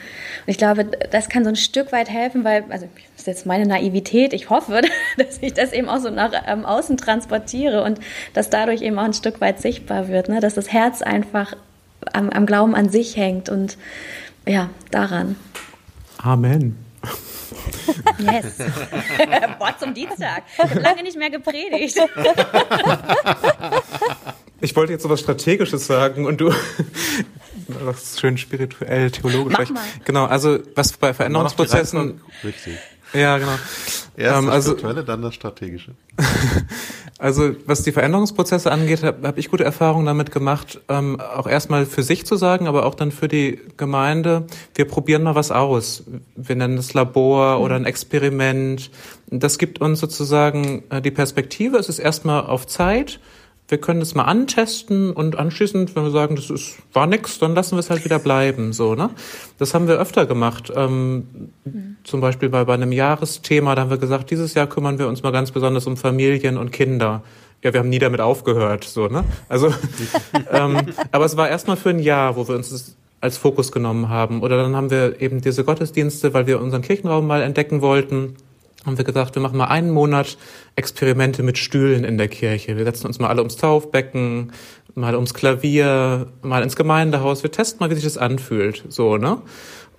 ich 0.47 0.57
glaube, 0.57 0.85
das 0.85 1.29
kann 1.29 1.45
so 1.45 1.49
ein 1.49 1.55
Stück 1.55 1.93
weit 1.93 2.09
helfen, 2.09 2.43
weil, 2.43 2.65
also 2.69 2.85
das 3.13 3.21
ist 3.21 3.27
jetzt 3.27 3.45
meine 3.45 3.65
Naivität, 3.65 4.33
ich 4.33 4.49
hoffe, 4.49 4.81
dass 5.17 5.37
ich 5.41 5.53
das 5.53 5.71
eben 5.71 5.87
auch 5.87 5.99
so 5.99 6.09
nach 6.09 6.33
ähm, 6.47 6.65
außen 6.65 6.97
transportiere 6.97 7.81
und 7.81 7.99
dass 8.33 8.49
dadurch 8.49 8.81
eben 8.81 8.99
auch 8.99 9.05
ein 9.05 9.13
Stück 9.13 9.39
weit 9.39 9.61
sichtbar 9.61 10.09
wird, 10.09 10.27
ne? 10.27 10.41
dass 10.41 10.55
das 10.55 10.73
Herz 10.73 11.01
einfach 11.01 11.55
am, 12.11 12.29
am 12.29 12.45
Glauben 12.45 12.75
an 12.75 12.89
sich 12.89 13.15
hängt 13.15 13.47
und 13.47 13.77
ja, 14.45 14.69
daran. 14.91 15.37
Amen. 16.17 16.75
Yes. 18.19 18.57
Boah, 19.59 19.75
zum 19.77 19.93
Dienstag. 19.93 20.43
Ich 20.53 20.59
habe 20.59 20.79
lange 20.79 21.03
nicht 21.03 21.17
mehr 21.17 21.29
gepredigt. 21.29 21.97
Ich 24.61 24.75
wollte 24.75 24.91
jetzt 24.91 25.03
so 25.03 25.09
was 25.09 25.21
Strategisches 25.21 25.87
sagen 25.87 26.25
und 26.25 26.41
du 26.41 26.53
das 27.85 28.03
ist 28.03 28.19
schön 28.19 28.37
spirituell, 28.37 29.09
theologisch. 29.09 29.57
Mach 29.57 29.69
mal. 29.69 29.83
Genau, 30.03 30.25
also 30.25 30.59
was 30.75 30.97
bei 30.97 31.13
Veränderungsprozessen. 31.13 32.19
Richtig. 32.43 32.77
Ja, 33.13 33.37
genau. 33.37 33.51
Erst 34.15 34.37
Ähm, 34.39 34.45
das 34.45 34.55
also- 34.55 34.71
Spirituelle, 34.71 35.03
dann 35.03 35.21
das 35.21 35.35
Strategische. 35.35 35.91
Also 37.19 37.51
was 37.65 37.83
die 37.83 37.91
Veränderungsprozesse 37.91 38.71
angeht, 38.71 39.03
habe 39.03 39.27
hab 39.27 39.37
ich 39.37 39.49
gute 39.49 39.65
Erfahrungen 39.65 40.05
damit 40.05 40.31
gemacht, 40.31 40.79
ähm, 40.87 41.19
auch 41.19 41.47
erstmal 41.47 41.85
für 41.85 42.01
sich 42.01 42.25
zu 42.25 42.37
sagen, 42.37 42.65
aber 42.65 42.85
auch 42.85 42.95
dann 42.95 43.11
für 43.11 43.27
die 43.27 43.59
Gemeinde, 43.75 44.47
wir 44.73 44.85
probieren 44.85 45.23
mal 45.23 45.35
was 45.35 45.51
aus. 45.51 46.05
Wir 46.37 46.55
nennen 46.55 46.77
es 46.77 46.93
Labor 46.93 47.59
oder 47.59 47.75
ein 47.75 47.83
Experiment. 47.83 48.89
Das 49.27 49.57
gibt 49.57 49.81
uns 49.81 49.99
sozusagen 49.99 50.83
äh, 50.91 51.01
die 51.01 51.11
Perspektive, 51.11 51.75
es 51.75 51.89
ist 51.89 51.99
erstmal 51.99 52.45
auf 52.45 52.67
Zeit. 52.67 53.19
Wir 53.69 53.77
können 53.77 53.99
das 53.99 54.15
mal 54.15 54.23
antesten 54.23 55.11
und 55.11 55.37
anschließend, 55.37 55.95
wenn 55.95 56.03
wir 56.03 56.09
sagen, 56.09 56.35
das 56.35 56.49
ist, 56.49 56.79
war 56.91 57.05
nix, 57.05 57.37
dann 57.37 57.53
lassen 57.53 57.75
wir 57.75 57.79
es 57.79 57.91
halt 57.91 58.03
wieder 58.03 58.17
bleiben, 58.17 58.73
so, 58.73 58.95
ne? 58.95 59.11
Das 59.59 59.75
haben 59.75 59.87
wir 59.87 59.99
öfter 59.99 60.25
gemacht. 60.25 60.73
Ähm, 60.75 61.51
Zum 62.03 62.19
Beispiel 62.19 62.49
bei, 62.49 62.65
bei 62.65 62.73
einem 62.73 62.91
Jahresthema, 62.91 63.75
da 63.75 63.83
haben 63.83 63.91
wir 63.91 63.99
gesagt, 63.99 64.31
dieses 64.31 64.55
Jahr 64.55 64.65
kümmern 64.65 64.97
wir 64.97 65.07
uns 65.07 65.21
mal 65.21 65.31
ganz 65.31 65.51
besonders 65.51 65.85
um 65.85 65.97
Familien 65.97 66.57
und 66.57 66.71
Kinder. 66.71 67.21
Ja, 67.63 67.71
wir 67.71 67.79
haben 67.81 67.89
nie 67.89 67.99
damit 67.99 68.21
aufgehört, 68.21 68.85
so, 68.85 69.07
ne? 69.07 69.23
Also, 69.49 69.71
ähm, 70.51 70.77
aber 71.11 71.25
es 71.25 71.37
war 71.37 71.47
erstmal 71.47 71.77
für 71.77 71.89
ein 71.89 71.99
Jahr, 71.99 72.35
wo 72.37 72.47
wir 72.47 72.55
uns 72.55 72.71
das 72.71 72.95
als 73.21 73.37
Fokus 73.37 73.71
genommen 73.71 74.09
haben. 74.09 74.41
Oder 74.41 74.57
dann 74.57 74.75
haben 74.75 74.89
wir 74.89 75.21
eben 75.21 75.41
diese 75.41 75.63
Gottesdienste, 75.63 76.33
weil 76.33 76.47
wir 76.47 76.59
unseren 76.59 76.81
Kirchenraum 76.81 77.27
mal 77.27 77.43
entdecken 77.43 77.81
wollten, 77.81 78.35
haben 78.85 78.97
wir 78.97 79.05
gesagt, 79.05 79.35
wir 79.35 79.41
machen 79.41 79.57
mal 79.57 79.65
einen 79.65 79.91
Monat 79.91 80.37
Experimente 80.75 81.43
mit 81.43 81.57
Stühlen 81.57 82.03
in 82.03 82.17
der 82.17 82.29
Kirche. 82.29 82.77
Wir 82.77 82.85
setzen 82.85 83.07
uns 83.07 83.19
mal 83.19 83.27
alle 83.27 83.41
ums 83.41 83.57
Taufbecken, 83.57 84.53
mal 84.95 85.15
ums 85.15 85.33
Klavier, 85.33 86.27
mal 86.41 86.63
ins 86.63 86.75
Gemeindehaus. 86.75 87.43
Wir 87.43 87.51
testen 87.51 87.79
mal, 87.79 87.89
wie 87.89 87.95
sich 87.95 88.03
das 88.03 88.17
anfühlt, 88.17 88.85
so, 88.89 89.17
ne? 89.17 89.41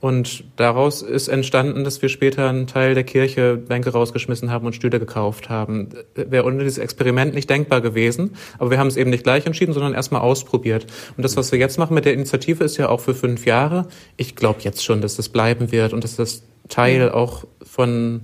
Und 0.00 0.44
daraus 0.56 1.02
ist 1.02 1.28
entstanden, 1.28 1.84
dass 1.84 2.00
wir 2.00 2.08
später 2.08 2.48
einen 2.48 2.66
Teil 2.66 2.94
der 2.94 3.04
Kirche 3.04 3.56
Bänke 3.56 3.90
rausgeschmissen 3.90 4.50
haben 4.50 4.64
und 4.64 4.74
Stühle 4.74 4.98
gekauft 4.98 5.50
haben. 5.50 5.90
Wäre 6.14 6.46
ohne 6.46 6.64
dieses 6.64 6.78
Experiment 6.78 7.34
nicht 7.34 7.50
denkbar 7.50 7.82
gewesen. 7.82 8.30
Aber 8.58 8.70
wir 8.70 8.78
haben 8.78 8.86
es 8.86 8.96
eben 8.96 9.10
nicht 9.10 9.24
gleich 9.24 9.44
entschieden, 9.44 9.74
sondern 9.74 9.92
erstmal 9.92 10.22
ausprobiert. 10.22 10.86
Und 11.18 11.22
das, 11.22 11.36
was 11.36 11.52
wir 11.52 11.58
jetzt 11.58 11.78
machen 11.78 11.92
mit 11.92 12.06
der 12.06 12.14
Initiative, 12.14 12.64
ist 12.64 12.78
ja 12.78 12.88
auch 12.88 13.00
für 13.00 13.14
fünf 13.14 13.44
Jahre. 13.44 13.88
Ich 14.16 14.36
glaube 14.36 14.60
jetzt 14.62 14.82
schon, 14.82 15.02
dass 15.02 15.16
das 15.16 15.28
bleiben 15.28 15.70
wird 15.70 15.92
und 15.92 16.02
dass 16.02 16.16
das 16.16 16.44
Teil 16.70 17.10
auch 17.10 17.44
von 17.62 18.22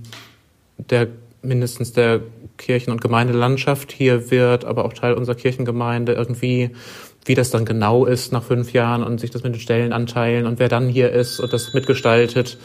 der 0.77 1.07
mindestens 1.41 1.93
der 1.93 2.21
Kirchen- 2.57 2.91
und 2.91 3.01
Gemeindelandschaft 3.01 3.91
hier 3.91 4.31
wird, 4.31 4.65
aber 4.65 4.85
auch 4.85 4.93
Teil 4.93 5.13
unserer 5.13 5.35
Kirchengemeinde 5.35 6.13
irgendwie, 6.13 6.71
wie 7.25 7.35
das 7.35 7.51
dann 7.51 7.65
genau 7.65 8.05
ist 8.05 8.31
nach 8.31 8.43
fünf 8.43 8.73
Jahren 8.73 9.03
und 9.03 9.19
sich 9.19 9.31
das 9.31 9.43
mit 9.43 9.53
den 9.53 9.59
Stellenanteilen 9.59 10.45
und 10.47 10.59
wer 10.59 10.69
dann 10.69 10.87
hier 10.87 11.11
ist 11.11 11.39
und 11.39 11.53
das 11.53 11.73
mitgestaltet, 11.73 12.57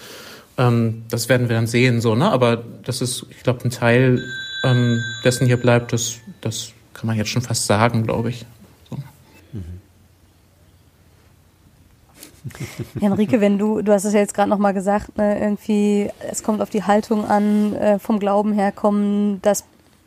ähm, 0.59 1.03
das 1.11 1.29
werden 1.29 1.49
wir 1.49 1.57
dann 1.57 1.67
sehen, 1.67 2.01
so, 2.01 2.15
ne? 2.15 2.31
Aber 2.31 2.63
das 2.85 3.01
ist, 3.01 3.27
ich 3.31 3.43
glaube, 3.43 3.65
ein 3.65 3.71
Teil 3.71 4.23
ähm, 4.65 5.01
dessen 5.25 5.47
hier 5.47 5.57
bleibt, 5.57 5.93
das, 5.93 6.17
das 6.41 6.73
kann 6.95 7.07
man 7.07 7.17
jetzt 7.17 7.31
schon 7.31 7.43
fast 7.43 7.67
sagen, 7.67 8.05
glaube 8.05 8.31
ich. 8.31 8.47
Henrike, 13.01 13.41
wenn 13.41 13.59
du, 13.59 13.83
du 13.83 13.93
hast 13.93 14.05
es 14.05 14.13
ja 14.13 14.21
jetzt 14.21 14.35
gerade 14.35 14.51
nochmal 14.51 14.75
gesagt, 14.75 15.17
ne, 15.17 15.41
irgendwie, 15.41 16.11
es 16.31 16.43
kommt 16.43 16.61
auf 16.61 16.71
die 16.71 16.85
Haltung 16.85 17.25
an, 17.25 17.75
äh, 17.77 17.99
vom 17.99 18.19
Glauben 18.19 18.53
her 18.53 18.73
kommen, 18.73 19.41
das 19.43 19.65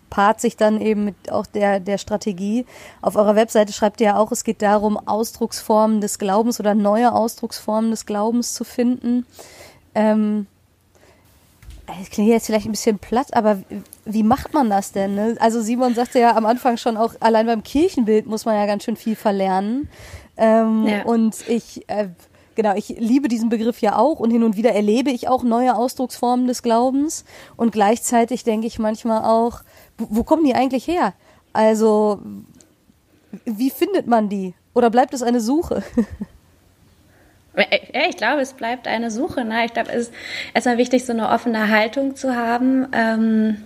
paart 0.09 0.39
sich 0.39 0.55
dann 0.55 0.79
eben 0.79 1.05
mit 1.05 1.31
auch 1.31 1.45
der, 1.45 1.79
der 1.79 1.97
Strategie. 1.97 2.65
Auf 3.01 3.15
eurer 3.15 3.35
Webseite 3.35 3.73
schreibt 3.73 3.99
ihr 4.01 4.07
ja 4.07 4.17
auch, 4.17 4.31
es 4.31 4.43
geht 4.43 4.61
darum, 4.61 4.97
Ausdrucksformen 4.97 5.99
des 5.99 6.19
Glaubens 6.19 6.59
oder 6.59 6.73
neue 6.73 7.13
Ausdrucksformen 7.13 7.91
des 7.91 8.05
Glaubens 8.05 8.53
zu 8.53 8.63
finden. 8.63 9.25
Ähm, 9.93 10.47
das 11.87 12.09
klingt 12.09 12.29
jetzt 12.29 12.47
vielleicht 12.47 12.65
ein 12.65 12.71
bisschen 12.71 12.97
platt, 12.97 13.33
aber 13.33 13.59
wie 14.05 14.23
macht 14.23 14.53
man 14.53 14.69
das 14.69 14.91
denn? 14.91 15.15
Ne? 15.15 15.35
Also 15.39 15.61
Simon 15.61 15.93
sagte 15.93 16.19
ja 16.19 16.35
am 16.35 16.45
Anfang 16.45 16.77
schon 16.77 16.97
auch, 16.97 17.13
allein 17.19 17.45
beim 17.45 17.63
Kirchenbild 17.63 18.25
muss 18.25 18.45
man 18.45 18.55
ja 18.55 18.65
ganz 18.65 18.83
schön 18.83 18.95
viel 18.95 19.15
verlernen. 19.15 19.87
Ähm, 20.37 20.87
Ja. 20.87 21.03
Und 21.03 21.47
ich, 21.47 21.87
äh, 21.87 22.09
genau, 22.55 22.75
ich 22.75 22.89
liebe 22.89 23.27
diesen 23.27 23.49
Begriff 23.49 23.81
ja 23.81 23.97
auch 23.97 24.19
und 24.19 24.31
hin 24.31 24.43
und 24.43 24.57
wieder 24.57 24.71
erlebe 24.73 25.11
ich 25.11 25.27
auch 25.27 25.43
neue 25.43 25.75
Ausdrucksformen 25.75 26.47
des 26.47 26.63
Glaubens. 26.63 27.25
Und 27.55 27.71
gleichzeitig 27.71 28.43
denke 28.43 28.67
ich 28.67 28.79
manchmal 28.79 29.23
auch, 29.23 29.61
wo, 29.97 30.07
wo 30.09 30.23
kommen 30.23 30.43
die 30.43 30.55
eigentlich 30.55 30.87
her? 30.87 31.13
Also, 31.53 32.19
wie 33.45 33.69
findet 33.69 34.07
man 34.07 34.29
die? 34.29 34.53
Oder 34.73 34.89
bleibt 34.89 35.13
es 35.13 35.21
eine 35.21 35.39
Suche? 35.41 35.83
Ja, 37.57 38.01
ich 38.09 38.17
glaube, 38.17 38.41
es 38.41 38.51
bleibt 38.51 38.85
eine 38.85 39.09
Suche. 39.09 39.45
Ne? 39.45 39.63
Ich 39.65 39.73
glaube, 39.73 39.89
es 39.89 40.09
ist 40.09 40.13
erstmal 40.53 40.77
wichtig, 40.77 41.05
so 41.05 41.13
eine 41.13 41.29
offene 41.29 41.69
Haltung 41.69 42.17
zu 42.17 42.35
haben. 42.35 42.87
Ähm, 42.91 43.63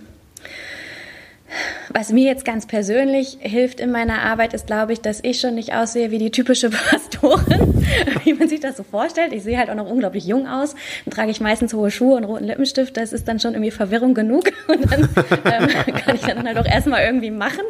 was 1.92 2.12
mir 2.12 2.24
jetzt 2.24 2.44
ganz 2.44 2.66
persönlich 2.66 3.38
hilft 3.40 3.80
in 3.80 3.90
meiner 3.90 4.22
Arbeit, 4.22 4.54
ist, 4.54 4.66
glaube 4.66 4.92
ich, 4.92 5.00
dass 5.00 5.20
ich 5.22 5.40
schon 5.40 5.54
nicht 5.54 5.74
aussehe 5.74 6.10
wie 6.10 6.18
die 6.18 6.30
typische 6.30 6.70
Pastorin, 6.90 7.84
wie 8.24 8.34
man 8.34 8.48
sich 8.48 8.60
das 8.60 8.76
so 8.76 8.82
vorstellt. 8.82 9.32
Ich 9.32 9.42
sehe 9.42 9.58
halt 9.58 9.70
auch 9.70 9.74
noch 9.74 9.88
unglaublich 9.88 10.24
jung 10.24 10.46
aus. 10.46 10.74
Dann 11.04 11.14
trage 11.14 11.30
ich 11.30 11.40
meistens 11.40 11.74
hohe 11.74 11.90
Schuhe 11.90 12.16
und 12.16 12.24
roten 12.24 12.44
Lippenstift. 12.44 12.96
Das 12.96 13.12
ist 13.12 13.26
dann 13.28 13.40
schon 13.40 13.54
irgendwie 13.54 13.70
Verwirrung 13.70 14.14
genug. 14.14 14.52
Und 14.68 14.90
dann 14.90 15.08
ähm, 15.44 15.94
kann 16.04 16.14
ich 16.14 16.22
dann 16.22 16.46
halt 16.46 16.58
auch 16.58 16.66
erstmal 16.66 17.04
irgendwie 17.04 17.30
machen. 17.30 17.64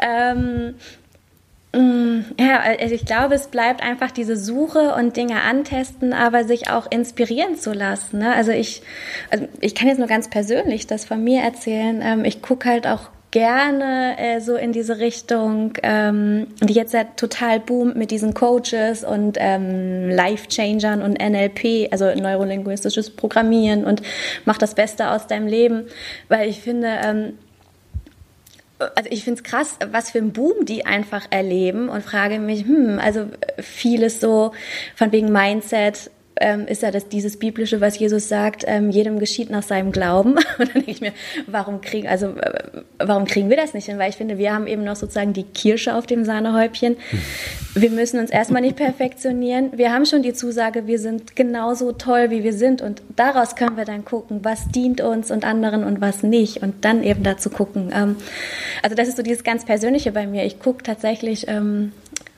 Ähm, 0.00 0.74
Ja, 2.38 2.60
also 2.80 2.94
ich 2.94 3.04
glaube, 3.04 3.34
es 3.34 3.48
bleibt 3.48 3.82
einfach 3.82 4.10
diese 4.10 4.36
Suche 4.36 4.94
und 4.94 5.16
Dinge 5.16 5.42
antesten, 5.42 6.12
aber 6.12 6.44
sich 6.44 6.70
auch 6.70 6.90
inspirieren 6.90 7.56
zu 7.56 7.72
lassen. 7.72 8.18
Ne? 8.18 8.34
Also 8.34 8.52
ich, 8.52 8.82
also 9.30 9.48
ich 9.60 9.74
kann 9.74 9.88
jetzt 9.88 9.98
nur 9.98 10.08
ganz 10.08 10.28
persönlich 10.28 10.86
das 10.86 11.04
von 11.04 11.22
mir 11.22 11.42
erzählen. 11.42 12.00
Ähm, 12.02 12.24
ich 12.24 12.42
gucke 12.42 12.68
halt 12.68 12.86
auch 12.86 13.10
gerne 13.34 14.16
äh, 14.16 14.40
so 14.40 14.54
in 14.54 14.70
diese 14.70 15.00
Richtung, 15.00 15.72
ähm, 15.82 16.46
die 16.62 16.74
jetzt 16.74 16.94
ja 16.94 17.02
total 17.02 17.58
boomt 17.58 17.96
mit 17.96 18.12
diesen 18.12 18.32
Coaches 18.32 19.02
und 19.02 19.36
ähm, 19.40 20.08
Life-Changern 20.08 21.02
und 21.02 21.18
NLP, 21.20 21.88
also 21.90 22.14
neurolinguistisches 22.14 23.10
Programmieren 23.10 23.84
und 23.84 24.02
mach 24.44 24.58
das 24.58 24.76
Beste 24.76 25.10
aus 25.10 25.26
deinem 25.26 25.48
Leben, 25.48 25.86
weil 26.28 26.48
ich 26.48 26.60
finde, 26.60 26.88
ähm, 27.04 27.32
also 28.78 29.08
ich 29.10 29.24
finde 29.24 29.40
es 29.40 29.44
krass, 29.44 29.78
was 29.92 30.10
für 30.10 30.18
ein 30.18 30.32
Boom 30.32 30.64
die 30.64 30.84
einfach 30.84 31.26
erleben 31.30 31.88
und 31.88 32.02
frage 32.02 32.38
mich, 32.38 32.64
hm, 32.64 32.98
also 32.98 33.28
vieles 33.58 34.20
so 34.20 34.52
von 34.96 35.12
wegen 35.12 35.30
Mindset 35.30 36.10
ähm, 36.40 36.66
ist 36.66 36.82
ja 36.82 36.90
das 36.90 37.08
dieses 37.08 37.38
biblische, 37.38 37.80
was 37.80 37.98
Jesus 37.98 38.28
sagt, 38.28 38.64
ähm, 38.66 38.90
jedem 38.90 39.18
geschieht 39.18 39.50
nach 39.50 39.62
seinem 39.62 39.92
Glauben. 39.92 40.32
Und 40.58 40.68
dann 40.68 40.72
denke 40.74 40.90
ich 40.90 41.00
mir, 41.00 41.12
warum 41.46 41.80
kriegen, 41.80 42.08
also 42.08 42.26
äh, 42.26 42.82
warum 42.98 43.24
kriegen 43.24 43.50
wir 43.50 43.56
das 43.56 43.74
nicht 43.74 43.86
hin? 43.86 43.98
Weil 43.98 44.10
ich 44.10 44.16
finde, 44.16 44.38
wir 44.38 44.52
haben 44.52 44.66
eben 44.66 44.84
noch 44.84 44.96
sozusagen 44.96 45.32
die 45.32 45.44
Kirsche 45.44 45.94
auf 45.94 46.06
dem 46.06 46.24
Sahnehäubchen. 46.24 46.96
Wir 47.74 47.90
müssen 47.90 48.18
uns 48.18 48.30
erstmal 48.30 48.62
nicht 48.62 48.76
perfektionieren. 48.76 49.70
Wir 49.76 49.92
haben 49.92 50.06
schon 50.06 50.22
die 50.22 50.32
Zusage, 50.32 50.86
wir 50.86 50.98
sind 50.98 51.36
genauso 51.36 51.92
toll, 51.92 52.30
wie 52.30 52.42
wir 52.42 52.52
sind. 52.52 52.82
Und 52.82 53.02
daraus 53.14 53.54
können 53.54 53.76
wir 53.76 53.84
dann 53.84 54.04
gucken, 54.04 54.40
was 54.42 54.68
dient 54.68 55.00
uns 55.00 55.30
und 55.30 55.44
anderen 55.44 55.84
und 55.84 56.00
was 56.00 56.22
nicht. 56.22 56.62
Und 56.62 56.84
dann 56.84 57.04
eben 57.04 57.22
dazu 57.22 57.48
gucken. 57.48 57.92
Ähm, 57.94 58.16
also 58.82 58.96
das 58.96 59.08
ist 59.08 59.16
so 59.16 59.22
dieses 59.22 59.44
ganz 59.44 59.64
Persönliche 59.64 60.10
bei 60.10 60.26
mir. 60.26 60.44
Ich 60.44 60.58
gucke 60.58 60.82
tatsächlich, 60.82 61.46
ähm, 61.46 61.92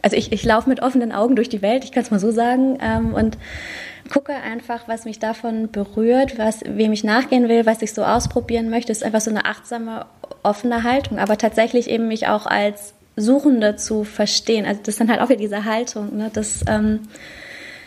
also 0.07 0.17
ich, 0.17 0.31
ich 0.31 0.45
laufe 0.45 0.69
mit 0.69 0.83
offenen 0.83 1.11
Augen 1.11 1.35
durch 1.35 1.49
die 1.49 1.63
Welt, 1.63 1.83
ich 1.83 1.91
kann 1.91 2.05
es 2.05 2.13
mal 2.13 2.21
so 2.21 2.31
sagen. 2.31 2.79
Ähm, 2.81 3.13
und 3.13 3.39
gucke 4.09 4.33
einfach, 4.33 4.87
was 4.87 5.05
mich 5.05 5.19
davon 5.19 5.69
berührt, 5.73 6.39
was, 6.39 6.61
wem 6.65 6.93
ich 6.93 7.03
nachgehen 7.03 7.49
will, 7.49 7.67
was 7.67 7.83
ich 7.83 7.93
so 7.93 8.05
ausprobieren 8.05 8.71
möchte. 8.71 8.93
Es 8.93 8.99
ist 8.99 9.05
einfach 9.05 9.21
so 9.21 9.31
eine 9.31 9.47
achtsame, 9.47 10.07
offene 10.45 10.85
Haltung. 10.85 11.19
Aber 11.19 11.37
tatsächlich 11.39 11.91
eben 11.91 12.07
mich 12.07 12.29
auch 12.29 12.47
als 12.47 12.95
Suchende 13.17 13.75
zu 13.75 14.05
verstehen. 14.05 14.65
Also 14.65 14.79
das 14.85 14.95
ist 14.95 15.01
dann 15.01 15.11
halt 15.11 15.21
auch 15.21 15.29
wieder 15.29 15.41
diese 15.41 15.65
Haltung. 15.65 16.17
Ne? 16.17 16.31
Das 16.33 16.65
ähm, 16.69 17.01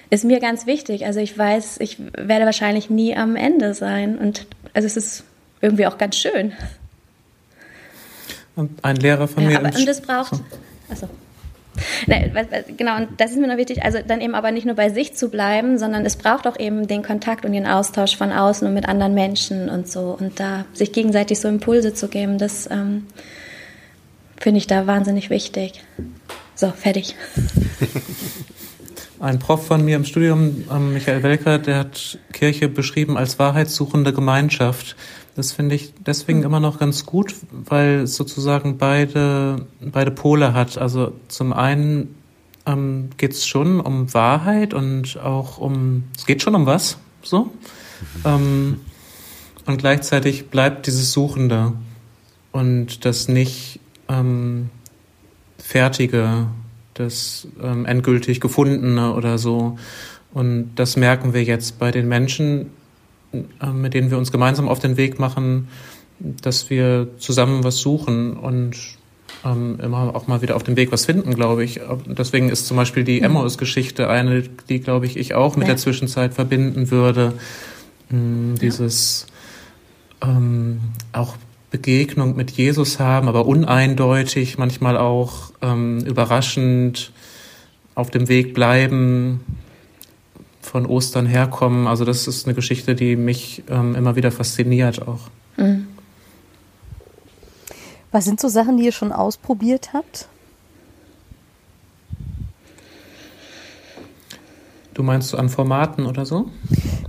ist 0.10 0.26
mir 0.26 0.42
ganz 0.42 0.66
wichtig. 0.66 1.06
Also 1.06 1.22
ich 1.22 1.38
weiß, 1.38 1.78
ich 1.80 2.00
werde 2.18 2.44
wahrscheinlich 2.44 2.90
nie 2.90 3.16
am 3.16 3.38
Ende 3.38 3.74
sein. 3.74 4.18
Und 4.18 4.46
also 4.74 4.88
es 4.88 4.98
ist 4.98 5.24
irgendwie 5.62 5.88
auch 5.88 5.98
ganz 5.98 6.18
schön. 6.18 6.52
Und 8.58 8.84
ein 8.84 8.98
Lehrer 8.98 9.30
von 9.30 9.42
ja, 9.44 9.52
mir. 9.52 9.60
Aber, 9.60 9.74
und 9.74 9.88
das 9.88 10.02
braucht. 10.02 10.36
So. 10.36 10.44
Achso. 10.92 11.08
Nee, 12.08 12.32
genau, 12.78 12.98
und 12.98 13.10
das 13.18 13.32
ist 13.32 13.38
mir 13.38 13.48
noch 13.48 13.58
wichtig, 13.58 13.84
also 13.84 14.00
dann 14.06 14.22
eben 14.22 14.36
aber 14.36 14.52
nicht 14.52 14.66
nur 14.66 14.76
bei 14.76 14.90
sich 14.90 15.16
zu 15.16 15.30
bleiben, 15.30 15.78
sondern 15.78 16.06
es 16.06 16.16
braucht 16.16 16.48
auch 16.48 16.60
eben 16.60 16.88
den 16.88 17.04
Kontakt 17.04 17.46
und 17.46 17.54
den 17.54 17.68
Austausch 17.68 18.18
von 18.18 18.32
außen 18.32 18.68
und 18.68 18.74
mit 18.74 18.88
anderen 18.88 19.14
Menschen 19.14 19.70
und 19.70 19.88
so. 19.88 20.18
Und 20.20 20.40
da 20.40 20.66
sich 20.74 20.92
gegenseitig 20.92 21.40
so 21.40 21.48
Impulse 21.48 21.94
zu 21.94 22.08
geben, 22.08 22.38
das 22.38 22.70
ähm, 22.72 23.06
finde 24.38 24.58
ich 24.58 24.68
da 24.68 24.88
wahnsinnig 24.88 25.30
wichtig. 25.30 25.84
So, 26.56 26.72
fertig. 26.72 27.16
Ein 29.20 29.38
Prof 29.40 29.68
von 29.68 29.84
mir 29.84 29.98
im 29.98 30.06
Studium, 30.06 30.64
ähm, 30.72 30.94
Michael 30.94 31.24
Welker, 31.24 31.60
der 31.60 31.80
hat 31.80 32.20
Kirche 32.32 32.70
beschrieben 32.70 33.18
als 33.18 33.38
wahrheitssuchende 33.38 34.14
Gemeinschaft. 34.14 34.96
Das 35.40 35.54
finde 35.54 35.76
ich 35.76 35.94
deswegen 36.06 36.44
immer 36.44 36.60
noch 36.60 36.80
ganz 36.80 37.06
gut, 37.06 37.34
weil 37.50 38.00
es 38.02 38.16
sozusagen 38.16 38.78
beide, 38.78 39.68
beide 39.80 40.12
Pole 40.12 40.54
hat. 40.54 40.78
Also 40.78 41.14
zum 41.30 41.54
einen 41.54 42.14
ähm, 42.66 43.12
geht 43.16 43.32
es 43.32 43.48
schon 43.48 43.80
um 43.80 44.14
Wahrheit 44.14 44.74
und 44.74 45.18
auch 45.18 45.58
um, 45.58 46.04
es 46.18 46.26
geht 46.26 46.42
schon 46.42 46.56
um 46.56 46.66
was, 46.66 46.98
so. 47.24 47.44
Mhm. 47.46 47.52
Ähm, 48.26 48.80
und 49.66 49.78
gleichzeitig 49.78 50.48
bleibt 50.48 50.88
dieses 50.88 51.14
Suchende 51.14 51.72
und 52.52 53.06
das 53.06 53.30
nicht 53.30 53.80
ähm, 54.10 54.70
Fertige, 55.58 56.48
das 56.96 57.48
ähm, 57.64 57.86
endgültig 57.86 58.42
Gefundene 58.42 59.14
oder 59.14 59.38
so. 59.38 59.80
Und 60.34 60.72
das 60.76 60.98
merken 60.98 61.34
wir 61.34 61.46
jetzt 61.46 61.80
bei 61.80 61.92
den 61.92 62.10
Menschen, 62.10 62.72
mit 63.32 63.94
denen 63.94 64.12
wir 64.12 64.18
uns 64.18 64.32
gemeinsam 64.32 64.68
auf 64.68 64.80
den 64.80 64.98
Weg 64.98 65.20
machen, 65.20 65.68
dass 66.20 66.70
wir 66.70 67.08
zusammen 67.18 67.64
was 67.64 67.78
suchen 67.78 68.34
und 68.34 68.76
ähm, 69.46 69.80
immer 69.82 70.16
auch 70.16 70.28
mal 70.28 70.42
wieder 70.42 70.56
auf 70.56 70.64
dem 70.64 70.76
Weg 70.76 70.92
was 70.92 71.06
finden, 71.06 71.34
glaube 71.36 71.64
ich. 71.64 71.80
Deswegen 72.08 72.50
ist 72.50 72.68
zum 72.68 72.78
Beispiel 72.78 73.04
die 73.04 73.20
mhm. 73.20 73.26
Emmaus-Geschichte 73.26 74.10
eine, 74.10 74.44
die, 74.70 74.80
glaube 74.80 75.06
ich, 75.06 75.18
ich 75.18 75.34
auch 75.34 75.56
mit 75.56 75.68
ja. 75.68 75.74
der 75.74 75.78
Zwischenzeit 75.78 76.34
verbinden 76.34 76.92
würde. 76.92 77.34
Ähm, 78.12 78.56
dieses 78.60 79.28
ähm, 80.22 80.80
auch 81.14 81.36
Begegnung 81.72 82.36
mit 82.36 82.52
Jesus 82.52 83.00
haben, 83.00 83.28
aber 83.28 83.46
uneindeutig, 83.46 84.58
manchmal 84.58 84.98
auch 84.98 85.52
ähm, 85.62 86.00
überraschend 86.00 87.12
auf 87.96 88.10
dem 88.10 88.28
Weg 88.28 88.54
bleiben, 88.54 89.42
von 90.70 90.86
Ostern 90.86 91.26
herkommen. 91.26 91.88
Also 91.88 92.06
das 92.06 92.28
ist 92.28 92.46
eine 92.46 92.54
Geschichte, 92.54 92.94
die 92.94 93.16
mich 93.16 93.64
ähm, 93.70 93.96
immer 93.96 94.16
wieder 94.16 94.32
fasziniert 94.32 95.06
auch. 95.08 95.22
Mhm. 95.58 95.88
Was 98.12 98.26
sind 98.26 98.40
so 98.40 98.48
Sachen, 98.48 98.78
die 98.78 98.86
ihr 98.86 98.92
schon 98.92 99.12
ausprobiert 99.12 99.94
habt? 99.94 100.28
Du 104.94 105.04
meinst 105.04 105.30
so 105.30 105.38
an 105.38 105.50
Formaten 105.50 106.06
oder 106.06 106.26
so? 106.26 106.50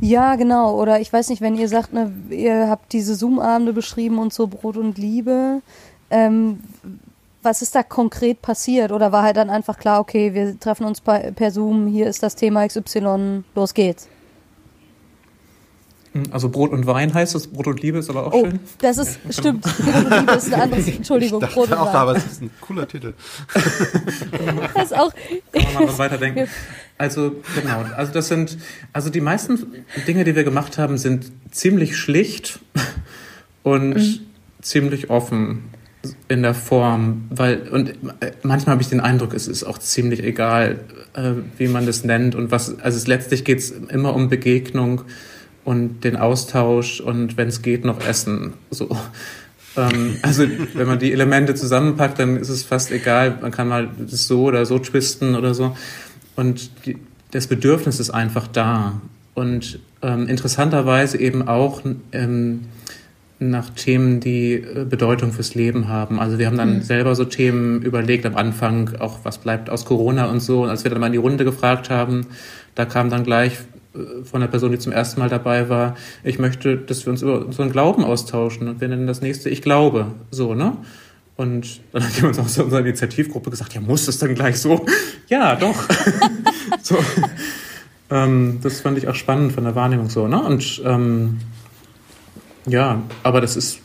Ja, 0.01 0.37
genau. 0.37 0.81
Oder 0.81 1.01
ich 1.01 1.13
weiß 1.13 1.29
nicht, 1.29 1.43
wenn 1.43 1.57
ihr 1.57 1.69
sagt, 1.69 1.93
ne, 1.93 2.13
ihr 2.31 2.69
habt 2.69 2.93
diese 2.93 3.15
Zoom-Abende 3.15 3.73
beschrieben 3.73 4.19
und 4.19 4.33
so 4.33 4.47
Brot 4.47 4.77
und 4.77 4.97
Liebe. 4.97 5.61
Ähm, 6.11 6.61
was 7.43 7.63
ist 7.63 7.75
da 7.75 7.83
konkret 7.83 8.43
passiert? 8.43 8.93
Oder 8.93 9.13
war 9.13 9.23
halt 9.23 9.37
dann 9.37 9.51
einfach 9.51 9.79
klar, 9.79 10.01
okay, 10.01 10.35
wir 10.35 10.59
treffen 10.59 10.85
uns 10.85 11.01
per, 11.01 11.33
per 11.33 11.51
Zoom, 11.51 11.87
hier 11.87 12.07
ist 12.07 12.23
das 12.23 12.35
Thema 12.37 12.67
XY, 12.67 13.45
los 13.55 13.75
geht's? 13.75 14.09
Also 16.33 16.49
Brot 16.49 16.73
und 16.73 16.87
Wein 16.89 17.15
heißt 17.15 17.37
es, 17.37 17.47
Brot 17.47 17.69
und 17.69 17.83
Liebe 17.83 17.99
ist 17.99 18.11
aber 18.11 18.27
auch 18.27 18.33
oh, 18.33 18.45
schön. 18.45 18.59
Das 18.81 18.99
ist, 18.99 19.21
stimmt, 19.31 19.61
Brot 19.61 19.95
und 19.95 20.11
Liebe 20.11 20.33
ist 20.33 20.53
ein 20.53 20.61
anderes, 20.61 20.89
Entschuldigung, 20.97 21.43
ich 21.43 21.51
Brot 21.51 21.69
und 21.69 21.75
auch, 21.75 21.87
Wein. 21.87 21.95
aber 21.95 22.17
es 22.17 22.27
ist 22.27 22.43
ein 22.43 22.51
cooler 22.61 22.89
Titel. 22.89 23.15
das 24.75 24.85
ist 24.87 24.99
auch. 24.99 25.13
Kann 25.53 25.63
man 25.63 25.75
mal 25.75 25.89
was 25.89 25.99
weiterdenken. 25.99 26.49
Also, 26.99 27.37
genau, 27.55 27.85
also 27.97 28.13
das 28.13 28.27
sind, 28.27 28.59
also 28.93 29.09
die 29.09 29.21
meisten 29.21 29.85
Dinge, 30.09 30.25
die 30.25 30.35
wir 30.35 30.43
gemacht 30.43 30.79
haben, 30.79 30.99
sind 30.99 31.31
ziemlich 31.53 31.97
schlicht 31.97 32.59
und 33.63 33.95
mhm. 33.95 34.21
ziemlich 34.63 35.11
offen 35.11 35.71
in 36.29 36.43
der 36.43 36.55
Form, 36.55 37.27
weil 37.31 37.69
und 37.71 37.93
manchmal 38.43 38.75
habe 38.75 38.83
ich 38.83 38.89
den 38.89 39.01
Eindruck, 39.01 39.35
es 39.35 39.49
ist 39.49 39.65
auch 39.65 39.79
ziemlich 39.79 40.23
egal, 40.25 40.81
äh, 41.15 41.33
wie 41.59 41.69
man 41.69 41.85
das 41.87 42.05
nennt 42.05 42.35
und 42.35 42.51
was. 42.51 42.79
Also 42.81 42.97
es, 42.97 43.07
letztlich 43.07 43.45
geht 43.45 43.59
es 43.59 43.71
immer 43.71 44.15
um 44.15 44.29
Begegnung 44.29 45.03
und 45.65 46.05
den 46.05 46.17
Austausch 46.17 47.01
und 47.01 47.37
wenn 47.37 47.49
es 47.49 47.63
geht 47.63 47.85
noch 47.85 48.05
Essen. 48.07 48.55
So. 48.71 48.97
Ähm, 49.77 50.17
also 50.23 50.47
wenn 50.75 50.87
man 50.87 50.99
die 50.99 51.13
Elemente 51.13 51.55
zusammenpackt, 51.55 52.19
dann 52.19 52.37
ist 52.37 52.49
es 52.49 52.63
fast 52.63 52.91
egal. 52.91 53.39
Man 53.41 53.51
kann 53.51 53.69
mal 53.69 53.89
das 53.99 54.27
so 54.27 54.45
oder 54.45 54.65
so 54.67 54.79
twisten 54.79 55.35
oder 55.35 55.55
so. 55.55 55.77
Und 56.35 56.71
die, 56.87 56.97
das 57.31 57.47
Bedürfnis 57.47 58.01
ist 58.01 58.11
einfach 58.11 58.47
da. 58.47 59.01
Und 59.35 59.79
ähm, 60.03 60.29
interessanterweise 60.29 61.19
eben 61.19 61.47
auch 61.47 61.83
ähm, 62.13 62.63
nach 63.41 63.71
Themen, 63.71 64.21
die 64.21 64.53
äh, 64.53 64.85
Bedeutung 64.85 65.33
fürs 65.33 65.55
Leben 65.55 65.89
haben. 65.89 66.21
Also 66.21 66.39
wir 66.39 66.47
haben 66.47 66.59
dann 66.59 66.77
mhm. 66.77 66.83
selber 66.83 67.17
so 67.17 67.25
Themen 67.25 67.81
überlegt 67.83 68.27
am 68.27 68.37
Anfang, 68.37 68.97
auch 68.99 69.21
was 69.25 69.39
bleibt 69.39 69.71
aus 69.71 69.87
Corona 69.87 70.27
und 70.27 70.41
so. 70.41 70.63
Und 70.63 70.69
als 70.69 70.85
wir 70.85 70.91
dann 70.91 71.01
mal 71.01 71.07
in 71.07 71.13
die 71.13 71.19
Runde 71.19 71.45
gefragt 71.45 71.89
haben, 71.89 72.27
da 72.75 72.85
kam 72.85 73.09
dann 73.09 73.25
gleich 73.25 73.55
äh, 73.95 74.25
von 74.25 74.43
der 74.43 74.49
Person, 74.49 74.73
die 74.73 74.79
zum 74.79 74.93
ersten 74.93 75.21
Mal 75.21 75.31
dabei 75.31 75.71
war, 75.71 75.97
ich 76.23 76.39
möchte, 76.39 76.77
dass 76.77 77.07
wir 77.07 77.13
uns 77.13 77.23
über 77.23 77.47
unseren 77.47 77.73
Glauben 77.73 78.05
austauschen. 78.05 78.69
Und 78.69 78.81
wir 78.83 78.89
nennen 78.89 79.07
das 79.07 79.23
nächste 79.23 79.49
Ich 79.49 79.63
glaube. 79.63 80.09
So, 80.31 80.55
ne? 80.55 80.77
Und 81.37 81.81
dann 81.93 82.05
hat 82.05 82.15
jemand 82.17 82.39
aus 82.39 82.59
unserer 82.59 82.81
Initiativgruppe 82.81 83.49
gesagt, 83.49 83.73
ja, 83.73 83.81
muss 83.81 84.07
es 84.07 84.19
dann 84.19 84.35
gleich 84.35 84.61
so? 84.61 84.85
ja, 85.29 85.57
doch. 85.57 85.89
so. 86.83 86.99
Ähm, 88.11 88.59
das 88.63 88.83
fand 88.83 88.99
ich 88.99 89.09
auch 89.09 89.15
spannend 89.15 89.53
von 89.53 89.65
der 89.65 89.75
Wahrnehmung 89.75 90.11
so, 90.11 90.29
ne? 90.29 90.43
Und 90.43 90.83
ähm, 90.85 91.39
ja, 92.67 93.03
aber 93.23 93.41
das 93.41 93.57
ist, 93.57 93.81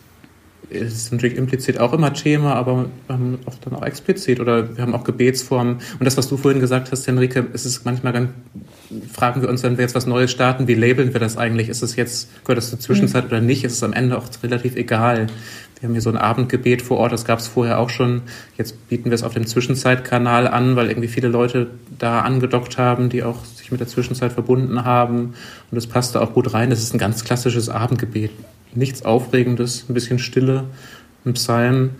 ist 0.69 1.11
natürlich 1.11 1.38
implizit 1.38 1.80
auch 1.80 1.93
immer 1.93 2.13
Thema, 2.13 2.55
aber 2.55 2.86
ähm, 3.09 3.39
oft 3.45 3.65
dann 3.65 3.73
auch 3.73 3.84
explizit 3.84 4.39
oder 4.39 4.76
wir 4.76 4.82
haben 4.82 4.95
auch 4.95 5.03
Gebetsformen. 5.03 5.76
Und 5.76 6.05
das, 6.05 6.17
was 6.17 6.28
du 6.28 6.38
vorhin 6.38 6.59
gesagt 6.59 6.91
hast, 6.91 7.07
Henrike, 7.07 7.45
ist 7.53 7.65
es 7.65 7.86
manchmal 7.86 8.13
ganz, 8.13 8.30
fragen 9.11 9.41
wir 9.41 9.49
uns, 9.49 9.63
wenn 9.63 9.78
wir 9.78 9.84
jetzt 9.84 9.95
was 9.95 10.05
Neues 10.05 10.32
starten, 10.32 10.67
wie 10.67 10.73
labeln 10.73 11.13
wir 11.13 11.19
das 11.19 11.38
eigentlich? 11.38 11.69
Ist 11.69 11.84
es 11.84 11.95
jetzt, 11.95 12.30
gehört 12.43 12.57
das 12.57 12.69
zur 12.69 12.80
Zwischenzeit 12.80 13.26
mhm. 13.26 13.30
oder 13.30 13.41
nicht? 13.41 13.63
Ist 13.63 13.73
es 13.73 13.84
am 13.84 13.93
Ende 13.93 14.17
auch 14.17 14.26
relativ 14.43 14.76
egal. 14.76 15.28
Wir 15.80 15.89
haben 15.89 15.93
hier 15.93 16.01
so 16.01 16.09
ein 16.09 16.17
Abendgebet 16.17 16.82
vor 16.82 16.97
Ort, 16.97 17.11
das 17.11 17.26
gab 17.26 17.39
es 17.39 17.47
vorher 17.47 17.80
auch 17.80 17.89
schon. 17.89 18.21
Jetzt 18.57 18.88
bieten 18.88 19.11
wir 19.11 19.15
es 19.15 19.23
auf 19.23 19.34
dem 19.34 19.45
Zwischenzeitkanal 19.45 20.47
an, 20.47 20.76
weil 20.76 20.88
irgendwie 20.88 21.09
viele 21.09 21.28
Leute 21.28 21.67
da 21.99 22.21
angedockt 22.21 22.78
haben, 22.78 23.09
die 23.09 23.23
auch 23.23 23.43
sich 23.43 23.71
mit 23.71 23.82
der 23.82 23.88
Zwischenzeit 23.88 24.32
verbunden 24.32 24.86
haben. 24.86 25.34
Und 25.69 25.76
das 25.76 25.86
passte 25.86 26.21
auch 26.21 26.34
gut 26.34 26.53
rein. 26.53 26.69
Das 26.69 26.80
ist 26.80 26.93
ein 26.93 26.97
ganz 26.97 27.26
klassisches 27.26 27.67
Abendgebet 27.69 28.32
nichts 28.76 29.03
Aufregendes, 29.03 29.86
ein 29.89 29.93
bisschen 29.93 30.19
Stille, 30.19 30.65
ein 31.26 31.34
Psalm 31.34 31.91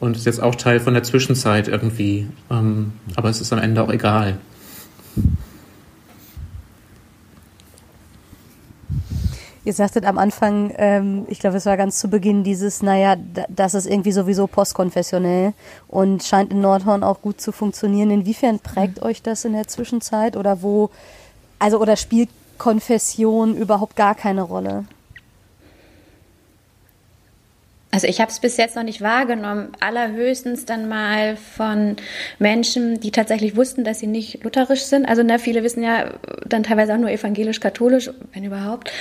und 0.00 0.16
ist 0.16 0.26
jetzt 0.26 0.42
auch 0.42 0.54
Teil 0.54 0.80
von 0.80 0.94
der 0.94 1.02
Zwischenzeit 1.02 1.68
irgendwie. 1.68 2.28
Ähm, 2.50 2.92
aber 3.14 3.30
es 3.30 3.40
ist 3.40 3.52
am 3.52 3.58
Ende 3.58 3.82
auch 3.82 3.90
egal. 3.90 4.38
Ihr 9.66 9.72
sagtet 9.72 10.04
am 10.04 10.16
Anfang, 10.16 10.72
ähm, 10.76 11.26
ich 11.28 11.40
glaube, 11.40 11.56
es 11.56 11.66
war 11.66 11.76
ganz 11.76 11.98
zu 11.98 12.08
Beginn 12.08 12.44
dieses, 12.44 12.82
naja, 12.82 13.16
das 13.48 13.74
ist 13.74 13.86
irgendwie 13.86 14.12
sowieso 14.12 14.46
postkonfessionell 14.46 15.54
und 15.88 16.22
scheint 16.22 16.52
in 16.52 16.60
Nordhorn 16.60 17.02
auch 17.02 17.20
gut 17.20 17.40
zu 17.40 17.50
funktionieren. 17.50 18.12
Inwiefern 18.12 18.60
prägt 18.60 19.02
euch 19.02 19.22
das 19.22 19.44
in 19.44 19.54
der 19.54 19.66
Zwischenzeit 19.66 20.36
oder 20.36 20.62
wo, 20.62 20.90
also 21.58 21.80
oder 21.80 21.96
spielt 21.96 22.28
Konfession 22.58 23.56
überhaupt 23.56 23.96
gar 23.96 24.14
keine 24.14 24.42
Rolle? 24.42 24.84
Also 27.92 28.08
ich 28.08 28.20
habe 28.20 28.30
es 28.30 28.40
bis 28.40 28.56
jetzt 28.56 28.76
noch 28.76 28.82
nicht 28.82 29.00
wahrgenommen, 29.00 29.68
allerhöchstens 29.80 30.66
dann 30.66 30.88
mal 30.88 31.36
von 31.36 31.96
Menschen, 32.38 33.00
die 33.00 33.10
tatsächlich 33.10 33.56
wussten, 33.56 33.84
dass 33.84 34.00
sie 34.00 34.06
nicht 34.06 34.44
lutherisch 34.44 34.82
sind. 34.82 35.06
Also 35.06 35.22
ne, 35.22 35.38
viele 35.38 35.62
wissen 35.62 35.82
ja 35.82 36.10
dann 36.46 36.62
teilweise 36.62 36.92
auch 36.94 36.98
nur 36.98 37.10
evangelisch-katholisch, 37.10 38.10
wenn 38.34 38.44
überhaupt. 38.44 38.92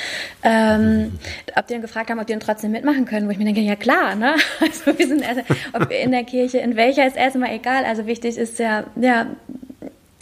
Ähm, 0.44 1.20
ob 1.58 1.68
die 1.68 1.74
dann 1.74 1.82
gefragt 1.82 2.10
haben, 2.10 2.20
ob 2.20 2.28
die 2.28 2.34
dann 2.34 2.40
trotzdem 2.40 2.72
mitmachen 2.72 3.06
können, 3.06 3.28
wo 3.28 3.32
ich 3.32 3.38
mir 3.38 3.46
denke, 3.46 3.62
ja 3.62 3.76
klar, 3.76 4.16
ne? 4.16 4.36
Also 4.62 4.98
wir 4.98 5.08
sind 5.08 5.28
also, 5.28 5.42
ob 5.74 5.92
in 5.92 6.12
der 6.12 6.24
Kirche, 6.24 6.60
in 6.60 6.76
welcher 6.76 7.06
ist 7.06 7.18
erstmal 7.18 7.54
egal. 7.54 7.84
Also 7.86 8.06
wichtig 8.06 8.38
ist 8.38 8.60
ja, 8.60 8.86
ja, 8.96 9.28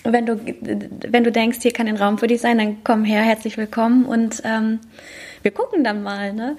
wenn 0.04 0.26
du, 0.26 0.40
wenn 1.08 1.24
du 1.24 1.32
denkst, 1.32 1.60
hier 1.62 1.74
kann 1.74 1.88
ein 1.88 1.98
Raum 1.98 2.18
für 2.18 2.28
dich 2.28 2.42
sein, 2.42 2.58
dann 2.58 2.78
komm 2.84 3.04
her, 3.04 3.22
herzlich 3.22 3.58
willkommen 3.58 4.06
und 4.06 4.42
ähm, 4.44 4.80
wir 5.44 5.52
gucken 5.52 5.84
dann 5.84 6.04
mal. 6.04 6.34
Ne? 6.34 6.58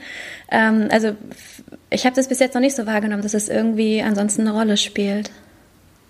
Ähm, 0.51 0.89
also 0.91 1.17
ich 1.95 2.05
habe 2.05 2.17
das 2.17 2.29
bis 2.29 2.41
jetzt 2.41 2.55
noch 2.55 2.61
nicht 2.61 2.77
so 2.77 2.87
wahrgenommen, 2.87 3.23
dass 3.23 3.35
es 3.35 3.49
irgendwie 3.49 4.03
ansonsten 4.03 4.43
eine 4.43 4.53
Rolle 4.53 4.77
spielt. 4.77 5.31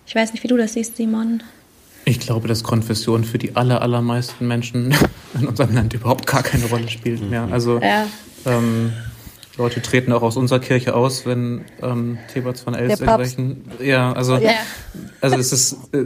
Ich 0.07 0.15
weiß 0.15 0.33
nicht, 0.33 0.43
wie 0.43 0.47
du 0.47 0.57
das 0.57 0.73
siehst, 0.73 0.97
Simon. 0.97 1.43
Ich 2.05 2.19
glaube, 2.19 2.47
dass 2.47 2.63
Konfession 2.63 3.23
für 3.23 3.37
die 3.37 3.55
aller, 3.55 3.81
allermeisten 3.81 4.47
Menschen 4.47 4.95
in 5.39 5.47
unserem 5.47 5.73
Land 5.73 5.93
überhaupt 5.93 6.27
gar 6.27 6.43
keine 6.43 6.65
Rolle 6.65 6.89
spielt 6.89 7.27
mehr. 7.29 7.47
Also 7.51 7.79
ja. 7.79 8.07
ähm, 8.45 8.93
Leute 9.57 9.81
treten 9.81 10.11
auch 10.11 10.21
aus 10.21 10.37
unserer 10.37 10.59
Kirche 10.59 10.95
aus, 10.95 11.25
wenn 11.25 11.65
ähm, 11.81 12.17
Theberts 12.33 12.61
von 12.61 12.75
Els 12.75 12.99
irgendwelchen. 12.99 13.63
Ja, 13.79 14.11
also, 14.13 14.37
ja. 14.37 14.51
also 15.21 15.37
es 15.37 15.51
ist 15.51 15.77
äh, 15.93 16.05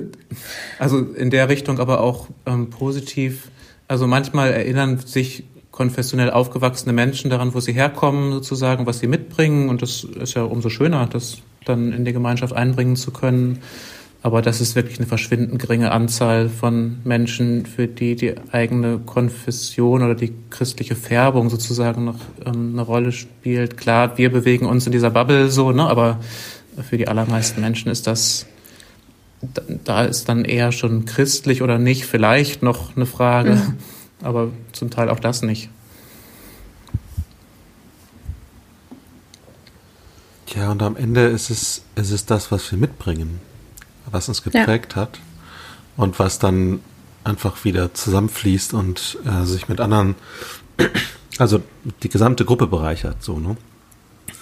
also 0.77 0.99
in 0.99 1.29
der 1.29 1.49
Richtung 1.49 1.79
aber 1.79 2.01
auch 2.01 2.27
ähm, 2.45 2.69
positiv. 2.69 3.49
Also 3.87 4.07
manchmal 4.07 4.51
erinnern 4.51 4.99
sich 4.99 5.43
konfessionell 5.79 6.29
aufgewachsene 6.29 6.91
Menschen 6.91 7.29
daran, 7.29 7.53
wo 7.53 7.61
sie 7.61 7.71
herkommen, 7.71 8.33
sozusagen, 8.33 8.85
was 8.85 8.99
sie 8.99 9.07
mitbringen. 9.07 9.69
Und 9.69 9.81
das 9.81 10.03
ist 10.03 10.33
ja 10.33 10.43
umso 10.43 10.67
schöner, 10.67 11.07
das 11.07 11.37
dann 11.63 11.93
in 11.93 12.03
die 12.03 12.11
Gemeinschaft 12.11 12.51
einbringen 12.51 12.97
zu 12.97 13.11
können. 13.11 13.59
Aber 14.21 14.41
das 14.41 14.59
ist 14.59 14.75
wirklich 14.75 14.97
eine 14.99 15.07
verschwindend 15.07 15.57
geringe 15.57 15.93
Anzahl 15.93 16.49
von 16.49 16.97
Menschen, 17.05 17.65
für 17.65 17.87
die 17.87 18.17
die 18.17 18.35
eigene 18.51 18.99
Konfession 18.99 20.03
oder 20.03 20.15
die 20.15 20.33
christliche 20.49 20.95
Färbung 20.95 21.49
sozusagen 21.49 22.03
noch 22.03 22.19
ähm, 22.45 22.71
eine 22.73 22.81
Rolle 22.81 23.13
spielt. 23.13 23.77
Klar, 23.77 24.17
wir 24.17 24.33
bewegen 24.33 24.65
uns 24.65 24.85
in 24.85 24.91
dieser 24.91 25.11
Bubble 25.11 25.49
so, 25.49 25.71
ne? 25.71 25.87
aber 25.87 26.19
für 26.89 26.97
die 26.97 27.07
allermeisten 27.07 27.61
Menschen 27.61 27.89
ist 27.89 28.05
das, 28.05 28.47
da 29.85 30.03
ist 30.03 30.27
dann 30.27 30.43
eher 30.43 30.73
schon 30.73 31.05
christlich 31.05 31.61
oder 31.61 31.79
nicht 31.79 32.05
vielleicht 32.05 32.63
noch 32.63 32.97
eine 32.97 33.05
Frage, 33.05 33.51
mhm. 33.51 33.77
Aber 34.21 34.51
zum 34.71 34.89
Teil 34.89 35.09
auch 35.09 35.19
das 35.19 35.41
nicht. 35.41 35.69
Ja, 40.55 40.71
und 40.71 40.81
am 40.81 40.95
Ende 40.95 41.27
ist 41.27 41.49
es, 41.49 41.83
ist 41.95 42.11
es 42.11 42.25
das, 42.25 42.51
was 42.51 42.71
wir 42.71 42.79
mitbringen 42.79 43.39
was 44.11 44.27
uns 44.27 44.43
geprägt 44.43 44.93
ja. 44.95 45.01
hat 45.01 45.19
und 45.97 46.19
was 46.19 46.39
dann 46.39 46.81
einfach 47.23 47.63
wieder 47.63 47.93
zusammenfließt 47.93 48.73
und 48.73 49.17
äh, 49.25 49.45
sich 49.45 49.67
mit 49.67 49.81
anderen, 49.81 50.15
also 51.37 51.61
die 52.03 52.09
gesamte 52.09 52.45
Gruppe 52.45 52.67
bereichert, 52.67 53.23
so, 53.23 53.39
ne? 53.39 53.57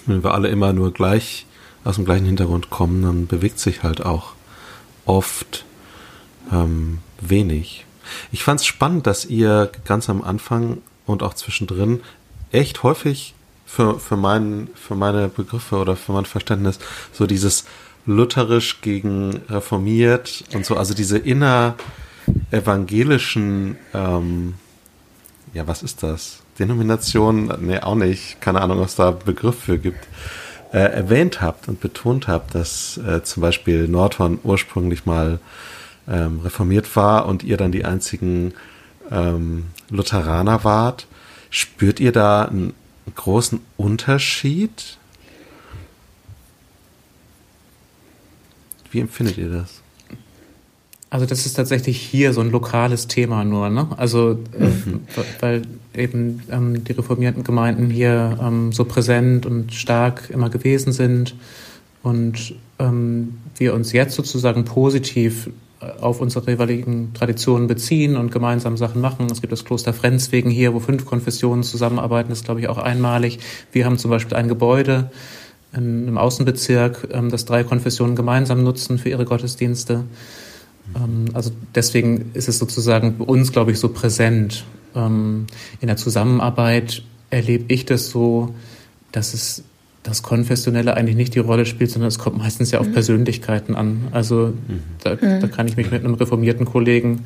Wenn 0.06 0.24
wir 0.24 0.34
alle 0.34 0.48
immer 0.48 0.72
nur 0.72 0.94
gleich 0.94 1.46
aus 1.84 1.96
dem 1.96 2.06
gleichen 2.06 2.26
Hintergrund 2.26 2.70
kommen, 2.70 3.02
dann 3.02 3.28
bewegt 3.28 3.60
sich 3.60 3.84
halt 3.84 4.06
auch 4.06 4.34
oft 5.06 5.66
ähm, 6.52 7.00
wenig. 7.20 7.86
Ich 8.32 8.44
fand 8.44 8.60
es 8.60 8.66
spannend, 8.66 9.08
dass 9.08 9.26
ihr 9.26 9.72
ganz 9.86 10.10
am 10.10 10.22
Anfang 10.22 10.80
und 11.06 11.24
auch 11.24 11.34
zwischendrin 11.34 12.02
echt 12.52 12.84
häufig 12.84 13.34
für, 13.66 14.00
für, 14.00 14.18
mein, 14.18 14.70
für 14.76 14.96
meine 14.96 15.28
Begriffe 15.28 15.78
oder 15.78 15.96
für 15.96 16.12
mein 16.14 16.26
Verständnis 16.26 16.80
so 17.12 17.28
dieses 17.28 17.66
lutherisch 18.06 18.82
gegen 18.82 19.42
reformiert 19.50 20.44
und 20.54 20.66
so, 20.66 20.78
also 20.78 20.94
diese 20.94 21.18
innerevangelischen, 21.18 23.78
ähm, 23.94 24.54
ja, 25.54 25.68
was 25.68 25.84
ist 25.84 26.04
das? 26.04 26.40
Denomination? 26.58 27.54
Nee, 27.62 27.80
auch 27.80 27.96
nicht. 27.96 28.42
Keine 28.42 28.62
Ahnung, 28.62 28.80
was 28.80 28.96
da 28.96 29.12
Begriff 29.12 29.60
für 29.60 29.78
gibt. 29.78 30.08
Äh, 30.74 30.80
erwähnt 30.80 31.42
habt 31.42 31.68
und 31.68 31.80
betont 31.80 32.28
habt, 32.28 32.56
dass 32.56 32.98
äh, 32.98 33.24
zum 33.24 33.42
Beispiel 33.42 33.88
Nordhorn 33.88 34.40
ursprünglich 34.44 35.06
mal 35.06 35.40
ähm, 36.08 36.40
reformiert 36.44 36.96
war 36.96 37.26
und 37.26 37.44
ihr 37.44 37.58
dann 37.58 37.72
die 37.72 37.86
einzigen 37.86 38.54
ähm, 39.12 39.66
Lutheraner 39.90 40.64
wart. 40.64 41.08
Spürt 41.50 42.00
ihr 42.00 42.12
da 42.12 42.46
einen 42.46 42.74
großen 43.16 43.60
Unterschied 43.78 44.98
Wie 48.92 49.00
empfindet 49.00 49.38
ihr 49.38 49.50
das? 49.50 49.82
Also 51.10 51.26
das 51.26 51.46
ist 51.46 51.54
tatsächlich 51.54 52.00
hier 52.00 52.34
so 52.34 52.42
ein 52.42 52.52
lokales 52.52 53.08
Thema 53.08 53.46
nur, 53.46 53.70
ne? 53.70 53.88
Also 53.96 54.40
äh, 54.60 54.66
mhm. 54.66 55.02
äh, 55.16 55.42
weil 55.42 55.62
eben 55.96 56.44
ähm, 56.52 56.84
die 56.84 56.92
reformierten 56.92 57.44
Gemeinden 57.44 57.90
hier 57.90 58.38
ähm, 58.42 58.74
so 58.74 58.84
präsent 58.84 59.46
und 59.46 59.74
stark 59.74 60.30
immer 60.30 60.50
gewesen 60.50 60.92
sind 60.92 61.36
und 62.04 62.56
ähm, 62.80 63.38
wir 63.58 63.74
uns 63.74 63.94
jetzt 63.94 64.16
sozusagen 64.16 64.66
positiv 64.66 65.50
auf 66.02 66.22
unsere 66.22 66.50
jeweiligen 66.50 67.14
Traditionen 67.14 67.68
beziehen 67.68 68.16
und 68.16 68.32
gemeinsam 68.32 68.78
Sachen 68.78 69.02
machen. 69.02 69.28
Es 69.32 69.42
gibt 69.42 69.54
das 69.54 69.64
Kloster 69.64 69.94
Frenzwegen 69.94 70.50
hier, 70.50 70.74
wo 70.74 70.80
fünf 70.80 71.06
Konfessionen 71.06 71.64
zusammenarbeiten. 71.64 72.30
Das 72.30 72.40
ist, 72.40 72.46
glaube 72.46 72.62
ich, 72.62 72.68
auch 72.68 72.78
einmalig. 72.80 73.40
Wir 73.72 73.86
haben 73.86 73.98
zum 73.98 74.10
Beispiel 74.12 74.36
ein 74.36 74.48
Gebäude, 74.48 75.12
im 75.74 76.18
Außenbezirk, 76.18 77.10
ähm, 77.12 77.30
das 77.30 77.46
drei 77.46 77.64
Konfessionen 77.64 78.16
gemeinsam 78.16 78.64
nutzen 78.64 78.98
für 78.98 79.10
ihre 79.10 79.26
Gottesdienste. 79.26 80.06
Ähm, 80.96 81.26
also 81.34 81.52
deswegen 81.76 82.32
ist 82.34 82.48
es 82.48 82.58
sozusagen 82.58 83.18
bei 83.18 83.26
uns, 83.26 83.52
glaube 83.52 83.72
ich, 83.72 83.80
so 83.80 83.90
präsent. 83.90 84.66
Ähm, 84.96 85.48
in 85.82 85.88
der 85.88 85.98
Zusammenarbeit 85.98 87.04
erlebe 87.30 87.66
ich 87.68 87.86
das 87.86 88.10
so, 88.10 88.56
dass 89.12 89.34
es 89.34 89.64
das 90.08 90.24
Konfessionelle 90.24 90.96
eigentlich 90.96 91.18
nicht 91.18 91.36
die 91.36 91.40
Rolle 91.40 91.66
spielt, 91.66 91.92
sondern 91.92 92.08
es 92.08 92.18
kommt 92.18 92.38
meistens 92.38 92.72
ja 92.72 92.80
auf 92.80 92.88
mhm. 92.88 92.94
Persönlichkeiten 92.94 93.76
an. 93.76 94.08
Also 94.12 94.54
mhm. 94.68 94.80
da, 95.04 95.16
mhm. 95.16 95.42
da, 95.42 95.48
kann 95.48 95.68
ich 95.68 95.76
mich 95.76 95.92
mit 95.92 96.04
einem 96.04 96.14
reformierten 96.14 96.66
Kollegen 96.66 97.26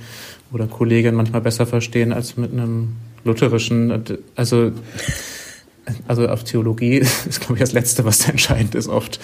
oder 0.52 0.66
Kollegin 0.66 1.14
manchmal 1.14 1.42
besser 1.42 1.68
verstehen 1.68 2.12
als 2.12 2.38
mit 2.38 2.52
einem 2.52 2.96
lutherischen. 3.24 4.04
Also 4.36 4.72
also 6.08 6.28
auf 6.28 6.44
Theologie 6.44 6.98
ist, 7.28 7.42
glaube 7.42 7.56
ich, 7.56 7.60
das 7.60 7.74
Letzte, 7.74 8.06
was 8.06 8.28
entscheidend 8.28 8.76
ist 8.76 8.88
oft, 8.88 9.20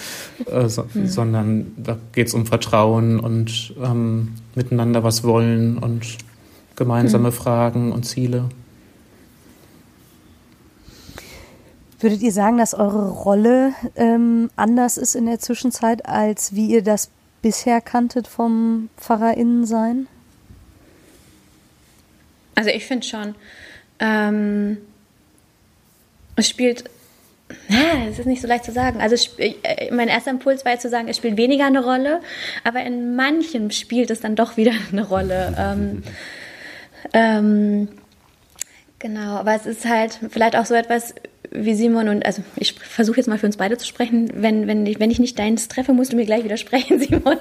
äh, 0.46 0.68
so, 0.68 0.86
mhm. 0.94 1.08
sondern 1.08 1.68
da 1.78 1.98
geht 2.14 2.28
es 2.28 2.34
um 2.34 2.46
Vertrauen 2.46 3.20
und 3.20 3.74
ähm, 3.84 4.34
miteinander 4.56 5.04
was 5.04 5.24
wollen 5.24 5.78
und 5.78 6.18
gemeinsame 6.76 7.30
mhm. 7.30 7.34
Fragen 7.34 7.92
und 7.92 8.04
Ziele. 8.04 8.46
Würdet 12.00 12.22
ihr 12.22 12.32
sagen, 12.32 12.58
dass 12.58 12.74
eure 12.74 13.10
Rolle 13.10 13.74
ähm, 13.96 14.50
anders 14.56 14.98
ist 14.98 15.16
in 15.16 15.26
der 15.26 15.40
Zwischenzeit, 15.40 16.06
als 16.06 16.54
wie 16.54 16.68
ihr 16.68 16.84
das 16.84 17.10
bisher 17.42 17.82
kanntet 17.82 18.28
vom 18.28 18.90
PfarrerInnen-Sein? 18.98 20.08
Also 22.56 22.70
ich 22.70 22.86
finde 22.86 23.06
schon. 23.06 23.36
Ähm 24.00 24.78
es 26.36 26.48
spielt 26.48 26.90
es 28.10 28.20
ist 28.20 28.26
nicht 28.26 28.42
so 28.42 28.48
leicht 28.48 28.66
zu 28.66 28.72
sagen. 28.72 29.00
Also 29.00 29.16
äh, 29.38 29.92
mein 29.92 30.10
erster 30.10 30.32
Impuls 30.32 30.66
war 30.66 30.74
jetzt 30.74 30.82
zu 30.82 30.90
sagen, 30.90 31.08
es 31.08 31.18
spielt 31.18 31.38
weniger 31.38 31.66
eine 31.66 31.84
Rolle, 31.84 32.22
aber 32.64 32.84
in 32.84 33.16
manchen 33.16 33.72
spielt 33.72 34.12
es 34.12 34.20
dann 34.20 34.36
doch 34.36 34.58
wieder 34.58 34.74
eine 34.92 35.08
Rolle. 35.08 35.56
Ähm, 35.58 36.04
ähm, 37.14 37.88
genau, 39.00 39.38
aber 39.38 39.56
es 39.56 39.66
ist 39.66 39.86
halt 39.86 40.20
vielleicht 40.30 40.56
auch 40.56 40.66
so 40.66 40.74
etwas 40.74 41.16
wie 41.52 41.74
Simon 41.74 42.10
und 42.10 42.26
also 42.26 42.44
ich 42.56 42.74
versuche 42.74 43.18
jetzt 43.18 43.28
mal 43.28 43.38
für 43.38 43.46
uns 43.46 43.58
beide 43.58 43.78
zu 43.78 43.86
sprechen. 43.86 44.30
Wenn, 44.34 44.68
wenn, 44.68 44.86
ich, 44.86 45.00
wenn 45.00 45.12
ich 45.12 45.20
nicht 45.20 45.38
deins 45.40 45.68
treffe, 45.68 45.94
musst 45.94 46.14
du 46.14 46.16
mir 46.16 46.26
gleich 46.26 46.44
widersprechen, 46.44 47.00
Simon. 47.02 47.38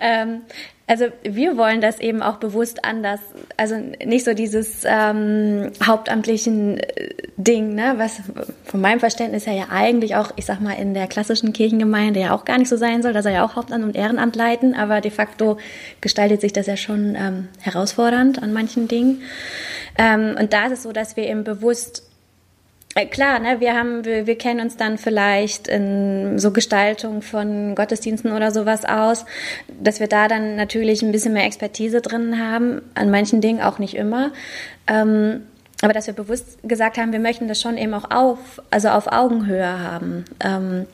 ähm, 0.00 0.42
also 0.88 1.06
wir 1.24 1.56
wollen 1.56 1.80
das 1.80 1.98
eben 1.98 2.22
auch 2.22 2.36
bewusst 2.36 2.84
anders, 2.84 3.18
also 3.56 3.74
nicht 4.04 4.24
so 4.24 4.34
dieses 4.34 4.82
ähm, 4.84 5.72
hauptamtlichen 5.84 6.78
äh, 6.78 7.14
Ding, 7.36 7.74
ne, 7.74 7.94
was 7.96 8.20
von 8.64 8.80
meinem 8.80 9.00
Verständnis 9.00 9.48
her 9.48 9.54
ja 9.54 9.66
eigentlich 9.70 10.14
auch, 10.14 10.30
ich 10.36 10.46
sag 10.46 10.60
mal, 10.60 10.74
in 10.74 10.94
der 10.94 11.08
klassischen 11.08 11.52
Kirchengemeinde 11.52 12.20
ja 12.20 12.34
auch 12.34 12.44
gar 12.44 12.58
nicht 12.58 12.68
so 12.68 12.76
sein 12.76 13.02
soll, 13.02 13.12
da 13.12 13.22
soll 13.22 13.32
ja 13.32 13.44
auch 13.44 13.56
Hauptamt 13.56 13.84
und 13.84 13.96
Ehrenamt 13.96 14.36
leiten, 14.36 14.74
aber 14.74 15.00
de 15.00 15.10
facto 15.10 15.58
gestaltet 16.00 16.40
sich 16.40 16.52
das 16.52 16.66
ja 16.66 16.76
schon 16.76 17.16
ähm, 17.16 17.48
herausfordernd 17.60 18.40
an 18.40 18.52
manchen 18.52 18.86
Dingen. 18.86 19.22
Ähm, 19.98 20.36
und 20.38 20.52
da 20.52 20.66
ist 20.66 20.72
es 20.72 20.82
so, 20.84 20.92
dass 20.92 21.16
wir 21.16 21.24
eben 21.24 21.42
bewusst 21.42 22.05
klar, 23.04 23.38
ne, 23.38 23.60
wir 23.60 23.74
haben, 23.74 24.04
wir, 24.06 24.26
wir 24.26 24.38
kennen 24.38 24.60
uns 24.60 24.76
dann 24.76 24.96
vielleicht 24.96 25.68
in 25.68 26.38
so 26.38 26.50
Gestaltung 26.50 27.20
von 27.20 27.74
Gottesdiensten 27.74 28.32
oder 28.32 28.50
sowas 28.50 28.86
aus, 28.86 29.26
dass 29.78 30.00
wir 30.00 30.06
da 30.06 30.28
dann 30.28 30.56
natürlich 30.56 31.02
ein 31.02 31.12
bisschen 31.12 31.34
mehr 31.34 31.44
Expertise 31.44 32.00
drin 32.00 32.38
haben, 32.38 32.80
an 32.94 33.10
manchen 33.10 33.42
Dingen 33.42 33.60
auch 33.60 33.78
nicht 33.78 33.94
immer. 33.94 34.32
Ähm, 34.86 35.42
aber 35.82 35.92
dass 35.92 36.06
wir 36.06 36.14
bewusst 36.14 36.58
gesagt 36.62 36.96
haben, 36.96 37.12
wir 37.12 37.18
möchten 37.18 37.48
das 37.48 37.60
schon 37.60 37.76
eben 37.76 37.92
auch 37.92 38.10
auf, 38.10 38.62
also 38.70 38.88
auf 38.88 39.12
Augenhöhe 39.12 39.78
haben. 39.78 40.24
Ähm, 40.40 40.86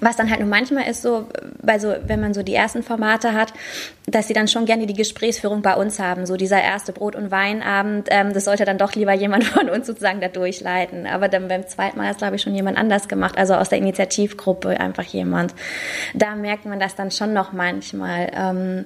was 0.00 0.16
dann 0.16 0.30
halt 0.30 0.40
nur 0.40 0.48
manchmal 0.48 0.88
ist 0.88 1.02
so, 1.02 1.26
bei 1.62 1.78
so, 1.78 1.94
wenn 2.06 2.20
man 2.20 2.34
so 2.34 2.42
die 2.42 2.54
ersten 2.54 2.82
Formate 2.82 3.34
hat, 3.34 3.52
dass 4.06 4.26
sie 4.26 4.34
dann 4.34 4.48
schon 4.48 4.66
gerne 4.66 4.86
die 4.86 4.94
Gesprächsführung 4.94 5.62
bei 5.62 5.74
uns 5.74 6.00
haben. 6.00 6.26
So 6.26 6.36
dieser 6.36 6.60
erste 6.60 6.92
Brot- 6.92 7.14
und 7.14 7.30
Weinabend, 7.30 8.08
ähm, 8.10 8.32
das 8.32 8.44
sollte 8.46 8.64
dann 8.64 8.78
doch 8.78 8.94
lieber 8.94 9.12
jemand 9.12 9.44
von 9.44 9.70
uns 9.70 9.86
sozusagen 9.86 10.20
da 10.20 10.28
durchleiten. 10.28 11.06
Aber 11.06 11.28
dann 11.28 11.46
beim 11.46 11.66
zweiten 11.68 11.98
Mal 11.98 12.10
es, 12.10 12.16
glaube 12.16 12.36
ich, 12.36 12.42
schon 12.42 12.54
jemand 12.54 12.78
anders 12.78 13.06
gemacht, 13.06 13.38
also 13.38 13.54
aus 13.54 13.68
der 13.68 13.78
Initiativgruppe 13.78 14.80
einfach 14.80 15.04
jemand. 15.04 15.54
Da 16.14 16.34
merkt 16.34 16.66
man 16.66 16.80
das 16.80 16.96
dann 16.96 17.12
schon 17.12 17.32
noch 17.32 17.52
manchmal. 17.52 18.30
Ähm, 18.36 18.84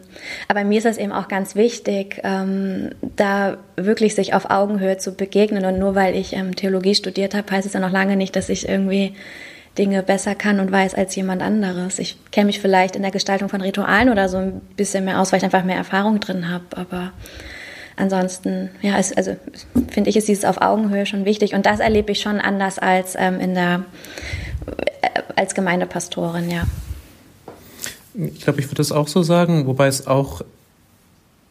aber 0.48 0.64
mir 0.64 0.78
ist 0.78 0.86
es 0.86 0.98
eben 0.98 1.12
auch 1.12 1.28
ganz 1.28 1.54
wichtig, 1.54 2.20
ähm, 2.24 2.90
da 3.16 3.56
wirklich 3.76 4.14
sich 4.14 4.34
auf 4.34 4.50
Augenhöhe 4.50 4.98
zu 4.98 5.14
begegnen. 5.14 5.64
Und 5.64 5.78
nur 5.78 5.94
weil 5.94 6.14
ich 6.14 6.34
ähm, 6.34 6.54
Theologie 6.54 6.94
studiert 6.94 7.34
habe, 7.34 7.50
heißt 7.50 7.66
es 7.66 7.72
ja 7.72 7.80
noch 7.80 7.90
lange 7.90 8.16
nicht, 8.16 8.36
dass 8.36 8.50
ich 8.50 8.68
irgendwie 8.68 9.14
Dinge 9.78 10.02
besser 10.02 10.34
kann 10.34 10.60
und 10.60 10.72
weiß 10.72 10.94
als 10.94 11.14
jemand 11.14 11.42
anderes. 11.42 11.98
Ich 11.98 12.18
kenne 12.32 12.46
mich 12.46 12.60
vielleicht 12.60 12.96
in 12.96 13.02
der 13.02 13.10
Gestaltung 13.10 13.48
von 13.48 13.60
Ritualen 13.60 14.08
oder 14.08 14.28
so 14.28 14.38
ein 14.38 14.60
bisschen 14.76 15.04
mehr 15.04 15.20
aus, 15.20 15.32
weil 15.32 15.38
ich 15.38 15.44
einfach 15.44 15.64
mehr 15.64 15.76
Erfahrung 15.76 16.20
drin 16.20 16.48
habe. 16.50 16.64
Aber 16.76 17.12
ansonsten, 17.96 18.70
ja, 18.82 18.98
ist, 18.98 19.16
also 19.16 19.36
finde 19.88 20.10
ich, 20.10 20.16
ist 20.16 20.28
dieses 20.28 20.44
auf 20.44 20.60
Augenhöhe 20.60 21.06
schon 21.06 21.24
wichtig. 21.24 21.54
Und 21.54 21.66
das 21.66 21.80
erlebe 21.80 22.12
ich 22.12 22.20
schon 22.20 22.40
anders 22.40 22.78
als 22.78 23.14
ähm, 23.16 23.38
in 23.38 23.54
der 23.54 23.84
äh, 25.02 25.22
als 25.36 25.54
Gemeindepastorin, 25.54 26.50
ja. 26.50 26.64
Ich 28.14 28.40
glaube, 28.40 28.60
ich 28.60 28.66
würde 28.66 28.76
das 28.76 28.90
auch 28.90 29.06
so 29.06 29.22
sagen, 29.22 29.66
wobei 29.66 29.86
es 29.86 30.06
auch 30.06 30.42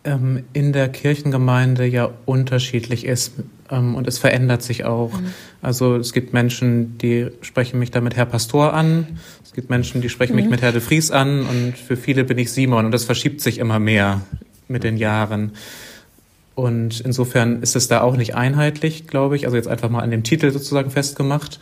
ähm, 0.04 0.44
in 0.54 0.74
der 0.74 0.90
Kirchengemeinde 0.90 1.86
ja 1.86 2.10
unterschiedlich 2.26 3.06
ist 3.06 3.34
ähm, 3.70 3.96
und 3.96 4.08
es 4.08 4.18
verändert 4.18 4.64
sich 4.64 4.86
auch. 4.86 5.14
Mhm. 5.14 5.34
Also 5.62 5.96
es 5.98 6.14
gibt 6.14 6.34
Menschen, 6.34 6.98
die 6.98 7.28
sprechen 7.42 7.80
mich 7.80 7.92
damit 7.92 8.16
Herr 8.16 8.26
Pastor 8.26 8.74
an, 8.74 9.20
es 9.44 9.54
gibt 9.54 9.70
Menschen, 9.70 10.02
die 10.02 10.10
sprechen 10.10 10.34
mhm. 10.34 10.42
mich 10.42 10.50
mit 10.50 10.62
Herr 10.62 10.72
de 10.72 10.82
Vries 10.82 11.12
an 11.12 11.46
und 11.46 11.74
für 11.78 11.98
viele 11.98 12.24
bin 12.24 12.38
ich 12.38 12.52
Simon 12.52 12.86
und 12.86 12.92
das 12.92 13.04
verschiebt 13.04 13.42
sich 13.42 13.58
immer 13.58 13.80
mehr 13.80 14.22
mit 14.68 14.84
den 14.84 14.98
Jahren. 14.98 15.52
Und 16.56 17.00
insofern 17.00 17.62
ist 17.62 17.78
es 17.78 17.88
da 17.88 18.02
auch 18.02 18.18
nicht 18.18 18.36
einheitlich, 18.36 19.08
glaube 19.08 19.38
ich. 19.38 19.46
Also 19.46 19.56
jetzt 19.56 19.70
einfach 19.70 19.90
mal 19.90 20.02
an 20.02 20.12
dem 20.12 20.24
Titel 20.24 20.52
sozusagen 20.52 20.92
festgemacht. 20.92 21.58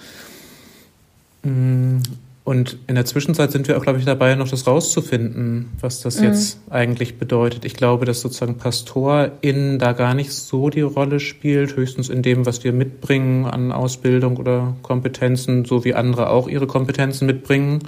Mm, 1.44 2.00
und 2.48 2.78
in 2.88 2.96
der 2.96 3.04
Zwischenzeit 3.04 3.52
sind 3.52 3.68
wir 3.68 3.78
auch, 3.78 3.84
glaube 3.84 4.00
ich, 4.00 4.06
dabei, 4.06 4.34
noch 4.36 4.48
das 4.48 4.66
rauszufinden, 4.66 5.66
was 5.82 6.00
das 6.00 6.22
mhm. 6.22 6.28
jetzt 6.28 6.62
eigentlich 6.70 7.18
bedeutet. 7.18 7.66
Ich 7.66 7.74
glaube, 7.74 8.06
dass 8.06 8.22
sozusagen 8.22 8.56
PastorInnen 8.56 9.80
da 9.80 9.92
gar 9.92 10.14
nicht 10.14 10.32
so 10.32 10.70
die 10.70 10.80
Rolle 10.80 11.20
spielt, 11.20 11.76
höchstens 11.76 12.08
in 12.08 12.22
dem, 12.22 12.46
was 12.46 12.64
wir 12.64 12.72
mitbringen 12.72 13.44
an 13.44 13.74
Ausbildung 13.74 14.38
oder 14.38 14.78
Kompetenzen, 14.82 15.66
so 15.66 15.84
wie 15.84 15.94
andere 15.94 16.30
auch 16.30 16.48
ihre 16.48 16.68
Kompetenzen 16.68 17.26
mitbringen. 17.26 17.80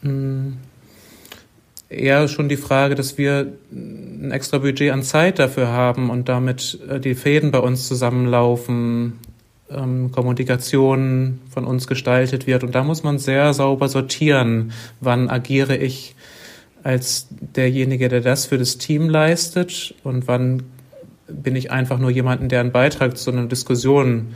Mhm. 0.00 0.56
Eher 1.88 2.26
schon 2.26 2.48
die 2.48 2.56
Frage, 2.56 2.96
dass 2.96 3.18
wir 3.18 3.52
ein 3.70 4.32
extra 4.32 4.58
Budget 4.58 4.90
an 4.90 5.04
Zeit 5.04 5.38
dafür 5.38 5.68
haben 5.68 6.10
und 6.10 6.28
damit 6.28 6.80
äh, 6.88 6.98
die 6.98 7.14
Fäden 7.14 7.52
bei 7.52 7.60
uns 7.60 7.86
zusammenlaufen, 7.86 9.20
ähm, 9.76 10.10
Kommunikation 10.12 11.40
von 11.50 11.64
uns 11.64 11.86
gestaltet 11.86 12.46
wird. 12.46 12.64
Und 12.64 12.74
da 12.74 12.84
muss 12.84 13.02
man 13.02 13.18
sehr 13.18 13.52
sauber 13.54 13.88
sortieren, 13.88 14.72
wann 15.00 15.28
agiere 15.28 15.76
ich 15.76 16.14
als 16.82 17.28
derjenige, 17.30 18.08
der 18.08 18.20
das 18.20 18.46
für 18.46 18.58
das 18.58 18.78
Team 18.78 19.08
leistet 19.08 19.94
und 20.02 20.26
wann 20.26 20.64
bin 21.28 21.56
ich 21.56 21.70
einfach 21.70 21.98
nur 21.98 22.10
jemanden, 22.10 22.48
der 22.48 22.60
einen 22.60 22.72
Beitrag 22.72 23.16
zu 23.16 23.30
einer 23.30 23.46
Diskussion 23.46 24.34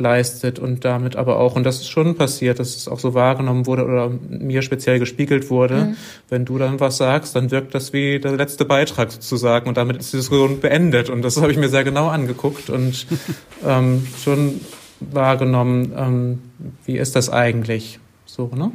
leistet 0.00 0.58
und 0.58 0.84
damit 0.84 1.16
aber 1.16 1.38
auch, 1.38 1.54
und 1.56 1.64
das 1.64 1.76
ist 1.76 1.88
schon 1.88 2.16
passiert, 2.16 2.58
dass 2.58 2.74
es 2.74 2.88
auch 2.88 2.98
so 2.98 3.14
wahrgenommen 3.14 3.66
wurde 3.66 3.84
oder 3.84 4.10
mir 4.28 4.62
speziell 4.62 4.98
gespiegelt 4.98 5.50
wurde, 5.50 5.74
mhm. 5.76 5.96
wenn 6.28 6.44
du 6.44 6.58
dann 6.58 6.80
was 6.80 6.96
sagst, 6.96 7.36
dann 7.36 7.50
wirkt 7.50 7.74
das 7.74 7.92
wie 7.92 8.18
der 8.18 8.32
letzte 8.32 8.64
Beitrag 8.64 9.12
sozusagen 9.12 9.68
und 9.68 9.76
damit 9.76 9.98
ist 9.98 10.12
die 10.12 10.16
Diskussion 10.16 10.60
beendet. 10.60 11.10
Und 11.10 11.22
das 11.22 11.40
habe 11.40 11.52
ich 11.52 11.58
mir 11.58 11.68
sehr 11.68 11.84
genau 11.84 12.08
angeguckt 12.08 12.70
und 12.70 13.06
ähm, 13.66 14.06
schon 14.22 14.60
wahrgenommen, 15.00 15.92
ähm, 15.96 16.38
wie 16.84 16.98
ist 16.98 17.16
das 17.16 17.30
eigentlich 17.30 18.00
so, 18.26 18.50
ne? 18.54 18.72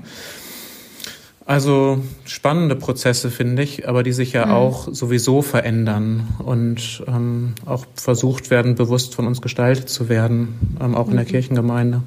Also 1.48 2.00
spannende 2.26 2.76
Prozesse 2.76 3.30
finde 3.30 3.62
ich, 3.62 3.88
aber 3.88 4.02
die 4.02 4.14
sich 4.14 4.34
ja 4.34 4.48
mhm. 4.48 4.52
auch 4.52 4.88
sowieso 4.91 5.43
verändern 5.43 6.28
und 6.39 7.04
ähm, 7.08 7.54
auch 7.68 7.86
versucht 7.93 8.50
werden, 8.50 8.74
bewusst 8.74 9.14
von 9.14 9.28
uns 9.28 9.43
gestaltet 9.43 9.88
zu 9.88 10.10
werden, 10.10 10.78
ähm, 10.82 10.96
auch 10.96 11.06
mhm. 11.06 11.12
in 11.12 11.18
der 11.18 11.26
mhm. 11.26 11.30
Kirchengemeinde. 11.30 12.02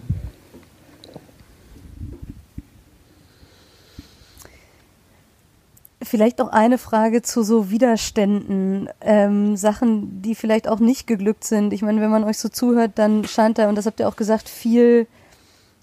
Vielleicht 6.03 6.39
noch 6.39 6.49
eine 6.49 6.79
Frage 6.79 7.23
zu 7.23 7.45
so 7.45 7.71
Widerständen, 7.71 8.89
ähm, 9.01 9.57
Sachen, 9.57 10.21
die 10.23 10.35
vielleicht 10.35 10.67
auch 10.67 10.81
nicht 10.81 11.07
geglückt 11.07 11.45
sind. 11.45 11.73
Ich 11.73 11.83
meine, 11.83 12.01
wenn 12.01 12.11
man 12.11 12.25
euch 12.25 12.39
so 12.39 12.49
zuhört, 12.49 12.93
dann 12.97 13.25
scheint 13.25 13.59
da, 13.59 13.69
und 13.69 13.77
das 13.77 13.87
habt 13.87 14.01
ihr 14.01 14.09
auch 14.09 14.17
gesagt, 14.17 14.49
viel 14.49 15.07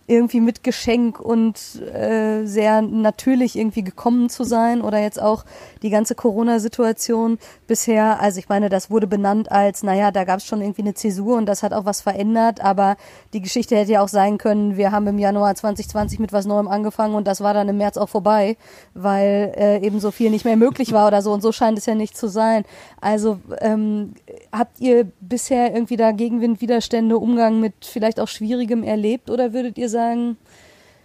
irgendwie 0.08 0.40
mit 0.40 0.64
Geschenk 0.64 1.20
und 1.20 1.82
äh, 1.82 2.46
sehr 2.46 2.82
natürlich 2.82 3.58
irgendwie 3.58 3.84
gekommen 3.84 4.30
zu 4.30 4.44
sein 4.44 4.82
oder 4.82 5.00
jetzt 5.00 5.20
auch 5.22 5.46
die 5.82 5.90
ganze 5.90 6.14
Corona-Situation 6.14 7.40
bisher, 7.68 8.20
also 8.22 8.40
ich 8.40 8.48
meine, 8.48 8.70
das 8.70 8.92
wurde 8.92 9.08
benannt 9.08 9.52
als, 9.52 9.82
naja, 9.82 10.12
da 10.12 10.24
gab 10.24 10.40
es 10.40 10.46
schon 10.46 10.62
irgendwie 10.62 10.84
eine 10.84 10.94
Zäsur 10.94 11.38
und 11.38 11.48
das 11.48 11.64
hat 11.64 11.74
auch 11.74 11.86
was 11.86 12.02
verändert, 12.02 12.62
aber 12.62 12.98
die 13.34 13.42
Geschichte 13.42 13.76
hätte 13.76 13.94
ja 13.94 14.02
auch 14.02 14.08
sein 14.08 14.38
können, 14.38 14.78
wir 14.78 14.92
haben 14.92 15.08
im 15.08 15.18
Januar 15.18 15.56
2020 15.56 16.20
mit 16.20 16.34
was 16.34 16.46
Neuem 16.46 16.68
angefangen 16.68 17.16
und 17.16 17.26
das 17.28 17.42
war 17.42 17.54
dann 17.54 17.68
im 17.70 17.78
März 17.78 17.98
auch 17.98 18.10
vorbei, 18.10 18.58
weil 18.94 19.54
äh, 19.58 19.86
eben 19.86 20.00
so 20.00 20.12
viel 20.12 20.30
nicht 20.30 20.46
mehr 20.46 20.56
möglich 20.56 20.92
war 20.94 21.08
oder 21.08 21.22
so. 21.22 21.32
Und 21.32 21.42
so 21.42 21.52
scheint 21.52 21.78
es 21.78 21.86
ja 21.86 21.96
nicht 21.96 22.18
zu 22.18 22.28
sein. 22.28 22.64
Also 23.02 23.40
ähm, 23.60 24.14
habt 24.52 24.80
ihr 24.80 25.06
bisher 25.22 25.74
irgendwie 25.74 25.98
da 25.98 26.12
Gegenwind, 26.12 26.62
Widerstände, 26.62 27.18
Umgang 27.18 27.60
mit 27.60 27.74
vielleicht 27.86 28.20
auch 28.20 28.28
Schwierigem 28.28 28.84
erlebt 28.84 29.30
oder 29.30 29.54
würdet 29.54 29.78
ihr 29.78 29.90
sagen, 29.90 30.38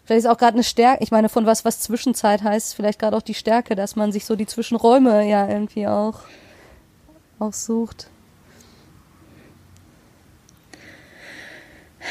vielleicht 0.04 0.24
ist 0.24 0.30
auch 0.30 0.38
gerade 0.38 0.54
eine 0.54 0.64
Stärke, 0.64 1.02
ich 1.02 1.10
meine, 1.10 1.28
von 1.28 1.46
was, 1.46 1.64
was 1.64 1.80
Zwischenzeit 1.80 2.42
heißt, 2.42 2.74
vielleicht 2.74 2.98
gerade 2.98 3.16
auch 3.16 3.22
die 3.22 3.34
Stärke, 3.34 3.74
dass 3.74 3.96
man 3.96 4.12
sich 4.12 4.24
so 4.24 4.36
die 4.36 4.46
Zwischenräume 4.46 5.28
ja 5.28 5.48
irgendwie 5.48 5.86
auch, 5.86 6.20
auch 7.38 7.52
sucht. 7.52 8.08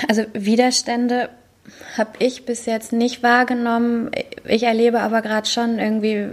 Also 0.07 0.23
Widerstände 0.33 1.29
habe 1.97 2.11
ich 2.19 2.45
bis 2.45 2.65
jetzt 2.65 2.93
nicht 2.93 3.23
wahrgenommen. 3.23 4.11
Ich 4.45 4.63
erlebe 4.63 5.01
aber 5.01 5.21
gerade 5.21 5.47
schon 5.47 5.79
irgendwie 5.79 6.29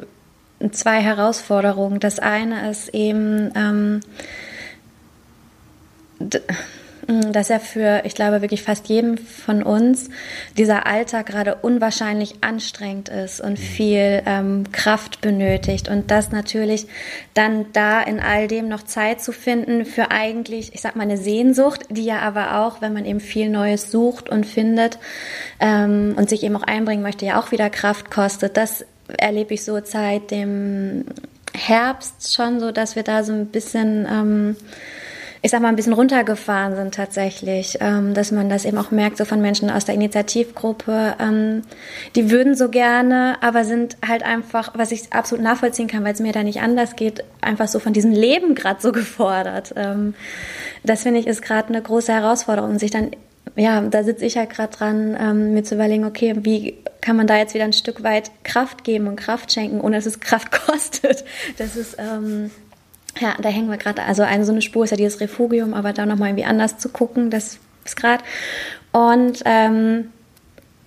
zwei 0.70 1.00
Herausforderungen. 1.00 2.00
Das 2.00 2.18
eine 2.18 2.70
ist 2.70 2.88
eben, 2.88 3.50
ähm, 3.54 4.00
dass 7.06 7.50
er 7.50 7.60
für, 7.60 8.02
ich 8.04 8.14
glaube, 8.14 8.42
wirklich 8.42 8.62
fast 8.62 8.88
jedem 8.88 9.16
von 9.16 9.62
uns 9.62 10.08
dieser 10.56 10.86
Alltag 10.86 11.26
gerade 11.26 11.54
unwahrscheinlich 11.56 12.36
anstrengend 12.40 13.08
ist 13.08 13.40
und 13.40 13.52
mhm. 13.52 13.56
viel 13.56 14.22
ähm, 14.26 14.64
Kraft 14.72 15.20
benötigt 15.20 15.88
und 15.88 16.10
das 16.10 16.32
natürlich 16.32 16.86
dann 17.34 17.66
da 17.72 18.02
in 18.02 18.18
all 18.18 18.48
dem 18.48 18.68
noch 18.68 18.82
Zeit 18.82 19.20
zu 19.20 19.32
finden 19.32 19.84
für 19.84 20.10
eigentlich, 20.10 20.74
ich 20.74 20.80
sag 20.80 20.96
mal, 20.96 21.04
eine 21.04 21.16
Sehnsucht, 21.16 21.82
die 21.90 22.04
ja 22.04 22.20
aber 22.20 22.58
auch, 22.60 22.80
wenn 22.80 22.92
man 22.92 23.04
eben 23.04 23.20
viel 23.20 23.50
Neues 23.50 23.90
sucht 23.92 24.28
und 24.28 24.44
findet 24.44 24.98
ähm, 25.60 26.14
und 26.16 26.28
sich 26.28 26.42
eben 26.42 26.56
auch 26.56 26.64
einbringen 26.64 27.02
möchte, 27.02 27.24
ja 27.24 27.38
auch 27.38 27.52
wieder 27.52 27.70
Kraft 27.70 28.10
kostet. 28.10 28.56
Das 28.56 28.84
erlebe 29.16 29.54
ich 29.54 29.64
so 29.64 29.78
seit 29.84 30.32
dem 30.32 31.04
Herbst 31.54 32.34
schon 32.34 32.58
so, 32.58 32.72
dass 32.72 32.96
wir 32.96 33.04
da 33.04 33.22
so 33.22 33.32
ein 33.32 33.46
bisschen 33.46 34.06
ähm, 34.10 34.56
ich 35.46 35.52
sag 35.52 35.62
mal, 35.62 35.68
ein 35.68 35.76
bisschen 35.76 35.92
runtergefahren 35.92 36.74
sind 36.74 36.92
tatsächlich, 36.92 37.78
ähm, 37.80 38.14
dass 38.14 38.32
man 38.32 38.48
das 38.48 38.64
eben 38.64 38.78
auch 38.78 38.90
merkt, 38.90 39.16
so 39.16 39.24
von 39.24 39.40
Menschen 39.40 39.70
aus 39.70 39.84
der 39.84 39.94
Initiativgruppe, 39.94 41.14
ähm, 41.20 41.62
die 42.16 42.32
würden 42.32 42.56
so 42.56 42.68
gerne, 42.68 43.36
aber 43.42 43.64
sind 43.64 43.96
halt 44.04 44.24
einfach, 44.24 44.72
was 44.74 44.90
ich 44.90 45.12
absolut 45.12 45.44
nachvollziehen 45.44 45.86
kann, 45.86 46.02
weil 46.02 46.14
es 46.14 46.18
mir 46.18 46.32
da 46.32 46.42
nicht 46.42 46.62
anders 46.62 46.96
geht, 46.96 47.22
einfach 47.42 47.68
so 47.68 47.78
von 47.78 47.92
diesem 47.92 48.10
Leben 48.10 48.56
gerade 48.56 48.82
so 48.82 48.90
gefordert. 48.90 49.72
Ähm, 49.76 50.14
das 50.82 51.04
finde 51.04 51.20
ich 51.20 51.28
ist 51.28 51.42
gerade 51.42 51.68
eine 51.68 51.80
große 51.80 52.12
Herausforderung, 52.12 52.80
sich 52.80 52.90
dann 52.90 53.12
ja, 53.54 53.80
da 53.82 54.02
sitze 54.02 54.26
ich 54.26 54.34
ja 54.34 54.40
halt 54.40 54.50
gerade 54.50 54.76
dran, 54.76 55.16
ähm, 55.18 55.54
mir 55.54 55.62
zu 55.62 55.76
überlegen, 55.76 56.04
okay, 56.04 56.34
wie 56.40 56.74
kann 57.00 57.16
man 57.16 57.28
da 57.28 57.38
jetzt 57.38 57.54
wieder 57.54 57.64
ein 57.64 57.72
Stück 57.72 58.02
weit 58.02 58.32
Kraft 58.42 58.82
geben 58.82 59.06
und 59.06 59.14
Kraft 59.14 59.52
schenken, 59.52 59.80
ohne 59.80 59.94
dass 59.94 60.06
es 60.06 60.18
Kraft 60.18 60.50
kostet. 60.66 61.24
Das 61.56 61.76
ist 61.76 61.96
ähm, 62.00 62.50
ja, 63.20 63.34
da 63.40 63.48
hängen 63.48 63.70
wir 63.70 63.76
gerade, 63.76 64.02
also 64.02 64.22
eine 64.22 64.44
so 64.44 64.52
eine 64.52 64.62
Spur 64.62 64.84
ist 64.84 64.90
ja 64.90 64.96
dieses 64.96 65.20
Refugium, 65.20 65.74
aber 65.74 65.92
da 65.92 66.06
nochmal 66.06 66.30
irgendwie 66.30 66.44
anders 66.44 66.78
zu 66.78 66.88
gucken, 66.88 67.30
das 67.30 67.58
ist 67.84 67.96
gerade. 67.96 68.22
Und 68.92 69.42
ähm, 69.44 70.12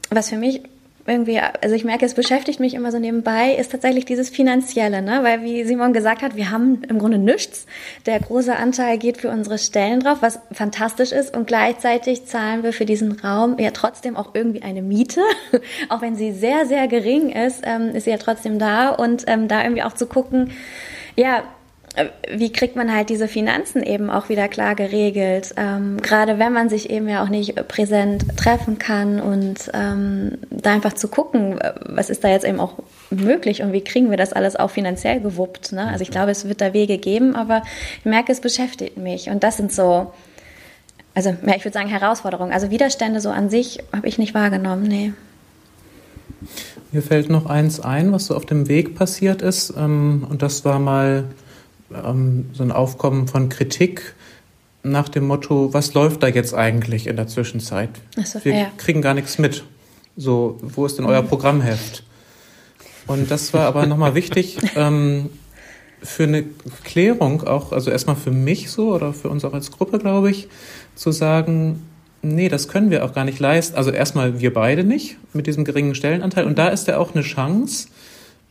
was 0.10 0.30
für 0.30 0.38
mich 0.38 0.62
irgendwie, 1.10 1.40
also 1.40 1.76
ich 1.76 1.84
merke, 1.84 2.06
es 2.06 2.14
beschäftigt 2.14 2.60
mich 2.60 2.76
immer 2.76 2.92
so 2.92 3.00
nebenbei, 3.00 3.56
ist 3.56 3.72
tatsächlich 3.72 4.06
dieses 4.06 4.30
Finanzielle, 4.30 5.02
ne? 5.02 5.20
Weil 5.24 5.42
wie 5.42 5.64
Simon 5.64 5.92
gesagt 5.92 6.22
hat, 6.22 6.36
wir 6.36 6.52
haben 6.52 6.84
im 6.88 7.00
Grunde 7.00 7.18
nichts. 7.18 7.66
Der 8.06 8.20
große 8.20 8.56
Anteil 8.56 8.98
geht 8.98 9.18
für 9.18 9.30
unsere 9.30 9.58
Stellen 9.58 10.02
drauf, 10.02 10.20
was 10.22 10.40
fantastisch 10.52 11.12
ist. 11.12 11.36
Und 11.36 11.48
gleichzeitig 11.48 12.26
zahlen 12.26 12.64
wir 12.64 12.74
für 12.74 12.86
diesen 12.86 13.14
Raum 13.14 13.58
ja 13.58 13.72
trotzdem 13.72 14.16
auch 14.16 14.36
irgendwie 14.36 14.62
eine 14.62 14.82
Miete. 14.82 15.22
auch 15.90 16.02
wenn 16.02 16.16
sie 16.16 16.32
sehr, 16.32 16.68
sehr 16.68 16.88
gering 16.88 17.30
ist, 17.30 17.62
ähm, 17.64 17.90
ist 17.96 18.04
sie 18.04 18.12
ja 18.12 18.18
trotzdem 18.18 18.60
da. 18.60 18.90
Und 18.90 19.24
ähm, 19.28 19.48
da 19.48 19.64
irgendwie 19.64 19.84
auch 19.84 19.94
zu 19.94 20.06
gucken, 20.06 20.52
ja, 21.16 21.44
wie 22.32 22.52
kriegt 22.52 22.76
man 22.76 22.94
halt 22.94 23.10
diese 23.10 23.28
Finanzen 23.28 23.84
eben 23.84 24.10
auch 24.10 24.30
wieder 24.30 24.48
klar 24.48 24.76
geregelt? 24.76 25.54
Ähm, 25.58 26.02
gerade 26.02 26.40
wenn 26.40 26.54
man 26.54 26.70
sich 26.70 26.90
eben 26.90 27.10
ja 27.10 27.24
auch 27.24 27.30
nicht 27.30 27.56
präsent 27.68 28.38
treffen 28.38 28.78
kann 28.78 29.20
und 29.20 29.70
ähm, 29.74 30.38
da 30.50 30.72
einfach 30.72 30.94
zu 30.94 31.08
gucken, 31.08 31.60
was 31.86 32.10
ist 32.10 32.24
da 32.24 32.30
jetzt 32.30 32.46
eben 32.46 32.60
auch 32.60 32.76
möglich 33.10 33.62
und 33.62 33.74
wie 33.74 33.84
kriegen 33.84 34.10
wir 34.12 34.18
das 34.18 34.34
alles 34.34 34.56
auch 34.56 34.70
finanziell 34.70 35.20
gewuppt? 35.20 35.72
Ne? 35.72 35.88
Also 35.88 36.04
ich 36.04 36.12
glaube, 36.12 36.32
es 36.32 36.48
wird 36.48 36.62
da 36.62 36.74
Wege 36.74 36.98
geben, 36.98 37.36
aber 37.36 37.64
ich 38.00 38.06
merke, 38.06 38.32
es 38.32 38.40
beschäftigt 38.40 38.98
mich 38.98 39.30
und 39.30 39.44
das 39.44 39.58
sind 39.58 39.74
so 39.74 40.14
also 41.16 41.36
ja, 41.46 41.56
ich 41.56 41.66
würde 41.66 41.74
sagen 41.74 41.90
Herausforderungen. 41.90 42.54
Also 42.54 42.70
Widerstände 42.70 43.20
so 43.20 43.30
an 43.30 43.50
sich 43.50 43.80
habe 43.94 44.08
ich 44.08 44.18
nicht 44.18 44.34
wahrgenommen, 44.34 44.84
nee. 44.84 45.12
Mir 46.92 47.02
fällt 47.02 47.30
noch 47.30 47.46
eins 47.46 47.80
ein, 47.80 48.12
was 48.12 48.28
so 48.28 48.36
auf 48.36 48.46
dem 48.46 48.70
Weg 48.70 48.96
passiert 48.96 49.42
ist. 49.42 49.74
Ähm, 49.78 50.26
und 50.30 50.42
das 50.42 50.64
war 50.64 50.80
mal 50.80 51.26
ähm, 51.94 52.50
so 52.54 52.64
ein 52.64 52.72
Aufkommen 52.72 53.28
von 53.28 53.50
Kritik 53.50 54.16
nach 54.84 55.10
dem 55.10 55.28
Motto, 55.28 55.74
was 55.74 55.94
läuft 55.94 56.24
da 56.24 56.28
jetzt 56.28 56.54
eigentlich 56.54 57.08
in 57.08 57.16
der 57.16 57.28
Zwischenzeit? 57.28 57.90
So, 58.24 58.44
Wir 58.44 58.56
ja. 58.56 58.72
kriegen 58.78 59.02
gar 59.02 59.14
nichts 59.14 59.38
mit. 59.38 59.64
So, 60.16 60.58
wo 60.62 60.86
ist 60.86 60.98
denn 60.98 61.06
euer 61.06 61.22
mhm. 61.22 61.28
Programmheft? 61.28 62.04
Und 63.08 63.32
das 63.32 63.54
war 63.54 63.66
aber 63.66 63.86
nochmal 63.86 64.16
wichtig 64.16 64.58
ähm, 64.76 65.30
für 66.02 66.24
eine 66.24 66.44
Klärung, 66.84 67.44
auch, 67.46 67.72
also 67.72 67.92
erstmal 67.92 68.16
für 68.16 68.32
mich 68.32 68.70
so 68.70 68.94
oder 68.94 69.14
für 69.14 69.30
uns 69.30 69.44
auch 69.44 69.54
als 69.54 69.72
Gruppe, 69.72 70.00
glaube 70.00 70.30
ich, 70.30 70.48
zu 70.96 71.12
sagen, 71.12 71.82
nee, 72.22 72.50
das 72.50 72.68
können 72.68 72.90
wir 72.90 73.04
auch 73.06 73.14
gar 73.14 73.26
nicht 73.26 73.40
leisten. 73.40 73.76
Also 73.76 73.92
erstmal 73.92 74.40
wir 74.40 74.54
beide 74.54 74.84
nicht 74.84 75.18
mit 75.34 75.48
diesem 75.48 75.66
geringen 75.66 75.96
Stellenanteil. 75.96 76.46
Und 76.46 76.58
da 76.58 76.70
ist 76.70 76.88
ja 76.88 76.98
auch 76.98 77.14
eine 77.14 77.24
Chance. 77.24 77.90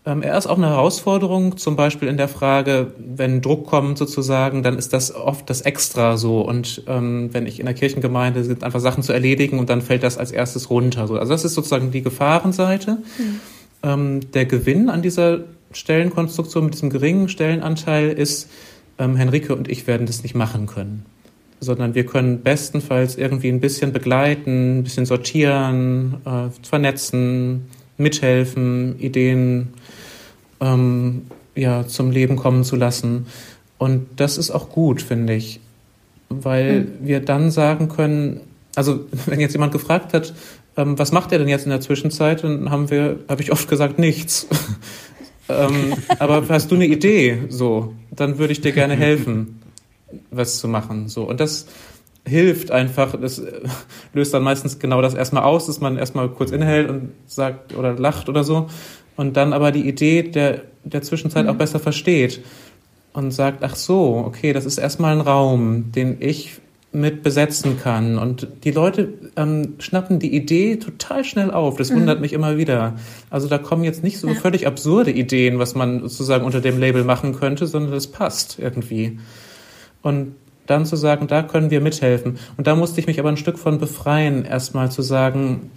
Ähm, 0.07 0.23
er 0.23 0.39
ist 0.39 0.47
auch 0.47 0.57
eine 0.57 0.69
Herausforderung, 0.69 1.57
zum 1.57 1.77
Beispiel 1.77 2.09
in 2.09 2.17
der 2.17 2.29
Frage, 2.29 2.93
wenn 2.99 3.41
Druck 3.41 3.67
kommt 3.67 3.99
sozusagen, 3.99 4.63
dann 4.63 4.79
ist 4.79 4.93
das 4.93 5.15
oft 5.15 5.49
das 5.51 5.63
Extra 5.63 6.17
so. 6.17 6.41
Und 6.41 6.83
ähm, 6.87 7.31
wenn 7.33 7.47
ich 7.47 7.61
in 7.61 7.67
der 7.67 7.75
Kirchengemeinde 7.75 8.45
sind 8.45 8.65
einfach 8.65 8.81
Sachen 8.81 9.03
zu 9.03 9.13
erledigen 9.13 9.59
und 9.59 9.69
dann 9.69 9.83
fällt 9.83 10.03
das 10.03 10.19
als 10.19 10.31
erstes 10.31 10.71
runter. 10.71 11.07
So. 11.07 11.19
Also 11.19 11.33
das 11.33 11.45
ist 11.45 11.55
sozusagen 11.55 11.91
die 11.91 12.03
Gefahrenseite. 12.03 12.99
Mhm. 13.19 13.41
Ähm, 13.83 14.33
der 14.33 14.47
Gewinn 14.47 14.89
an 14.89 15.03
dieser 15.03 15.41
Stellenkonstruktion 15.73 16.65
mit 16.65 16.75
diesem 16.75 16.91
geringen 16.91 17.29
Stellenanteil 17.29 18.09
ist, 18.11 18.49
ähm, 18.99 19.17
Henrike 19.17 19.55
und 19.55 19.69
ich 19.69 19.87
werden 19.87 20.07
das 20.07 20.23
nicht 20.23 20.35
machen 20.35 20.67
können 20.67 21.05
sondern 21.61 21.95
wir 21.95 22.07
können 22.07 22.43
bestenfalls 22.43 23.17
irgendwie 23.17 23.49
ein 23.49 23.61
bisschen 23.61 23.93
begleiten, 23.93 24.79
ein 24.79 24.85
bisschen 24.85 25.07
sortieren, 25.07 26.19
äh, 26.25 26.51
vernetzen, 26.67 27.69
mithelfen, 27.99 28.99
Ideen 28.99 29.69
ähm, 30.61 31.27
ja, 31.55 31.87
zum 31.87 32.11
Leben 32.11 32.37
kommen 32.37 32.65
zu 32.65 32.77
lassen. 32.77 33.27
Und 33.77 34.07
das 34.17 34.39
ist 34.39 34.51
auch 34.51 34.71
gut, 34.71 35.03
finde 35.03 35.35
ich, 35.35 35.61
weil 36.29 36.81
mhm. 36.81 36.89
wir 37.03 37.21
dann 37.21 37.51
sagen 37.51 37.89
können, 37.89 38.41
also 38.75 39.01
wenn 39.27 39.41
jetzt 39.41 39.53
jemand 39.53 39.73
gefragt 39.73 40.15
hat, 40.15 40.35
ähm, 40.77 40.99
was 40.99 41.13
macht 41.13 41.33
er 41.33 41.39
denn 41.39 41.49
jetzt 41.49 41.65
in 41.65 41.71
der 41.71 41.81
Zwischenzeit, 41.81 42.45
dann 42.45 42.71
haben 42.71 42.91
wir, 42.91 43.19
habe 43.29 43.43
ich 43.43 43.53
oft 43.53 43.69
gesagt, 43.69 43.99
nichts. 43.99 44.47
ähm, 45.49 45.95
aber 46.19 46.49
hast 46.49 46.71
du 46.71 46.77
eine 46.77 46.87
Idee, 46.87 47.39
so, 47.49 47.95
dann 48.11 48.39
würde 48.39 48.53
ich 48.53 48.61
dir 48.61 48.73
gerne 48.73 48.97
helfen 48.97 49.61
was 50.31 50.59
zu 50.59 50.69
machen. 50.69 51.09
So. 51.09 51.25
Und 51.25 51.41
das 51.41 51.67
hilft 52.29 52.71
einfach, 52.71 53.19
das 53.21 53.43
löst 54.13 54.33
dann 54.35 54.43
meistens 54.43 54.79
genau 54.79 55.03
das 55.03 55.15
erstmal 55.15 55.43
aus, 55.43 55.67
dass 55.67 55.81
man 55.81 55.97
erstmal 55.97 56.29
kurz 56.29 56.51
innehält 56.51 56.89
und 56.89 57.13
sagt 57.27 57.75
oder 57.77 57.95
lacht 57.95 58.29
oder 58.29 58.45
so 58.45 58.69
und 59.17 59.37
dann 59.37 59.53
aber 59.53 59.73
die 59.73 59.89
Idee 59.89 60.23
der, 60.23 60.63
der 60.85 61.03
Zwischenzeit 61.03 61.45
mhm. 61.45 61.51
auch 61.51 61.57
besser 61.57 61.81
versteht 61.81 62.41
und 63.13 63.33
sagt, 63.33 63.65
ach 63.65 63.75
so, 63.75 64.23
okay, 64.25 64.53
das 64.53 64.65
ist 64.65 64.79
erstmal 64.79 65.15
ein 65.17 65.21
Raum, 65.21 65.91
den 65.93 66.19
ich 66.21 66.61
mit 66.91 67.23
besetzen 67.23 67.79
kann. 67.79 68.17
Und 68.17 68.49
die 68.65 68.71
Leute 68.71 69.13
ähm, 69.37 69.75
schnappen 69.79 70.19
die 70.19 70.35
Idee 70.35 70.77
total 70.77 71.23
schnell 71.25 71.51
auf. 71.51 71.77
Das 71.77 71.91
mhm. 71.91 71.97
wundert 71.97 72.21
mich 72.21 72.33
immer 72.33 72.57
wieder. 72.57 72.97
Also 73.29 73.49
da 73.49 73.59
kommen 73.59 73.85
jetzt 73.85 74.03
nicht 74.03 74.19
so 74.19 74.29
ja. 74.29 74.35
völlig 74.35 74.67
absurde 74.67 75.11
Ideen, 75.11 75.59
was 75.59 75.75
man 75.75 76.01
sozusagen 76.01 76.47
unter 76.47 76.61
dem 76.61 76.79
Label 76.79 77.05
machen 77.05 77.35
könnte, 77.35 77.67
sondern 77.67 77.93
das 77.93 78.07
passt 78.07 78.59
irgendwie 78.59 79.19
und 80.03 80.35
dann 80.69 80.87
zu 80.87 80.97
sagen, 80.97 81.27
da 81.27 81.43
können 81.43 81.71
wir 81.71 81.81
mithelfen. 81.81 82.39
Und 82.57 82.67
da 82.67 82.77
musste 82.77 83.01
ich 83.01 83.07
mich 83.07 83.19
aber 83.19 83.29
ein 83.29 83.37
Stück 83.37 83.59
von 83.59 83.79
befreien, 83.79 84.45
erstmal 84.45 84.91
zu 84.91 85.03
sagen, 85.03 85.71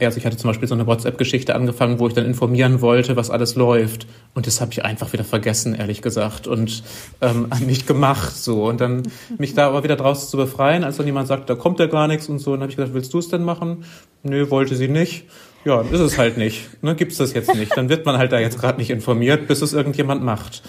also 0.00 0.18
ich 0.18 0.26
hatte 0.26 0.36
zum 0.36 0.50
Beispiel 0.50 0.66
so 0.66 0.74
eine 0.74 0.86
WhatsApp-Geschichte 0.86 1.54
angefangen, 1.54 2.00
wo 2.00 2.08
ich 2.08 2.14
dann 2.14 2.26
informieren 2.26 2.80
wollte, 2.80 3.14
was 3.14 3.30
alles 3.30 3.54
läuft. 3.54 4.06
Und 4.34 4.46
das 4.48 4.60
habe 4.60 4.72
ich 4.72 4.84
einfach 4.84 5.12
wieder 5.12 5.22
vergessen, 5.22 5.74
ehrlich 5.76 6.02
gesagt, 6.02 6.48
und 6.48 6.82
ähm, 7.20 7.48
nicht 7.66 7.86
gemacht. 7.86 8.36
so. 8.36 8.64
Und 8.64 8.80
dann 8.80 9.04
mich 9.38 9.54
da 9.54 9.68
aber 9.68 9.84
wieder 9.84 9.96
draus 9.96 10.28
zu 10.28 10.36
befreien, 10.36 10.82
als 10.82 10.96
dann 10.96 11.06
jemand 11.06 11.28
sagt, 11.28 11.48
da 11.48 11.54
kommt 11.54 11.78
ja 11.78 11.86
gar 11.86 12.08
nichts 12.08 12.28
und 12.28 12.40
so. 12.40 12.52
Und 12.52 12.58
dann 12.58 12.62
habe 12.62 12.70
ich 12.70 12.76
gesagt, 12.76 12.94
willst 12.94 13.14
du 13.14 13.18
es 13.18 13.28
denn 13.28 13.44
machen? 13.44 13.84
Nö, 14.24 14.50
wollte 14.50 14.74
sie 14.74 14.88
nicht. 14.88 15.24
Ja, 15.64 15.80
ist 15.80 16.00
es 16.00 16.18
halt 16.18 16.36
nicht. 16.36 16.82
Ne, 16.82 16.94
gibt's 16.94 17.16
das 17.16 17.32
jetzt 17.32 17.54
nicht. 17.54 17.76
Dann 17.76 17.88
wird 17.88 18.06
man 18.06 18.18
halt 18.18 18.30
da 18.32 18.38
jetzt 18.38 18.60
gerade 18.60 18.78
nicht 18.78 18.90
informiert, 18.90 19.48
bis 19.48 19.62
es 19.62 19.72
irgendjemand 19.72 20.22
macht. 20.22 20.62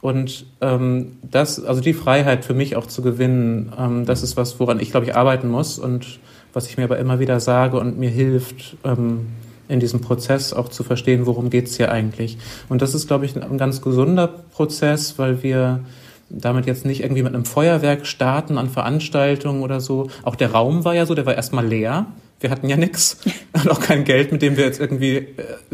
Und 0.00 0.46
ähm, 0.60 1.18
das, 1.22 1.62
also 1.62 1.80
die 1.80 1.92
Freiheit 1.92 2.44
für 2.44 2.54
mich 2.54 2.76
auch 2.76 2.86
zu 2.86 3.02
gewinnen, 3.02 3.72
ähm, 3.78 4.06
das 4.06 4.22
ist 4.22 4.36
was, 4.36 4.58
woran 4.58 4.80
ich, 4.80 4.90
glaube 4.90 5.06
ich, 5.06 5.14
arbeiten 5.14 5.48
muss 5.48 5.78
und 5.78 6.20
was 6.52 6.66
ich 6.66 6.78
mir 6.78 6.84
aber 6.84 6.98
immer 6.98 7.18
wieder 7.20 7.38
sage 7.38 7.78
und 7.78 7.98
mir 7.98 8.10
hilft, 8.10 8.76
ähm, 8.84 9.26
in 9.68 9.78
diesem 9.78 10.00
Prozess 10.00 10.52
auch 10.52 10.68
zu 10.68 10.82
verstehen, 10.82 11.26
worum 11.26 11.48
geht's 11.48 11.76
hier 11.76 11.92
eigentlich. 11.92 12.38
Und 12.68 12.82
das 12.82 12.94
ist, 12.94 13.06
glaube 13.06 13.24
ich, 13.24 13.40
ein 13.40 13.58
ganz 13.58 13.82
gesunder 13.82 14.26
Prozess, 14.26 15.18
weil 15.18 15.42
wir 15.42 15.80
damit 16.28 16.66
jetzt 16.66 16.84
nicht 16.84 17.02
irgendwie 17.02 17.22
mit 17.22 17.34
einem 17.34 17.44
Feuerwerk 17.44 18.06
starten 18.06 18.58
an 18.58 18.68
Veranstaltungen 18.68 19.62
oder 19.62 19.80
so. 19.80 20.08
Auch 20.22 20.34
der 20.34 20.52
Raum 20.52 20.84
war 20.84 20.94
ja 20.94 21.06
so, 21.06 21.14
der 21.14 21.26
war 21.26 21.34
erstmal 21.34 21.66
leer. 21.66 22.06
Wir 22.40 22.50
hatten 22.50 22.68
ja 22.68 22.76
nichts 22.76 23.18
und 23.52 23.70
auch 23.70 23.80
kein 23.80 24.04
Geld, 24.04 24.32
mit 24.32 24.42
dem 24.42 24.56
wir 24.56 24.64
jetzt 24.64 24.80
irgendwie 24.80 25.16
äh, 25.16 25.26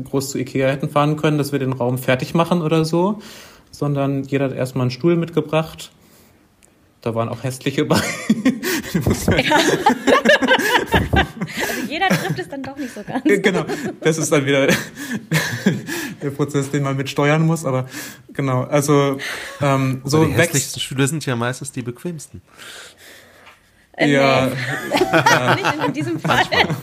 groß 0.03 0.31
zu 0.31 0.39
Ikea 0.39 0.69
hätten 0.69 0.91
fahren 0.91 1.17
können, 1.17 1.39
dass 1.39 1.53
wir 1.53 1.59
den 1.59 1.73
Raum 1.73 1.97
fertig 1.97 2.35
machen 2.35 2.61
oder 2.61 2.85
so 2.85 3.21
sondern 3.71 4.25
jeder 4.25 4.47
hat 4.47 4.55
erstmal 4.55 4.83
einen 4.83 4.91
Stuhl 4.91 5.17
mitgebracht. 5.17 5.91
Da 7.03 7.15
waren 7.15 7.29
auch 7.29 7.45
hässliche 7.45 7.85
bei. 7.85 7.97
ja. 8.95 9.57
also 11.15 11.81
jeder 11.89 12.09
trifft 12.09 12.39
es 12.39 12.49
dann 12.49 12.63
doch 12.63 12.77
nicht 12.77 12.93
so 12.93 13.03
ganz. 13.03 13.23
Genau, 13.25 13.65
das 14.01 14.19
ist 14.19 14.33
dann 14.33 14.45
wieder 14.45 14.67
der 16.23 16.31
Prozess, 16.31 16.71
den 16.71 16.83
man 16.83 16.97
mit 16.97 17.09
steuern 17.09 17.43
muss. 17.43 17.65
Aber 17.65 17.87
genau, 18.33 18.63
also 18.65 19.19
ähm, 19.61 20.01
so 20.05 20.25
die 20.25 20.33
hässlichsten 20.33 20.81
Stühle 20.81 21.07
sind 21.07 21.25
ja 21.27 21.37
meistens 21.37 21.71
die 21.71 21.83
bequemsten. 21.83 22.43
Äh, 23.97 24.11
ja. 24.13 24.47
Nee. 24.47 25.63
Nicht 25.63 25.87
in 25.87 25.93
diesem 25.93 26.21
Fall. 26.21 26.45
Manchmal. 26.51 26.77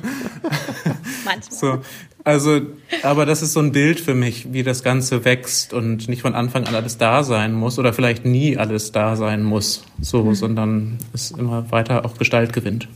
Manchmal. 1.25 1.57
So, 1.59 1.81
also, 2.23 2.61
aber 3.03 3.25
das 3.25 3.41
ist 3.41 3.53
so 3.53 3.59
ein 3.59 3.73
Bild 3.73 3.99
für 3.99 4.15
mich, 4.15 4.53
wie 4.53 4.63
das 4.63 4.83
Ganze 4.83 5.25
wächst 5.25 5.73
und 5.73 6.07
nicht 6.07 6.21
von 6.21 6.35
Anfang 6.35 6.65
an 6.65 6.75
alles 6.75 6.97
da 6.97 7.23
sein 7.23 7.53
muss 7.53 7.77
oder 7.79 7.91
vielleicht 7.91 8.23
nie 8.23 8.57
alles 8.57 8.93
da 8.93 9.15
sein 9.15 9.43
muss, 9.43 9.83
so, 9.99 10.23
mhm. 10.23 10.35
sondern 10.35 10.97
es 11.13 11.31
immer 11.31 11.69
weiter 11.71 12.05
auch 12.05 12.17
Gestalt 12.17 12.53
gewinnt. 12.53 12.87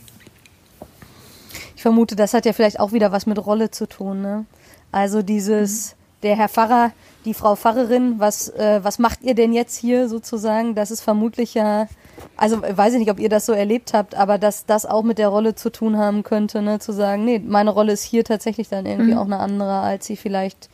Ich 1.76 1.82
vermute, 1.82 2.16
das 2.16 2.34
hat 2.34 2.46
ja 2.46 2.54
vielleicht 2.54 2.80
auch 2.80 2.94
wieder 2.94 3.12
was 3.12 3.26
mit 3.26 3.38
Rolle 3.46 3.70
zu 3.70 3.88
tun, 3.88 4.22
ne? 4.22 4.46
Also 4.92 5.22
dieses, 5.22 5.92
mhm. 5.92 5.96
der 6.24 6.36
Herr 6.38 6.50
Pfarrer, 6.50 6.92
die 7.26 7.34
Frau 7.34 7.58
Pfarrerin, 7.58 8.16
was, 8.20 8.48
äh, 8.50 8.80
was 8.82 8.98
macht 8.98 9.24
ihr 9.24 9.36
denn 9.36 9.52
jetzt 9.52 9.78
hier 9.78 10.08
sozusagen? 10.08 10.74
Das 10.74 10.90
ist 10.90 11.02
vermutlich 11.02 11.54
ja 11.54 11.88
also 12.36 12.62
weiß 12.62 12.94
ich 12.94 13.00
nicht, 13.00 13.12
ob 13.12 13.20
ihr 13.20 13.30
das 13.30 13.46
so 13.46 13.54
erlebt 13.54 13.94
habt, 13.94 14.16
aber 14.16 14.38
dass 14.38 14.66
das 14.66 14.86
auch 14.86 15.04
mit 15.04 15.18
der 15.18 15.30
Rolle 15.30 15.56
zu 15.56 15.70
tun 15.70 15.98
haben 15.98 16.24
könnte, 16.24 16.62
ne, 16.62 16.80
zu 16.80 16.92
sagen, 16.92 17.26
nee, 17.26 17.40
meine 17.40 17.72
Rolle 17.72 17.94
ist 17.94 18.04
hier 18.04 18.24
tatsächlich 18.24 18.70
dann 18.70 18.86
irgendwie 18.86 19.14
mhm. 19.14 19.18
auch 19.18 19.26
eine 19.26 19.40
andere, 19.40 19.80
als 19.80 20.06
sie 20.06 20.16
vielleicht 20.16 20.70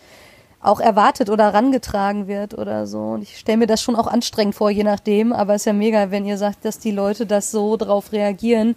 auch 0.61 0.79
erwartet 0.79 1.29
oder 1.29 1.45
herangetragen 1.45 2.27
wird 2.27 2.57
oder 2.57 2.87
so. 2.87 2.99
Und 2.99 3.23
ich 3.23 3.37
stelle 3.37 3.57
mir 3.57 3.67
das 3.67 3.81
schon 3.81 3.95
auch 3.95 4.07
anstrengend 4.07 4.55
vor, 4.55 4.69
je 4.69 4.83
nachdem, 4.83 5.33
aber 5.33 5.55
es 5.55 5.63
ist 5.63 5.65
ja 5.65 5.73
mega, 5.73 6.09
wenn 6.09 6.25
ihr 6.25 6.37
sagt, 6.37 6.63
dass 6.65 6.79
die 6.79 6.91
Leute 6.91 7.25
das 7.25 7.51
so 7.51 7.75
drauf 7.75 8.13
reagieren. 8.13 8.75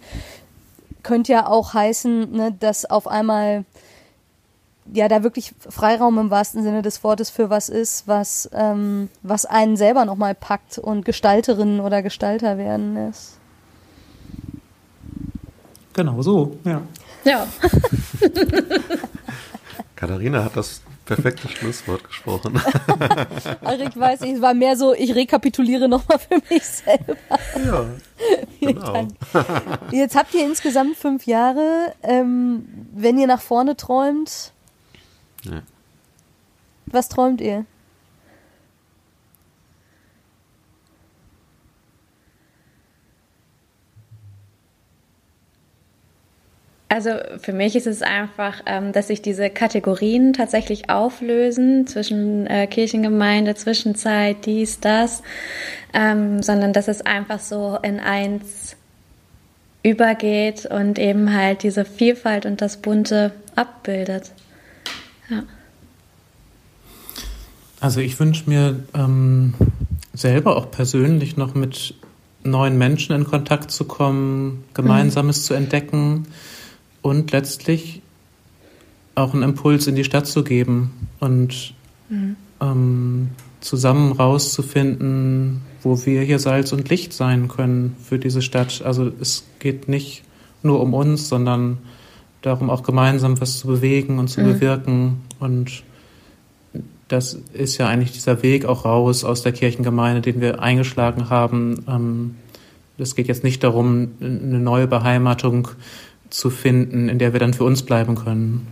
Könnte 1.03 1.31
ja 1.31 1.47
auch 1.47 1.73
heißen, 1.73 2.31
ne, 2.31 2.55
dass 2.59 2.83
auf 2.83 3.07
einmal 3.07 3.63
ja 4.93 5.07
da 5.07 5.23
wirklich 5.23 5.53
Freiraum 5.69 6.17
im 6.17 6.29
wahrsten 6.29 6.63
Sinne 6.63 6.81
des 6.81 7.03
Wortes 7.03 7.29
für 7.29 7.49
was 7.49 7.69
ist, 7.69 8.07
was, 8.07 8.49
ähm, 8.53 9.09
was 9.23 9.45
einen 9.45 9.77
selber 9.77 10.05
nochmal 10.05 10.35
packt 10.35 10.77
und 10.77 11.05
Gestalterinnen 11.05 11.79
oder 11.79 12.01
Gestalter 12.01 12.57
werden 12.57 12.93
lässt. 12.93 13.37
Genau 15.93 16.21
so, 16.21 16.57
ja. 16.63 16.81
Ja. 17.23 17.47
Katharina 19.95 20.43
hat 20.43 20.55
das 20.55 20.81
perfekte 21.07 21.47
Schlusswort 21.47 22.03
gesprochen. 22.03 22.61
Ach, 23.63 23.79
ich 23.79 23.97
weiß, 23.97 24.21
es 24.21 24.41
war 24.41 24.53
mehr 24.53 24.75
so, 24.77 24.93
ich 24.93 25.15
rekapituliere 25.15 25.89
nochmal 25.89 26.19
für 26.19 26.39
mich 26.49 26.63
selber. 26.63 27.15
Ja, 27.65 27.85
genau. 28.61 29.07
Jetzt 29.91 30.15
habt 30.15 30.33
ihr 30.35 30.45
insgesamt 30.45 30.97
fünf 30.97 31.25
Jahre. 31.25 31.93
Ähm, 32.03 32.67
wenn 32.93 33.17
ihr 33.17 33.25
nach 33.25 33.41
vorne 33.41 33.75
träumt, 33.75 34.51
ja. 35.47 35.61
Was 36.85 37.09
träumt 37.09 37.41
ihr? 37.41 37.65
Also 46.89 47.11
für 47.39 47.51
mich 47.51 47.75
ist 47.75 47.85
es 47.85 48.01
einfach, 48.01 48.61
ähm, 48.65 48.93
dass 48.93 49.07
sich 49.07 49.21
diese 49.21 49.49
Kategorien 49.49 50.31
tatsächlich 50.31 50.89
auflösen 50.89 51.85
zwischen 51.85 52.47
äh, 52.47 52.65
Kirchengemeinde, 52.65 53.55
Zwischenzeit, 53.55 54.45
dies, 54.45 54.79
das, 54.79 55.21
ähm, 55.93 56.41
sondern 56.41 56.71
dass 56.71 56.87
es 56.87 57.05
einfach 57.05 57.39
so 57.39 57.77
in 57.83 57.99
eins 57.99 58.77
übergeht 59.83 60.65
und 60.65 60.97
eben 60.97 61.33
halt 61.33 61.63
diese 61.63 61.83
Vielfalt 61.83 62.45
und 62.45 62.61
das 62.61 62.77
Bunte 62.77 63.33
abbildet. 63.55 64.31
Ja. 65.29 65.43
Also 67.79 67.99
ich 67.99 68.19
wünsche 68.19 68.49
mir 68.49 68.83
ähm, 68.93 69.53
selber 70.13 70.55
auch 70.55 70.71
persönlich 70.71 71.37
noch 71.37 71.53
mit 71.53 71.95
neuen 72.43 72.77
Menschen 72.77 73.15
in 73.15 73.25
Kontakt 73.25 73.71
zu 73.71 73.85
kommen, 73.85 74.63
Gemeinsames 74.73 75.39
mhm. 75.39 75.43
zu 75.43 75.53
entdecken 75.53 76.27
und 77.01 77.31
letztlich 77.31 78.01
auch 79.15 79.33
einen 79.33 79.43
Impuls 79.43 79.87
in 79.87 79.95
die 79.95 80.03
Stadt 80.03 80.27
zu 80.27 80.43
geben 80.43 81.09
und 81.19 81.73
mhm. 82.09 82.35
ähm, 82.61 83.29
zusammen 83.59 84.11
rauszufinden, 84.11 85.61
wo 85.81 86.05
wir 86.05 86.21
hier 86.21 86.39
Salz 86.39 86.71
und 86.71 86.89
Licht 86.89 87.13
sein 87.13 87.47
können 87.47 87.95
für 88.03 88.19
diese 88.19 88.41
Stadt. 88.41 88.81
Also 88.83 89.11
es 89.19 89.45
geht 89.59 89.87
nicht 89.87 90.23
nur 90.63 90.81
um 90.81 90.93
uns, 90.93 91.29
sondern 91.29 91.79
darum 92.41 92.69
auch 92.69 92.83
gemeinsam 92.83 93.39
was 93.41 93.59
zu 93.59 93.67
bewegen 93.67 94.19
und 94.19 94.27
zu 94.27 94.41
mhm. 94.41 94.53
bewirken. 94.53 95.21
Und 95.39 95.83
das 97.07 97.33
ist 97.53 97.77
ja 97.77 97.87
eigentlich 97.87 98.11
dieser 98.11 98.43
Weg 98.43 98.65
auch 98.65 98.85
raus 98.85 99.23
aus 99.23 99.41
der 99.41 99.51
Kirchengemeinde, 99.51 100.21
den 100.21 100.41
wir 100.41 100.61
eingeschlagen 100.61 101.29
haben. 101.29 101.83
Ähm, 101.87 102.35
es 102.97 103.15
geht 103.15 103.27
jetzt 103.27 103.43
nicht 103.43 103.63
darum, 103.63 104.09
eine 104.19 104.59
neue 104.59 104.87
Beheimatung 104.87 105.69
zu 106.29 106.49
finden, 106.49 107.09
in 107.09 107.19
der 107.19 107.33
wir 107.33 107.39
dann 107.39 107.53
für 107.53 107.63
uns 107.63 107.83
bleiben 107.83 108.15
können, 108.15 108.67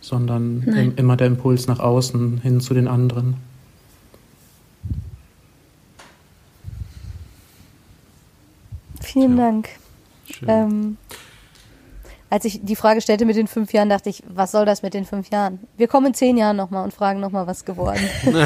sondern 0.00 0.64
Nein. 0.66 0.92
immer 0.96 1.16
der 1.16 1.28
Impuls 1.28 1.66
nach 1.66 1.78
außen 1.78 2.40
hin 2.40 2.60
zu 2.60 2.74
den 2.74 2.88
anderen. 2.88 3.36
Vielen 9.00 9.38
ja. 9.38 9.44
Dank. 9.44 9.68
Ähm, 10.46 10.96
als 12.30 12.44
ich 12.44 12.60
die 12.62 12.76
Frage 12.76 13.00
stellte 13.00 13.24
mit 13.24 13.36
den 13.36 13.46
fünf 13.46 13.72
Jahren, 13.72 13.88
dachte 13.88 14.10
ich, 14.10 14.22
was 14.28 14.52
soll 14.52 14.66
das 14.66 14.82
mit 14.82 14.94
den 14.94 15.04
fünf 15.04 15.30
Jahren? 15.30 15.60
Wir 15.76 15.88
kommen 15.88 16.08
in 16.08 16.14
zehn 16.14 16.36
Jahren 16.36 16.56
nochmal 16.56 16.84
und 16.84 16.92
fragen 16.92 17.20
nochmal, 17.20 17.46
was 17.46 17.64
geworden. 17.64 18.00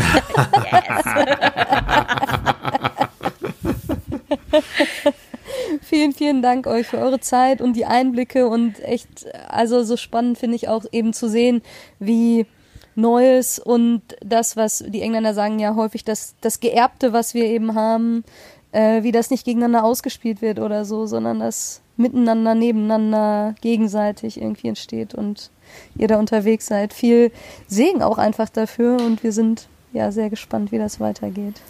vielen, 5.83 6.13
vielen 6.13 6.43
Dank 6.43 6.67
euch 6.67 6.87
für 6.87 6.99
eure 6.99 7.21
Zeit 7.21 7.61
und 7.61 7.75
die 7.75 7.85
Einblicke 7.85 8.49
und 8.49 8.81
echt, 8.81 9.27
also 9.49 9.83
so 9.85 9.97
spannend 9.97 10.39
finde 10.39 10.57
ich 10.57 10.69
auch 10.69 10.85
eben 10.91 11.13
zu 11.13 11.29
sehen, 11.29 11.63
wie 11.99 12.47
Neues 12.95 13.59
und 13.59 14.03
das, 14.25 14.57
was 14.57 14.85
die 14.87 15.03
Engländer 15.03 15.35
sagen 15.35 15.59
ja 15.59 15.75
häufig, 15.75 16.05
das, 16.05 16.35
das 16.41 16.61
Geerbte, 16.61 17.13
was 17.13 17.35
wir 17.35 17.45
eben 17.45 17.75
haben, 17.75 18.25
äh, 18.73 19.03
wie 19.03 19.13
das 19.13 19.31
nicht 19.31 19.45
gegeneinander 19.45 19.85
ausgespielt 19.85 20.43
wird 20.43 20.59
oder 20.59 20.85
so, 20.85 21.07
sondern 21.07 21.41
das 21.41 21.82
miteinander, 21.97 22.55
nebeneinander, 22.55 23.55
gegenseitig 23.61 24.41
irgendwie 24.41 24.69
entsteht 24.69 25.15
und 25.15 25.51
ihr 25.97 26.09
da 26.09 26.19
unterwegs 26.19 26.67
seid. 26.67 26.93
Viel 26.93 27.33
Segen 27.67 28.03
auch 28.03 28.19
einfach 28.19 28.49
dafür 28.49 28.97
und 29.01 29.23
wir 29.23 29.33
sind 29.33 29.69
ja 29.93 30.11
sehr 30.13 30.31
gespannt, 30.31 30.73
wie 30.73 30.79
das 30.79 31.01
weitergeht. 31.01 31.61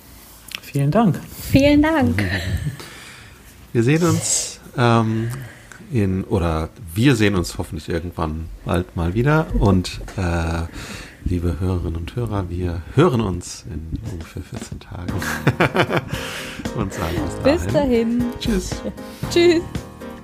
Vielen 0.61 0.91
Dank. 0.91 1.19
Vielen 1.51 1.83
Dank. 1.83 2.23
Wir 3.73 3.83
sehen 3.83 4.05
uns 4.05 4.61
ähm, 4.77 5.31
in, 5.91 6.25
oder 6.25 6.69
wir 6.95 7.17
sehen 7.17 7.35
uns 7.35 7.57
hoffentlich 7.57 7.89
irgendwann 7.89 8.51
bald 8.67 8.97
mal 8.97 9.15
wieder 9.15 9.47
und 9.59 10.01
äh, 10.19 10.65
liebe 11.25 11.59
Hörerinnen 11.61 11.97
und 11.97 12.17
Hörer, 12.17 12.51
wir 12.51 12.83
hören 12.95 13.21
uns 13.21 13.65
in 13.71 13.99
ungefähr 14.11 14.43
14 14.43 14.81
Tagen. 14.81 15.13
und 16.77 16.93
sagen 16.93 17.15
bis 17.45 17.67
dahin. 17.67 17.67
Bis 17.67 17.73
dahin. 17.73 18.25
Tschüss. 18.41 18.83
Tschüss. 19.31 19.63